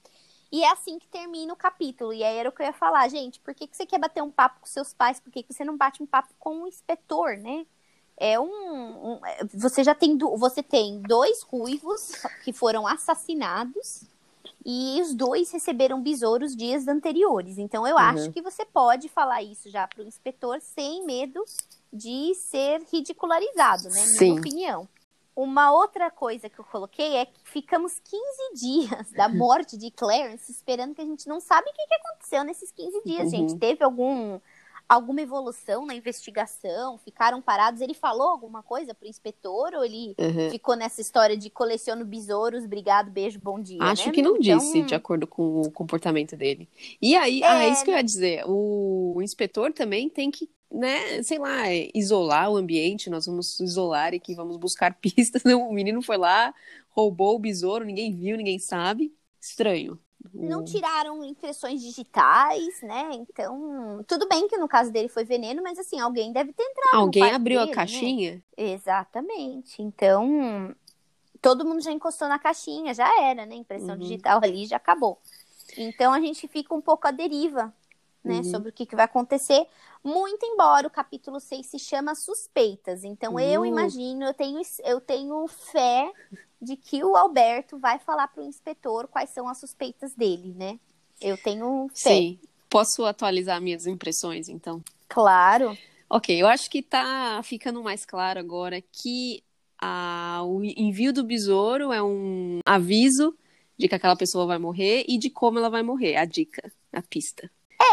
E 0.52 0.64
é 0.64 0.72
assim 0.72 1.00
que 1.00 1.08
termina 1.08 1.54
o 1.54 1.56
capítulo. 1.56 2.14
E 2.14 2.24
aí 2.24 2.38
era 2.38 2.50
o 2.50 2.52
que 2.52 2.62
eu 2.62 2.66
ia 2.66 2.74
falar, 2.74 3.08
gente, 3.08 3.40
por 3.40 3.56
que, 3.56 3.66
que 3.66 3.78
você 3.78 3.86
quer 3.86 3.98
bater 3.98 4.22
um 4.22 4.30
papo 4.30 4.60
com 4.60 4.66
seus 4.68 4.94
pais? 4.94 5.20
Por 5.20 5.32
que, 5.32 5.44
que 5.44 5.54
você 5.54 5.64
não 5.64 5.78
bate 5.78 6.04
um 6.04 6.06
papo 6.06 6.34
com 6.38 6.64
o 6.64 6.68
inspetor, 6.68 7.38
né? 7.38 7.66
É 8.18 8.40
um, 8.40 8.46
um, 9.14 9.20
você 9.54 9.84
já 9.84 9.96
tem 9.96 10.16
você 10.18 10.62
tem 10.62 11.02
dois 11.02 11.42
ruivos 11.42 12.12
que 12.44 12.54
foram 12.54 12.86
assassinados 12.86 14.04
e 14.66 15.02
os 15.02 15.14
dois 15.14 15.52
receberam 15.52 16.02
besouros 16.02 16.56
dias 16.56 16.88
anteriores. 16.88 17.58
Então 17.58 17.88
eu 17.88 17.96
uhum. 17.96 18.02
acho 18.02 18.32
que 18.32 18.42
você 18.42 18.66
pode 18.66 19.10
falar 19.10 19.42
isso 19.42 19.70
já 19.70 19.88
para 19.88 20.04
o 20.04 20.08
inspetor 20.08 20.62
sem 20.62 21.06
medo 21.06 21.44
de 21.92 22.34
ser 22.36 22.82
ridicularizado, 22.92 23.84
né? 23.90 24.06
Minha 24.06 24.18
Sim. 24.18 24.40
opinião. 24.40 24.88
Uma 25.36 25.72
outra 25.72 26.12
coisa 26.12 26.50
que 26.50 26.60
eu 26.60 26.66
coloquei 26.66 27.16
é 27.16 27.26
que 27.26 27.40
ficamos 27.46 28.00
15 28.00 28.22
dias 28.54 29.12
da 29.12 29.28
morte 29.28 29.78
de 29.78 29.90
Clarence 29.90 30.52
esperando 30.52 30.94
que 30.94 31.02
a 31.02 31.06
gente 31.06 31.28
não 31.28 31.40
sabe 31.40 31.70
o 31.70 31.74
que, 31.74 31.88
que 31.88 31.96
aconteceu 31.96 32.44
nesses 32.44 32.72
15 32.72 33.02
dias, 33.04 33.24
uhum. 33.24 33.30
gente. 33.30 33.58
Teve 33.58 33.84
algum 33.84 34.40
alguma 34.92 35.22
evolução 35.22 35.86
na 35.86 35.96
investigação? 35.96 36.98
Ficaram 36.98 37.42
parados? 37.42 37.80
Ele 37.80 37.94
falou 37.94 38.28
alguma 38.28 38.62
coisa 38.62 38.94
pro 38.94 39.08
inspetor 39.08 39.74
ou 39.74 39.86
ele 39.86 40.14
uhum. 40.20 40.50
ficou 40.52 40.76
nessa 40.76 41.00
história 41.00 41.38
de 41.38 41.50
coleciono 41.50 42.04
besouros, 42.04 42.66
obrigado, 42.66 43.10
beijo, 43.10 43.40
bom 43.42 43.60
dia? 43.60 43.82
Acho 43.82 44.08
né? 44.08 44.14
que 44.14 44.22
não 44.22 44.36
então... 44.36 44.58
disse, 44.58 44.82
de 44.82 44.94
acordo 44.94 45.26
com 45.26 45.62
o 45.62 45.72
comportamento 45.72 46.36
dele. 46.36 46.68
E 47.02 47.16
aí, 47.16 47.42
é, 47.42 47.48
ah, 47.48 47.64
é 47.64 47.70
isso 47.70 47.86
que 47.86 47.92
eu 47.92 47.96
ia 47.96 48.04
dizer. 48.04 48.44
O, 48.46 49.14
o 49.16 49.22
inspetor 49.22 49.72
também 49.72 50.10
tem 50.10 50.30
que 50.30 50.50
né, 50.70 51.22
sei 51.22 51.38
lá, 51.38 51.64
isolar 51.94 52.50
o 52.50 52.56
ambiente, 52.56 53.10
nós 53.10 53.26
vamos 53.26 53.60
isolar 53.60 54.14
aqui, 54.14 54.34
vamos 54.34 54.58
buscar 54.58 54.96
pistas. 55.00 55.44
O 55.46 55.72
menino 55.72 56.02
foi 56.02 56.18
lá, 56.18 56.54
roubou 56.90 57.36
o 57.36 57.40
besouro, 57.40 57.86
ninguém 57.86 58.14
viu, 58.14 58.36
ninguém 58.36 58.60
sabe. 58.60 59.14
Estranho. 59.40 59.98
Não 60.34 60.64
tiraram 60.64 61.24
impressões 61.24 61.82
digitais, 61.82 62.82
né? 62.82 63.10
Então, 63.14 64.04
tudo 64.08 64.28
bem 64.28 64.48
que 64.48 64.58
no 64.58 64.68
caso 64.68 64.92
dele 64.92 65.08
foi 65.10 65.24
veneno, 65.24 65.64
mas 65.64 65.80
assim, 65.80 66.00
alguém 66.00 66.32
deve 66.32 66.54
ter 66.54 66.64
entrado. 66.64 66.96
Alguém 66.96 67.32
abriu 67.32 67.60
dele, 67.60 67.72
a 67.72 67.76
né? 67.76 67.76
caixinha? 67.76 68.32
Né? 68.36 68.42
Exatamente. 68.56 69.82
Então, 69.82 70.76
todo 71.42 71.66
mundo 71.66 71.82
já 71.82 71.92
encostou 71.92 72.28
na 72.28 72.38
caixinha, 72.38 72.94
já 72.94 73.10
era, 73.22 73.46
né? 73.46 73.56
Impressão 73.56 73.96
uhum. 73.96 73.98
digital 73.98 74.40
ali 74.44 74.66
já 74.66 74.78
acabou. 74.78 75.20
Então 75.78 76.14
a 76.14 76.20
gente 76.20 76.48
fica 76.48 76.74
um 76.74 76.82
pouco 76.82 77.08
à 77.08 77.12
deriva, 77.12 77.74
né? 78.24 78.38
Uhum. 78.38 78.44
Sobre 78.44 78.70
o 78.70 78.74
que, 78.74 78.86
que 78.86 78.96
vai 78.96 79.06
acontecer. 79.06 79.66
Muito 80.04 80.46
embora 80.46 80.88
o 80.88 80.92
capítulo 80.92 81.40
6 81.40 81.66
se 81.66 81.80
chama 81.80 82.16
Suspeitas. 82.16 83.04
Então, 83.04 83.34
uhum. 83.34 83.40
eu 83.40 83.66
imagino, 83.66 84.26
eu 84.26 84.34
tenho, 84.34 84.62
eu 84.84 85.02
tenho 85.02 85.48
fé 85.48 86.12
de 86.62 86.76
que 86.76 87.04
o 87.04 87.16
Alberto 87.16 87.78
vai 87.80 87.98
falar 87.98 88.28
para 88.28 88.44
o 88.44 88.48
inspetor 88.48 89.08
quais 89.08 89.32
são 89.32 89.48
as 89.48 89.60
suspeitas 89.60 90.14
dele, 90.14 90.54
né? 90.56 90.80
Eu 91.20 91.38
tenho 91.38 91.90
fé. 91.94 92.16
Sim. 92.16 92.40
Posso 92.70 93.04
atualizar 93.04 93.60
minhas 93.62 93.86
impressões, 93.86 94.48
então? 94.48 94.82
Claro. 95.10 95.78
Ok, 96.10 96.42
eu 96.42 96.48
acho 96.48 96.70
que 96.70 96.82
tá 96.82 97.42
ficando 97.44 97.82
mais 97.84 98.06
claro 98.06 98.40
agora 98.40 98.82
que 98.82 99.44
a, 99.80 100.42
o 100.46 100.64
envio 100.64 101.12
do 101.12 101.24
besouro 101.24 101.92
é 101.92 102.02
um 102.02 102.60
aviso 102.66 103.36
de 103.78 103.88
que 103.88 103.96
aquela 103.96 104.16
pessoa 104.16 104.46
vai 104.46 104.58
morrer 104.58 105.04
e 105.08 105.18
de 105.18 105.30
como 105.30 105.58
ela 105.58 105.70
vai 105.70 105.82
morrer, 105.82 106.16
a 106.16 106.26
dica, 106.26 106.72
a 106.94 107.02
pista. 107.02 107.50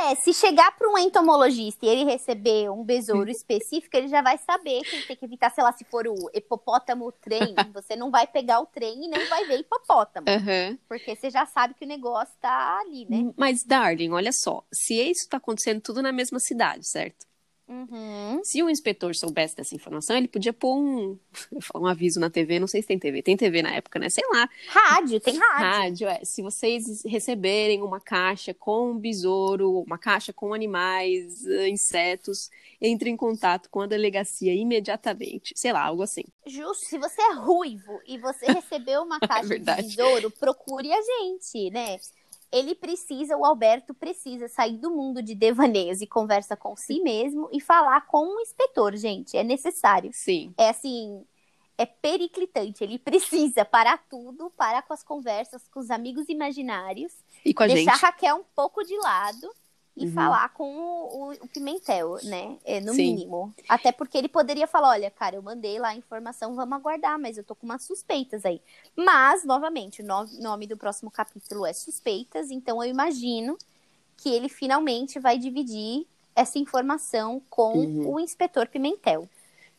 É, 0.07 0.15
se 0.15 0.33
chegar 0.33 0.77
para 0.77 0.89
um 0.89 0.97
entomologista 0.97 1.85
e 1.85 1.89
ele 1.89 2.05
receber 2.05 2.71
um 2.71 2.85
besouro 2.85 3.29
específico, 3.31 3.97
ele 3.97 4.09
já 4.09 4.23
vai 4.23 4.39
saber 4.39 4.83
que 4.83 4.97
ele 4.97 5.07
tem 5.07 5.17
que 5.17 5.25
evitar, 5.25 5.51
sei 5.51 5.65
lá, 5.65 5.73
se 5.73 5.85
for 5.85 6.07
o 6.07 6.31
hipopótamo 6.33 7.11
trem, 7.13 7.55
você 7.75 7.97
não 7.97 8.11
vai 8.11 8.27
pegar 8.27 8.61
o 8.61 8.67
trem 8.67 9.05
e 9.05 9.09
nem 9.09 9.27
vai 9.29 9.45
ver 9.47 9.61
hipopótamo. 9.61 10.27
Uhum. 10.29 10.79
Porque 10.89 11.15
você 11.15 11.31
já 11.31 11.47
sabe 11.47 11.75
que 11.75 11.85
o 11.85 11.89
negócio 11.89 12.35
tá 12.41 12.79
ali, 12.81 13.07
né? 13.09 13.33
Mas, 13.37 13.65
darling, 13.65 14.11
olha 14.11 14.31
só, 14.33 14.65
se 14.73 14.95
isso 14.95 15.29
tá 15.29 15.37
acontecendo 15.37 15.81
tudo 15.81 16.03
na 16.03 16.13
mesma 16.13 16.39
cidade, 16.39 16.89
certo? 16.89 17.28
Uhum. 17.69 18.41
Se 18.43 18.63
o 18.63 18.71
inspetor 18.71 19.15
soubesse 19.15 19.55
dessa 19.55 19.75
informação, 19.75 20.17
ele 20.17 20.27
podia 20.27 20.55
pôr 20.55 20.79
um, 20.79 21.19
um 21.77 21.87
aviso 21.87 22.19
na 22.19 22.31
TV, 22.31 22.59
não 22.59 22.67
sei 22.67 22.81
se 22.81 22.89
tem 22.89 22.99
TV, 22.99 23.23
tem 23.23 23.37
TV 23.37 23.61
na 23.61 23.75
época, 23.75 23.99
né? 23.99 24.09
Sei 24.09 24.25
lá. 24.33 24.49
Rádio, 24.69 25.21
tem 25.21 25.37
rádio. 25.37 25.67
Rádio, 25.67 26.09
é. 26.09 26.25
Se 26.25 26.41
vocês 26.41 27.05
receberem 27.05 27.83
uma 27.83 28.01
caixa 28.01 28.55
com 28.55 28.93
um 28.93 28.99
besouro, 28.99 29.83
uma 29.83 29.99
caixa 29.99 30.33
com 30.33 30.55
animais, 30.55 31.47
eh, 31.47 31.69
insetos, 31.69 32.51
entre 32.81 33.11
em 33.11 33.17
contato 33.17 33.69
com 33.69 33.83
a 33.83 33.87
delegacia 33.87 34.55
imediatamente. 34.55 35.53
Sei 35.55 35.73
lá, 35.73 35.85
algo 35.85 36.03
assim. 36.03 36.25
Justo, 36.47 36.87
se 36.87 36.99
você 36.99 37.21
é 37.21 37.35
ruivo 37.35 38.01
e 38.07 38.17
você 38.17 38.47
recebeu 38.51 39.03
uma 39.03 39.21
caixa 39.21 39.43
de 39.43 39.49
verdade. 39.49 39.83
besouro, 39.83 40.31
procure 40.31 40.91
a 40.91 41.03
gente, 41.03 41.71
né? 41.71 41.99
Ele 42.51 42.75
precisa, 42.75 43.37
o 43.37 43.45
Alberto 43.45 43.93
precisa 43.93 44.49
sair 44.49 44.79
do 44.79 44.91
mundo 44.91 45.23
de 45.23 45.35
devaneios 45.35 46.01
e 46.01 46.07
conversa 46.07 46.57
com 46.57 46.75
si 46.77 47.01
mesmo 47.01 47.49
e 47.53 47.61
falar 47.61 48.07
com 48.07 48.25
um 48.27 48.41
inspetor, 48.41 48.97
gente. 48.97 49.37
É 49.37 49.45
necessário. 49.45 50.11
Sim. 50.15 50.55
É 50.57 50.71
assim, 50.71 51.25
é 51.77 51.85
periclitante. 51.87 52.83
Ele 52.83 52.99
precisa 52.99 53.65
parar 53.65 53.99
tudo, 54.09 54.51
parar 54.57 54.83
com 54.83 54.93
as 54.95 55.05
conversas 55.05 55.69
com 55.69 55.79
os 55.79 55.91
amigos 55.91 56.29
imaginários, 56.29 57.13
E 57.45 57.53
com 57.53 57.63
a 57.63 57.67
deixar 57.67 57.93
gente. 57.93 58.05
a 58.05 58.07
Raquel 58.09 58.37
um 58.37 58.45
pouco 58.55 58.83
de 58.83 58.97
lado 58.99 59.51
e 59.99 60.07
Uhum. 60.07 60.13
falar 60.13 60.49
com 60.55 60.65
o, 60.77 61.33
o- 61.33 61.49
Pimentel, 61.49 62.19
né? 62.25 62.57
É, 62.65 62.81
no 62.81 62.93
Sim. 62.95 63.15
mínimo. 63.17 63.55
Até 63.69 63.91
porque 63.93 64.17
ele 64.17 64.29
poderia 64.29 64.67
falar: 64.67 64.91
olha, 64.91 65.11
cara, 65.11 65.37
eu 65.37 65.43
mandei 65.43 65.79
lá 65.79 65.89
a 65.89 65.97
informação, 65.97 66.55
vamos 66.55 66.77
aguardar, 66.79 67.19
mas 67.19 67.37
eu 67.37 67.45
tô 67.45 67.55
com 67.55 67.67
umas 67.67 67.83
suspeitas 67.83 68.45
aí. 68.45 68.61
Mas, 68.97 69.45
novamente, 69.45 70.03
o 70.03 70.05
no- 70.07 70.27
nome 70.41 70.67
do 70.67 70.77
próximo 70.77 71.11
capítulo 71.11 71.67
é 71.67 71.73
Suspeitas, 71.73 72.51
então 72.51 72.83
eu 72.83 72.89
imagino 72.91 73.59
que 74.17 74.29
ele 74.31 74.49
finalmente 74.49 75.19
vai 75.19 75.39
dividir 75.39 76.07
essa 76.35 76.59
informação 76.59 77.43
com 77.51 77.73
Uhum. 77.79 78.15
o 78.15 78.21
inspetor 78.21 78.69
Pimentel. 78.69 79.29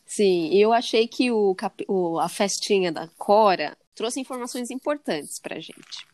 Sim, 0.05 0.49
eu 0.53 0.74
achei 0.74 1.07
que 1.07 1.32
o, 1.32 1.53
capi- 1.55 1.86
o- 1.88 2.20
a 2.20 2.28
festinha 2.28 2.91
da 2.91 3.07
Cora 3.17 3.78
trouxe 3.95 4.20
informações 4.20 4.72
importantes 4.72 5.39
pra 5.39 5.59
gente. 5.59 6.07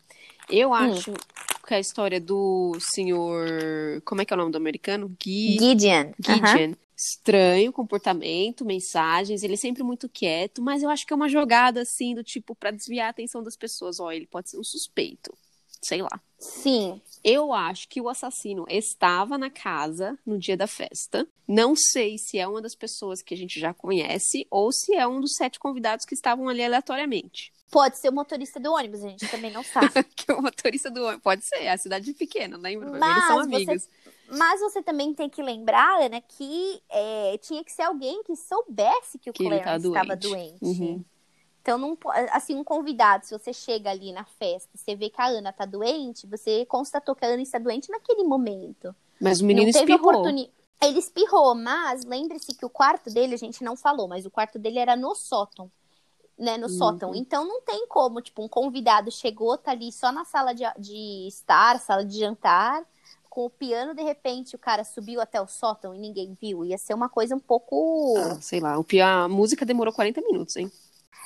Eu 0.48 0.72
acho 0.72 1.12
que 1.66 1.74
a 1.74 1.80
história 1.80 2.20
do 2.20 2.76
senhor. 2.80 3.48
Como 4.04 4.20
é 4.20 4.24
que 4.24 4.32
é 4.32 4.36
o 4.36 4.38
nome 4.38 4.52
do 4.52 4.58
americano? 4.58 5.14
Gui, 5.20 5.58
Gideon. 5.58 6.12
Gideon. 6.18 6.74
Estranho 6.96 7.72
comportamento, 7.72 8.64
mensagens, 8.64 9.42
ele 9.42 9.52
é 9.52 9.58
sempre 9.58 9.82
muito 9.82 10.08
quieto, 10.08 10.62
mas 10.62 10.82
eu 10.82 10.88
acho 10.88 11.06
que 11.06 11.12
é 11.12 11.16
uma 11.16 11.28
jogada 11.28 11.82
assim 11.82 12.14
do 12.14 12.24
tipo 12.24 12.54
pra 12.54 12.70
desviar 12.70 13.08
a 13.08 13.10
atenção 13.10 13.42
das 13.42 13.54
pessoas. 13.54 14.00
Ó, 14.00 14.10
ele 14.10 14.26
pode 14.26 14.50
ser 14.50 14.58
um 14.58 14.64
suspeito. 14.64 15.36
Sei 15.82 16.00
lá. 16.00 16.20
Sim. 16.38 17.00
Eu 17.22 17.52
acho 17.52 17.88
que 17.88 18.00
o 18.00 18.08
assassino 18.08 18.64
estava 18.68 19.36
na 19.36 19.50
casa 19.50 20.18
no 20.24 20.38
dia 20.38 20.56
da 20.56 20.66
festa. 20.66 21.26
Não 21.46 21.74
sei 21.76 22.16
se 22.16 22.38
é 22.38 22.46
uma 22.46 22.62
das 22.62 22.74
pessoas 22.74 23.20
que 23.20 23.34
a 23.34 23.36
gente 23.36 23.60
já 23.60 23.74
conhece 23.74 24.46
ou 24.50 24.72
se 24.72 24.94
é 24.94 25.06
um 25.06 25.20
dos 25.20 25.34
sete 25.34 25.58
convidados 25.58 26.06
que 26.06 26.14
estavam 26.14 26.48
ali 26.48 26.62
aleatoriamente. 26.62 27.52
Pode 27.70 27.98
ser 27.98 28.08
o 28.08 28.12
motorista 28.12 28.60
do 28.60 28.72
ônibus, 28.72 29.02
a 29.04 29.08
gente 29.08 29.28
também 29.28 29.50
não 29.50 29.62
sabe. 29.62 29.90
que 30.14 30.30
o 30.32 30.40
motorista 30.40 30.90
do 30.90 31.02
ônibus. 31.04 31.22
Pode 31.22 31.44
ser, 31.44 31.56
é 31.62 31.72
a 31.72 31.76
cidade 31.78 32.12
pequena, 32.14 32.56
lembra? 32.56 32.88
Eles 32.88 33.00
Mas 33.00 33.24
são 33.26 33.36
você- 33.38 33.54
amigos. 33.56 33.88
Mas 34.28 34.60
você 34.60 34.82
também 34.82 35.14
tem 35.14 35.28
que 35.28 35.40
lembrar, 35.42 36.02
Ana, 36.02 36.20
que 36.20 36.82
é, 36.88 37.38
tinha 37.38 37.62
que 37.62 37.72
ser 37.72 37.82
alguém 37.82 38.22
que 38.24 38.34
soubesse 38.34 39.18
que 39.18 39.30
o 39.30 39.32
Que 39.32 39.44
ele 39.44 39.58
tá 39.58 39.62
Clarence 39.78 39.86
estava 39.88 40.16
doente. 40.16 40.58
Uhum. 40.64 41.04
Então, 41.62 41.78
não, 41.78 41.98
assim, 42.32 42.54
um 42.56 42.62
convidado, 42.64 43.24
se 43.26 43.36
você 43.36 43.52
chega 43.52 43.90
ali 43.90 44.12
na 44.12 44.24
festa, 44.24 44.68
você 44.74 44.94
vê 44.96 45.10
que 45.10 45.20
a 45.20 45.26
Ana 45.26 45.52
tá 45.52 45.64
doente, 45.64 46.26
você 46.26 46.64
constatou 46.66 47.14
que 47.14 47.24
a 47.24 47.28
Ana 47.28 47.42
está 47.42 47.58
doente 47.58 47.90
naquele 47.90 48.22
momento. 48.24 48.94
Mas 49.20 49.40
o 49.40 49.44
menino 49.44 49.66
não 49.66 49.72
teve 49.72 49.92
espirrou. 49.92 50.10
oportuni- 50.12 50.50
Ele 50.82 50.98
espirrou, 50.98 51.54
mas 51.54 52.04
lembre-se 52.04 52.54
que 52.54 52.64
o 52.64 52.70
quarto 52.70 53.10
dele, 53.10 53.34
a 53.34 53.38
gente 53.38 53.64
não 53.64 53.76
falou, 53.76 54.06
mas 54.06 54.26
o 54.26 54.30
quarto 54.30 54.58
dele 54.58 54.78
era 54.78 54.94
no 54.96 55.14
sótão. 55.14 55.70
Né, 56.38 56.58
no 56.58 56.66
Uhum. 56.66 56.72
sótão. 56.72 57.14
Então 57.14 57.46
não 57.46 57.62
tem 57.62 57.86
como, 57.88 58.20
tipo, 58.20 58.44
um 58.44 58.48
convidado 58.48 59.10
chegou, 59.10 59.56
tá 59.56 59.70
ali 59.70 59.90
só 59.90 60.12
na 60.12 60.22
sala 60.26 60.52
de, 60.54 60.64
de 60.78 61.26
estar, 61.28 61.80
sala 61.80 62.04
de 62.04 62.18
jantar, 62.18 62.84
com 63.30 63.46
o 63.46 63.50
piano, 63.50 63.94
de 63.94 64.02
repente 64.02 64.54
o 64.54 64.58
cara 64.58 64.84
subiu 64.84 65.20
até 65.20 65.40
o 65.40 65.46
sótão 65.46 65.94
e 65.94 65.98
ninguém 65.98 66.36
viu. 66.40 66.62
Ia 66.64 66.76
ser 66.76 66.92
uma 66.92 67.08
coisa 67.08 67.34
um 67.34 67.40
pouco. 67.40 68.14
Ah, 68.18 68.38
sei 68.40 68.60
lá, 68.60 68.74
a 68.74 69.28
música 69.28 69.64
demorou 69.64 69.94
40 69.94 70.20
minutos, 70.20 70.56
hein? 70.56 70.70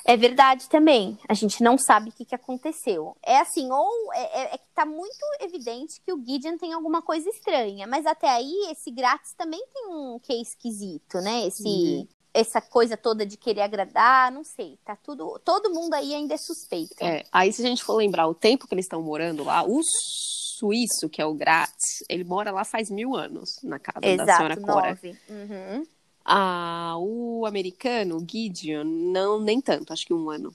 É 0.05 0.17
verdade 0.17 0.67
também. 0.67 1.17
A 1.29 1.33
gente 1.33 1.61
não 1.61 1.77
sabe 1.77 2.09
o 2.09 2.13
que, 2.13 2.25
que 2.25 2.33
aconteceu. 2.35 3.15
É 3.23 3.37
assim, 3.37 3.69
ou 3.71 4.13
é, 4.13 4.41
é- 4.41 4.55
é 4.55 4.57
que 4.57 4.65
tá 4.73 4.85
muito 4.85 5.19
evidente 5.39 6.01
que 6.01 6.11
o 6.11 6.17
Gideon 6.25 6.57
tem 6.57 6.73
alguma 6.73 7.01
coisa 7.01 7.29
estranha. 7.29 7.85
Mas 7.85 8.05
até 8.05 8.27
aí, 8.29 8.67
esse 8.71 8.89
grátis 8.91 9.33
também 9.33 9.63
tem 9.73 9.87
um 9.87 10.19
que 10.19 10.33
esquisito, 10.33 11.19
né? 11.19 11.45
Esse, 11.47 11.67
Uhum. 11.67 12.07
Essa 12.33 12.61
coisa 12.61 12.95
toda 12.95 13.25
de 13.25 13.35
querer 13.35 13.61
agradar, 13.61 14.31
não 14.31 14.43
sei. 14.43 14.77
Tá 14.85 14.95
tudo. 14.95 15.39
Todo 15.43 15.73
mundo 15.73 15.93
aí 15.93 16.13
ainda 16.13 16.33
é 16.33 16.37
suspeito. 16.37 16.95
É, 17.03 17.23
aí, 17.31 17.51
se 17.51 17.61
a 17.61 17.67
gente 17.67 17.83
for 17.83 17.95
lembrar 17.95 18.27
o 18.27 18.33
tempo 18.33 18.67
que 18.67 18.73
eles 18.73 18.85
estão 18.85 19.01
morando 19.01 19.43
lá, 19.43 19.63
o 19.63 19.81
suíço, 19.83 21.09
que 21.09 21.21
é 21.21 21.25
o 21.25 21.33
Gratz, 21.33 22.03
ele 22.07 22.23
mora 22.23 22.51
lá 22.51 22.63
faz 22.63 22.89
mil 22.89 23.15
anos, 23.15 23.59
na 23.63 23.79
casa 23.79 23.99
da 23.99 24.25
senhora 24.25 24.53
Exato, 24.53 24.61
Cora. 24.61 24.89
nove. 24.89 25.17
Uhum. 25.29 25.85
Ah, 26.23 26.95
o 26.99 27.45
americano, 27.45 28.17
o 28.17 28.19
Gideon, 28.19 28.83
não, 28.85 29.39
nem 29.39 29.59
tanto, 29.59 29.91
acho 29.91 30.05
que 30.05 30.13
um 30.13 30.29
ano. 30.29 30.53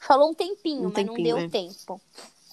Falou 0.00 0.30
um 0.30 0.34
tempinho, 0.34 0.82
Um 0.82 0.84
mas 0.84 0.94
tempinho, 0.94 1.16
não 1.16 1.24
deu 1.24 1.38
é. 1.38 1.48
tempo. 1.48 2.00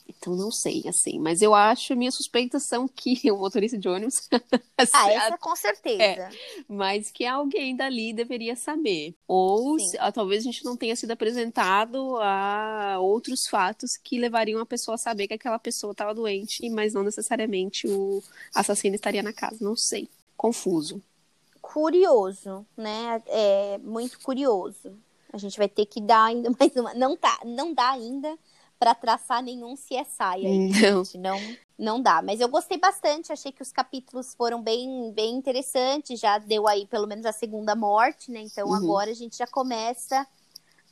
Então 0.07 0.35
não 0.35 0.51
sei, 0.51 0.83
assim. 0.87 1.19
Mas 1.19 1.41
eu 1.41 1.53
acho, 1.55 1.95
minhas 1.95 2.15
suspeitas 2.15 2.63
são 2.67 2.87
que 2.87 3.19
o 3.31 3.37
motorista 3.37 3.77
de 3.77 3.87
ônibus. 3.89 4.15
assim, 4.77 4.91
Ah, 4.93 5.11
essa 5.11 5.37
com 5.37 5.55
certeza. 5.55 6.29
Mas 6.67 7.11
que 7.11 7.25
alguém 7.25 7.75
dali 7.75 8.13
deveria 8.13 8.55
saber. 8.55 9.15
Ou 9.27 9.79
se- 9.79 9.97
ah, 9.99 10.11
talvez 10.11 10.41
a 10.41 10.45
gente 10.45 10.63
não 10.63 10.77
tenha 10.77 10.95
sido 10.95 11.11
apresentado 11.11 12.17
a 12.17 12.97
outros 12.99 13.47
fatos 13.49 13.97
que 14.03 14.19
levariam 14.19 14.59
a 14.61 14.65
pessoa 14.65 14.95
a 14.95 14.97
saber 14.99 15.27
que 15.27 15.33
aquela 15.33 15.59
pessoa 15.59 15.91
estava 15.91 16.13
doente, 16.13 16.69
mas 16.69 16.93
não 16.93 17.03
necessariamente 17.03 17.87
o 17.87 18.21
assassino 18.53 18.95
estaria 18.95 19.23
na 19.23 19.33
casa. 19.33 19.57
Não 19.61 19.75
sei. 19.75 20.07
Confuso. 20.37 21.01
curioso, 21.61 22.65
né? 22.77 23.21
É 23.27 23.77
muito 23.79 24.19
curioso. 24.19 24.97
A 25.33 25.37
gente 25.37 25.57
vai 25.57 25.67
ter 25.67 25.85
que 25.85 25.99
dar 25.99 26.25
ainda 26.25 26.49
mais 26.59 26.75
uma. 26.75 26.93
Não 26.93 27.17
tá, 27.17 27.39
não 27.45 27.73
dá 27.73 27.91
ainda 27.91 28.37
para 28.85 28.93
traçar 28.93 29.41
nenhum 29.41 29.73
CSI 29.75 30.45
aí, 30.45 30.69
Não. 30.69 31.03
gente. 31.03 31.17
Não, 31.17 31.39
não 31.77 31.99
dá. 31.99 32.21
Mas 32.21 32.39
eu 32.39 32.47
gostei 32.47 32.77
bastante. 32.77 33.33
Achei 33.33 33.51
que 33.51 33.63
os 33.63 33.71
capítulos 33.71 34.35
foram 34.35 34.61
bem, 34.61 35.11
bem 35.11 35.33
interessantes. 35.35 36.19
Já 36.19 36.37
deu 36.37 36.67
aí 36.67 36.85
pelo 36.85 37.07
menos 37.07 37.25
a 37.25 37.31
segunda 37.31 37.75
morte, 37.75 38.29
né? 38.29 38.41
Então 38.41 38.67
Uhum. 38.67 38.75
agora 38.75 39.09
a 39.09 39.13
gente 39.15 39.37
já 39.37 39.47
começa 39.47 40.27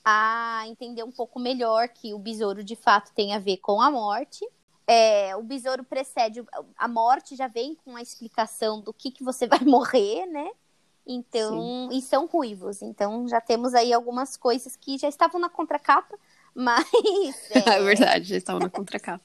a 0.04 0.64
entender 0.66 1.04
um 1.04 1.12
pouco 1.12 1.40
melhor 1.40 1.88
que 1.90 2.16
o 2.16 2.20
besouro 2.20 2.64
de 2.64 2.76
fato 2.76 3.14
tem 3.14 3.36
a 3.36 3.40
ver 3.40 3.58
com 3.58 3.80
a 3.80 3.92
morte. 3.92 4.44
É, 4.88 5.36
o 5.36 5.44
besouro 5.44 5.84
precede 5.84 6.44
a 6.76 6.88
morte, 6.88 7.36
já 7.36 7.48
vem 7.48 7.76
com 7.76 7.96
a 7.96 8.02
explicação 8.02 8.82
do 8.82 8.92
que, 8.92 9.12
que 9.12 9.24
você 9.24 9.46
vai 9.48 9.60
morrer, 9.62 10.26
né? 10.26 10.50
Então, 11.06 11.90
e 11.92 12.02
são 12.02 12.26
ruivos. 12.26 12.82
Então, 12.82 13.28
já 13.28 13.40
temos 13.40 13.74
aí 13.76 13.94
algumas 13.94 14.36
coisas 14.36 14.76
que 14.76 14.98
já 14.98 15.08
estavam 15.08 15.40
na 15.40 15.50
contracapa, 15.50 16.18
mas. 16.56 16.86
É 17.52 17.70
é, 17.78 17.82
verdade, 17.84 18.30
já 18.30 18.38
estava 18.38 18.60
na 18.60 18.70
contracapa. 18.70 19.24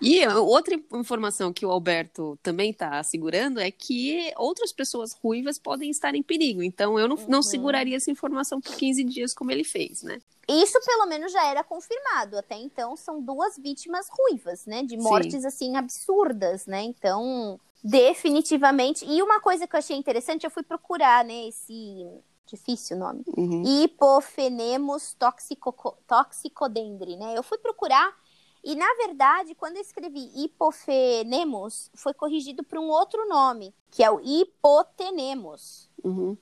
E 0.00 0.26
outra 0.28 0.74
informação 0.94 1.52
que 1.52 1.64
o 1.64 1.70
Alberto 1.70 2.38
também 2.42 2.70
está 2.70 3.02
segurando 3.02 3.60
é 3.60 3.70
que 3.70 4.32
outras 4.36 4.72
pessoas 4.72 5.12
ruivas 5.12 5.58
podem 5.58 5.90
estar 5.90 6.14
em 6.14 6.22
perigo. 6.22 6.62
Então 6.62 6.98
eu 6.98 7.08
não, 7.08 7.16
não 7.28 7.38
Uhum. 7.38 7.42
seguraria 7.42 7.96
essa 7.96 8.10
informação 8.10 8.60
por 8.60 8.74
15 8.76 9.04
dias 9.04 9.32
como 9.34 9.50
ele 9.50 9.64
fez, 9.64 10.02
né? 10.02 10.20
Isso 10.48 10.78
pelo 10.84 11.06
menos 11.06 11.32
já 11.32 11.46
era 11.46 11.62
confirmado. 11.62 12.36
Até 12.36 12.56
então, 12.56 12.96
são 12.96 13.22
duas 13.22 13.56
vítimas 13.56 14.06
ruivas, 14.10 14.66
né? 14.66 14.82
De 14.82 14.96
Sim. 15.00 15.02
mortes 15.02 15.44
assim 15.44 15.76
absurdas, 15.76 16.66
né? 16.66 16.82
Então, 16.82 17.58
definitivamente. 17.82 19.04
E 19.06 19.22
uma 19.22 19.40
coisa 19.40 19.66
que 19.66 19.74
eu 19.74 19.78
achei 19.78 19.96
interessante, 19.96 20.44
eu 20.44 20.50
fui 20.50 20.62
procurar, 20.62 21.24
né? 21.24 21.48
Esse. 21.48 22.06
Difícil 22.52 22.98
o 22.98 23.00
nome. 23.00 23.24
Uhum. 23.36 23.62
Hipofenemos 23.64 25.14
toxico, 25.14 25.96
toxicodendri, 26.06 27.16
né? 27.16 27.36
Eu 27.36 27.42
fui 27.42 27.56
procurar 27.56 28.14
e, 28.62 28.76
na 28.76 28.86
verdade, 28.94 29.54
quando 29.54 29.76
eu 29.76 29.82
escrevi 29.82 30.30
hipofenemos, 30.36 31.90
foi 31.94 32.14
corrigido 32.14 32.62
por 32.62 32.78
um 32.78 32.88
outro 32.88 33.26
nome, 33.26 33.74
que 33.90 34.04
é 34.04 34.10
o 34.10 34.20
hipotenemos. 34.20 35.90
Uhum. 36.04 36.36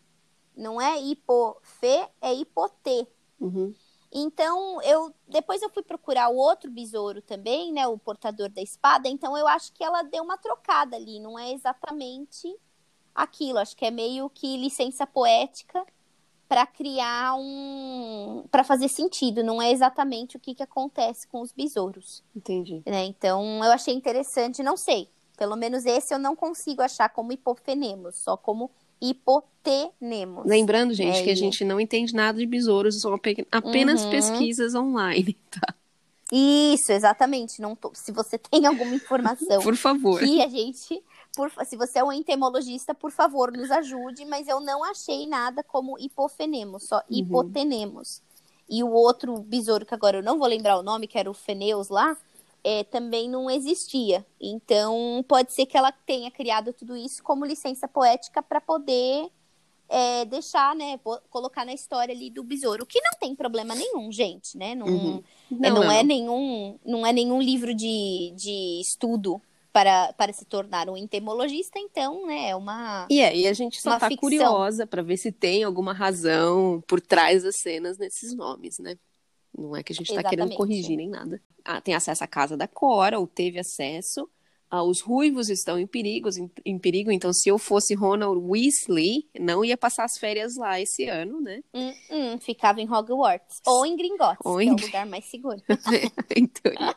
Não 0.55 0.81
é 0.81 1.01
hipofe, 1.01 2.09
é 2.21 2.35
hipotê. 2.35 3.07
Uhum. 3.41 3.73
Então, 4.13 4.83
eu 4.83 5.15
depois 5.29 5.63
eu 5.63 5.71
fui 5.71 5.83
procurar 5.83 6.29
o 6.29 6.37
outro 6.37 6.71
besouro 6.71 7.23
também, 7.23 7.73
né, 7.73 7.87
o 7.87 7.97
portador 7.97 8.51
da 8.51 8.61
espada. 8.61 9.09
Então, 9.09 9.39
eu 9.39 9.47
acho 9.47 9.73
que 9.73 9.85
ela 9.85 10.03
deu 10.03 10.23
uma 10.23 10.37
trocada 10.37 10.97
ali, 10.97 11.21
não 11.21 11.39
é 11.39 11.53
exatamente 11.53 12.55
aquilo. 13.15 13.59
Acho 13.59 13.77
que 13.77 13.87
é 13.87 13.91
meio 13.91 14.29
que 14.29 14.57
licença 14.57 15.07
poética 15.07 15.87
para 16.51 16.66
criar 16.66 17.36
um, 17.38 18.42
para 18.51 18.64
fazer 18.64 18.88
sentido. 18.88 19.44
Não 19.44 19.62
é 19.62 19.70
exatamente 19.70 20.36
o 20.36 20.40
que, 20.40 20.53
que 20.53 20.64
acontece 20.64 21.24
com 21.28 21.40
os 21.42 21.53
besouros, 21.53 22.24
Entendi. 22.34 22.82
né? 22.84 23.05
Então, 23.05 23.64
eu 23.64 23.70
achei 23.70 23.94
interessante. 23.94 24.61
Não 24.61 24.76
sei, 24.76 25.09
pelo 25.38 25.55
menos 25.55 25.86
esse 25.86 26.12
eu 26.12 26.18
não 26.18 26.34
consigo 26.34 26.82
achar 26.82 27.09
como 27.11 27.30
hipofenemos, 27.32 28.16
só 28.16 28.36
como 28.36 28.68
hipotenemos. 29.01 30.44
Lembrando, 30.44 30.92
gente, 30.92 31.18
É, 31.18 31.22
que 31.22 31.30
a 31.30 31.34
e- 31.34 31.36
gente 31.36 31.64
não 31.64 31.78
entende 31.80 32.12
nada 32.14 32.36
de 32.38 32.46
besouros, 32.46 33.01
são 33.01 33.14
ape- 33.14 33.46
apenas 33.53 34.03
Uhum. 34.03 34.11
pesquisas 34.11 34.74
online, 34.74 35.38
tá? 35.51 35.74
Isso, 36.32 36.90
exatamente. 36.92 37.61
Não 37.62 37.76
tô- 37.76 37.92
Se 37.94 38.11
você 38.11 38.36
tem 38.38 38.66
alguma 38.66 38.92
informação 38.96 39.62
Por 39.62 39.76
favor. 39.76 40.18
que 40.20 40.42
a 40.42 40.48
gente. 40.48 41.01
Por... 41.49 41.64
Se 41.64 41.76
você 41.76 42.01
é 42.01 42.05
um 42.05 42.12
entomologista, 42.12 42.95
por 42.95 43.11
favor, 43.11 43.51
nos 43.51 43.70
ajude, 43.70 44.24
mas 44.26 44.47
eu 44.47 44.61
não 44.61 44.84
achei 44.84 45.26
nada 45.26 45.62
como 45.62 45.99
hipofenemos, 45.99 46.82
só 46.84 46.97
Uhum. 46.97 47.03
hipotenemos. 47.16 48.20
E 48.68 48.84
o 48.84 48.91
outro 48.93 49.38
besouro, 49.41 49.86
que 49.86 49.95
agora 49.95 50.18
eu 50.18 50.22
não 50.22 50.38
vou 50.38 50.47
lembrar 50.47 50.78
o 50.78 50.82
nome, 50.82 51.07
que 51.07 51.18
era 51.18 51.30
o 51.30 51.34
Feneus 51.34 51.88
lá, 51.88 52.16
é, 52.62 52.84
também 52.84 53.28
não 53.28 53.51
existia. 53.51 54.24
Então, 54.41 55.24
pode 55.26 55.53
ser 55.53 55.64
que 55.66 55.76
ela 55.78 55.91
tenha 55.91 56.30
criado 56.30 56.72
tudo 56.72 56.95
isso 56.97 57.22
como 57.22 57.45
licença 57.47 57.88
poética 57.88 58.43
para 58.43 58.61
poder 58.61 59.30
é, 59.88 60.24
deixar, 60.26 60.76
né, 60.76 61.01
colocar 61.30 61.64
na 61.64 61.72
história 61.72 62.14
ali 62.14 62.30
do 62.30 62.45
besouro. 62.45 62.86
Que 62.86 63.01
não 63.01 63.18
tem 63.18 63.34
problema 63.34 63.74
nenhum, 63.74 64.12
gente, 64.12 64.57
né? 64.57 64.74
Não, 64.74 64.86
Uhum. 64.86 65.22
é, 65.62 65.70
não, 65.70 65.91
é 65.91 66.03
nenhum, 66.05 66.78
não 66.84 67.05
é 67.05 67.12
nenhum 67.12 67.41
livro 67.43 67.74
de, 67.74 68.32
de 68.36 68.80
estudo 68.80 69.41
para, 69.73 70.12
para 70.14 70.33
se 70.33 70.45
tornar 70.45 70.89
um 70.89 70.97
entomologista, 70.97 71.79
então, 71.79 72.27
né, 72.27 72.51
é 72.51 72.57
uma. 72.57 73.07
E 73.11 73.21
é, 73.21 73.37
e 73.37 73.47
a 73.47 73.53
gente 73.53 73.81
só 73.81 73.99
tá 73.99 74.09
ficção. 74.09 74.18
curiosa 74.18 74.87
pra 74.87 75.03
ver 75.03 75.16
se 75.16 75.31
tem 75.31 75.62
alguma 75.62 75.93
razão 75.93 76.83
por 76.87 77.01
trás 77.01 77.43
das 77.43 77.57
cenas 77.57 77.99
nesses 77.99 78.35
nomes, 78.35 78.79
né? 78.79 78.97
Não 79.57 79.77
é 79.77 79.83
que 79.83 79.93
a 79.93 79.97
gente 79.97 80.14
tá 80.14 80.23
querendo 80.23 80.55
corrigir 80.55 80.97
nem 80.97 81.09
nada. 81.09 81.41
Ah, 81.64 81.81
tem 81.81 81.95
acesso 81.95 82.25
à 82.25 82.27
casa 82.27 82.57
da 82.57 82.66
Cora, 82.66 83.18
ou 83.18 83.27
teve 83.27 83.59
acesso. 83.59 84.29
Ah, 84.71 84.85
os 84.85 85.01
ruivos 85.01 85.49
estão 85.49 85.77
em 85.77 85.87
perigo, 85.87 86.29
em, 86.29 86.49
em 86.64 86.79
perigo, 86.79 87.11
então 87.11 87.33
se 87.33 87.49
eu 87.49 87.59
fosse 87.59 87.93
Ronald 87.93 88.41
Weasley, 88.41 89.29
não 89.39 89.64
ia 89.64 89.77
passar 89.77 90.05
as 90.05 90.16
férias 90.16 90.57
lá 90.57 90.81
esse 90.81 91.09
ano, 91.09 91.41
né? 91.41 91.61
Hum, 91.75 91.93
hum, 92.09 92.39
ficava 92.39 92.81
em 92.81 92.89
Hogwarts. 92.89 93.61
Ou 93.66 93.85
em 93.85 93.97
Gringotts, 93.97 94.39
Ou 94.45 94.59
que 94.59 94.64
em 94.64 94.68
é 94.68 94.73
o 94.73 94.77
lugar 94.77 95.07
mais 95.07 95.25
seguro. 95.25 95.61
teoria. 96.62 96.95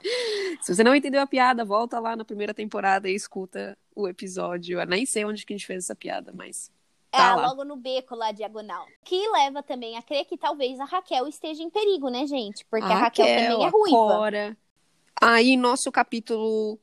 Se 0.61 0.75
você 0.75 0.83
não 0.83 0.93
entendeu 0.93 1.19
a 1.19 1.25
piada, 1.25 1.65
volta 1.65 1.99
lá 1.99 2.15
na 2.15 2.23
primeira 2.23 2.53
temporada 2.53 3.09
e 3.09 3.15
escuta 3.15 3.75
o 3.95 4.07
episódio. 4.07 4.79
Eu 4.79 4.85
nem 4.85 5.03
sei 5.05 5.25
onde 5.25 5.43
que 5.43 5.53
a 5.53 5.57
gente 5.57 5.65
fez 5.65 5.85
essa 5.85 5.95
piada, 5.95 6.31
mas 6.31 6.71
tá 7.09 7.31
ah, 7.31 7.35
lá. 7.35 7.47
logo 7.47 7.63
no 7.63 7.75
beco 7.75 8.15
lá, 8.15 8.31
diagonal. 8.31 8.85
Que 9.03 9.27
leva 9.29 9.63
também 9.63 9.97
a 9.97 10.01
crer 10.03 10.25
que 10.25 10.37
talvez 10.37 10.79
a 10.79 10.85
Raquel 10.85 11.27
esteja 11.27 11.63
em 11.63 11.71
perigo, 11.71 12.09
né, 12.09 12.27
gente? 12.27 12.63
Porque 12.65 12.85
a, 12.85 12.95
Raquel, 12.95 13.25
também 13.25 13.63
é 13.63 13.67
a 13.67 13.69
ruiva. 13.69 13.97
Cora. 13.97 14.57
Aí, 15.19 15.57
nosso 15.57 15.91
capítulo 15.91 16.79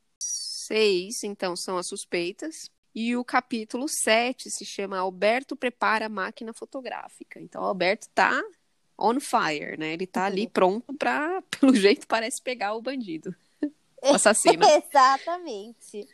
6, 0.70 1.24
então, 1.24 1.56
são 1.56 1.76
as 1.76 1.88
suspeitas. 1.88 2.70
E 2.94 3.16
o 3.16 3.24
capítulo 3.24 3.88
7 3.88 4.50
se 4.50 4.64
chama 4.64 4.98
Alberto 4.98 5.56
prepara 5.56 6.06
a 6.06 6.08
máquina 6.08 6.52
fotográfica. 6.52 7.40
Então, 7.40 7.62
o 7.62 7.66
Alberto 7.66 8.08
tá 8.14 8.40
on 8.96 9.18
fire, 9.18 9.76
né? 9.76 9.92
Ele 9.92 10.06
tá 10.06 10.26
ali 10.26 10.48
pronto 10.48 10.94
pra, 10.94 11.42
pelo 11.58 11.74
jeito, 11.74 12.06
parece 12.06 12.40
pegar 12.40 12.74
o 12.74 12.82
bandido. 12.82 13.34
O 14.02 14.14
assassino. 14.14 14.64
Exatamente. 14.64 16.08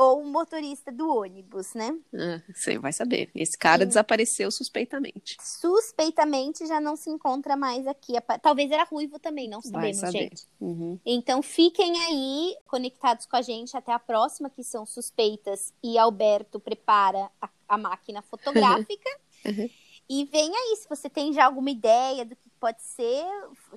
Ou 0.00 0.22
o 0.22 0.24
motorista 0.24 0.92
do 0.92 1.12
ônibus, 1.12 1.74
né? 1.74 1.92
Ah, 2.14 2.40
você 2.54 2.78
vai 2.78 2.92
saber. 2.92 3.32
Esse 3.34 3.58
cara 3.58 3.82
Sim. 3.82 3.88
desapareceu 3.88 4.48
suspeitamente. 4.48 5.36
Suspeitamente 5.42 6.64
já 6.68 6.80
não 6.80 6.94
se 6.94 7.10
encontra 7.10 7.56
mais 7.56 7.84
aqui. 7.84 8.12
Talvez 8.40 8.70
era 8.70 8.84
ruivo 8.84 9.18
também, 9.18 9.48
não 9.48 9.60
Vai 9.60 9.92
sabemos, 9.92 9.96
saber. 9.98 10.18
gente. 10.18 10.46
Uhum. 10.60 11.00
Então 11.04 11.42
fiquem 11.42 12.00
aí 12.04 12.56
conectados 12.64 13.26
com 13.26 13.34
a 13.34 13.42
gente 13.42 13.76
até 13.76 13.92
a 13.92 13.98
próxima, 13.98 14.48
que 14.48 14.62
são 14.62 14.86
suspeitas 14.86 15.74
e 15.82 15.98
Alberto 15.98 16.60
prepara 16.60 17.28
a, 17.42 17.48
a 17.68 17.76
máquina 17.76 18.22
fotográfica. 18.22 19.10
Uhum. 19.46 19.70
E 20.10 20.24
vem 20.24 20.50
aí, 20.52 20.76
se 20.76 20.88
você 20.88 21.08
tem 21.08 21.32
já 21.32 21.44
alguma 21.46 21.70
ideia 21.70 22.24
do 22.24 22.34
que 22.34 22.47
pode 22.58 22.82
ser, 22.82 23.24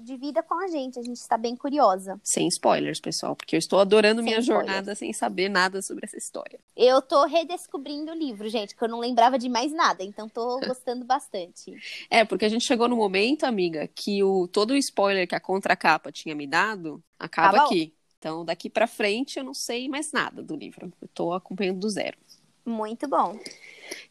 divida 0.01 0.43
com 0.43 0.55
a 0.55 0.67
gente. 0.67 0.99
A 0.99 1.03
gente 1.03 1.17
está 1.17 1.37
bem 1.37 1.55
curiosa. 1.55 2.19
Sem 2.23 2.47
spoilers, 2.47 2.99
pessoal, 2.99 3.35
porque 3.35 3.55
eu 3.55 3.59
estou 3.59 3.79
adorando 3.79 4.21
Sem 4.21 4.25
minha 4.25 4.39
spoilers. 4.39 4.67
jornada 4.67 4.95
sem 4.95 5.13
saber 5.13 5.49
nada 5.49 5.81
sobre 5.81 6.05
essa 6.05 6.17
história. 6.17 6.59
Eu 6.75 7.01
tô 7.01 7.25
redescobrindo 7.25 8.11
o 8.11 8.15
livro, 8.15 8.49
gente, 8.49 8.75
que 8.75 8.83
eu 8.83 8.89
não 8.89 8.99
lembrava 8.99 9.37
de 9.37 9.47
mais 9.49 9.71
nada, 9.71 10.03
então 10.03 10.27
tô 10.27 10.59
gostando 10.65 11.05
bastante. 11.05 11.81
É, 12.09 12.25
porque 12.25 12.45
a 12.45 12.49
gente 12.49 12.65
chegou 12.65 12.87
no 12.87 12.95
momento, 12.95 13.43
amiga, 13.45 13.87
que 13.87 14.23
o 14.23 14.47
todo 14.47 14.71
o 14.71 14.77
spoiler 14.77 15.27
que 15.27 15.35
a 15.35 15.39
contracapa 15.39 16.11
tinha 16.11 16.35
me 16.35 16.47
dado 16.47 17.03
acaba 17.19 17.59
Acabou. 17.59 17.65
aqui. 17.67 17.93
Então, 18.17 18.45
daqui 18.45 18.69
pra 18.69 18.85
frente, 18.87 19.39
eu 19.39 19.43
não 19.43 19.53
sei 19.53 19.89
mais 19.89 20.11
nada 20.11 20.43
do 20.43 20.55
livro. 20.55 20.91
Eu 21.01 21.07
tô 21.07 21.33
acompanhando 21.33 21.79
do 21.79 21.89
zero. 21.89 22.17
Muito 22.63 23.07
bom. 23.07 23.37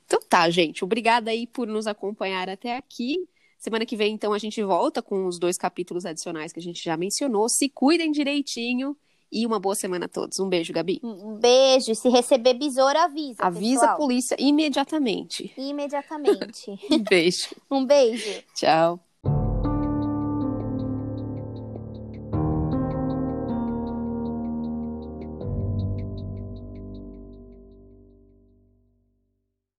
Então 0.04 0.20
tá, 0.28 0.50
gente. 0.50 0.84
Obrigada 0.84 1.30
aí 1.30 1.46
por 1.46 1.68
nos 1.68 1.86
acompanhar 1.86 2.48
até 2.48 2.76
aqui. 2.76 3.16
Semana 3.60 3.84
que 3.84 3.94
vem, 3.94 4.14
então, 4.14 4.32
a 4.32 4.38
gente 4.38 4.62
volta 4.62 5.02
com 5.02 5.26
os 5.26 5.38
dois 5.38 5.58
capítulos 5.58 6.06
adicionais 6.06 6.50
que 6.50 6.58
a 6.58 6.62
gente 6.62 6.82
já 6.82 6.96
mencionou. 6.96 7.46
Se 7.46 7.68
cuidem 7.68 8.10
direitinho 8.10 8.96
e 9.30 9.46
uma 9.46 9.60
boa 9.60 9.74
semana 9.74 10.06
a 10.06 10.08
todos. 10.08 10.40
Um 10.40 10.48
beijo, 10.48 10.72
Gabi. 10.72 10.98
Um 11.04 11.36
beijo. 11.36 11.94
Se 11.94 12.08
receber 12.08 12.54
besouro, 12.54 12.98
avisa. 12.98 13.36
Avisa 13.42 13.76
a 13.76 13.80
pessoal. 13.80 13.96
polícia 13.98 14.34
imediatamente. 14.38 15.52
Imediatamente. 15.58 16.70
Um 16.90 17.02
beijo. 17.02 17.48
Um 17.70 17.84
beijo. 17.84 18.42
Tchau. 18.54 18.98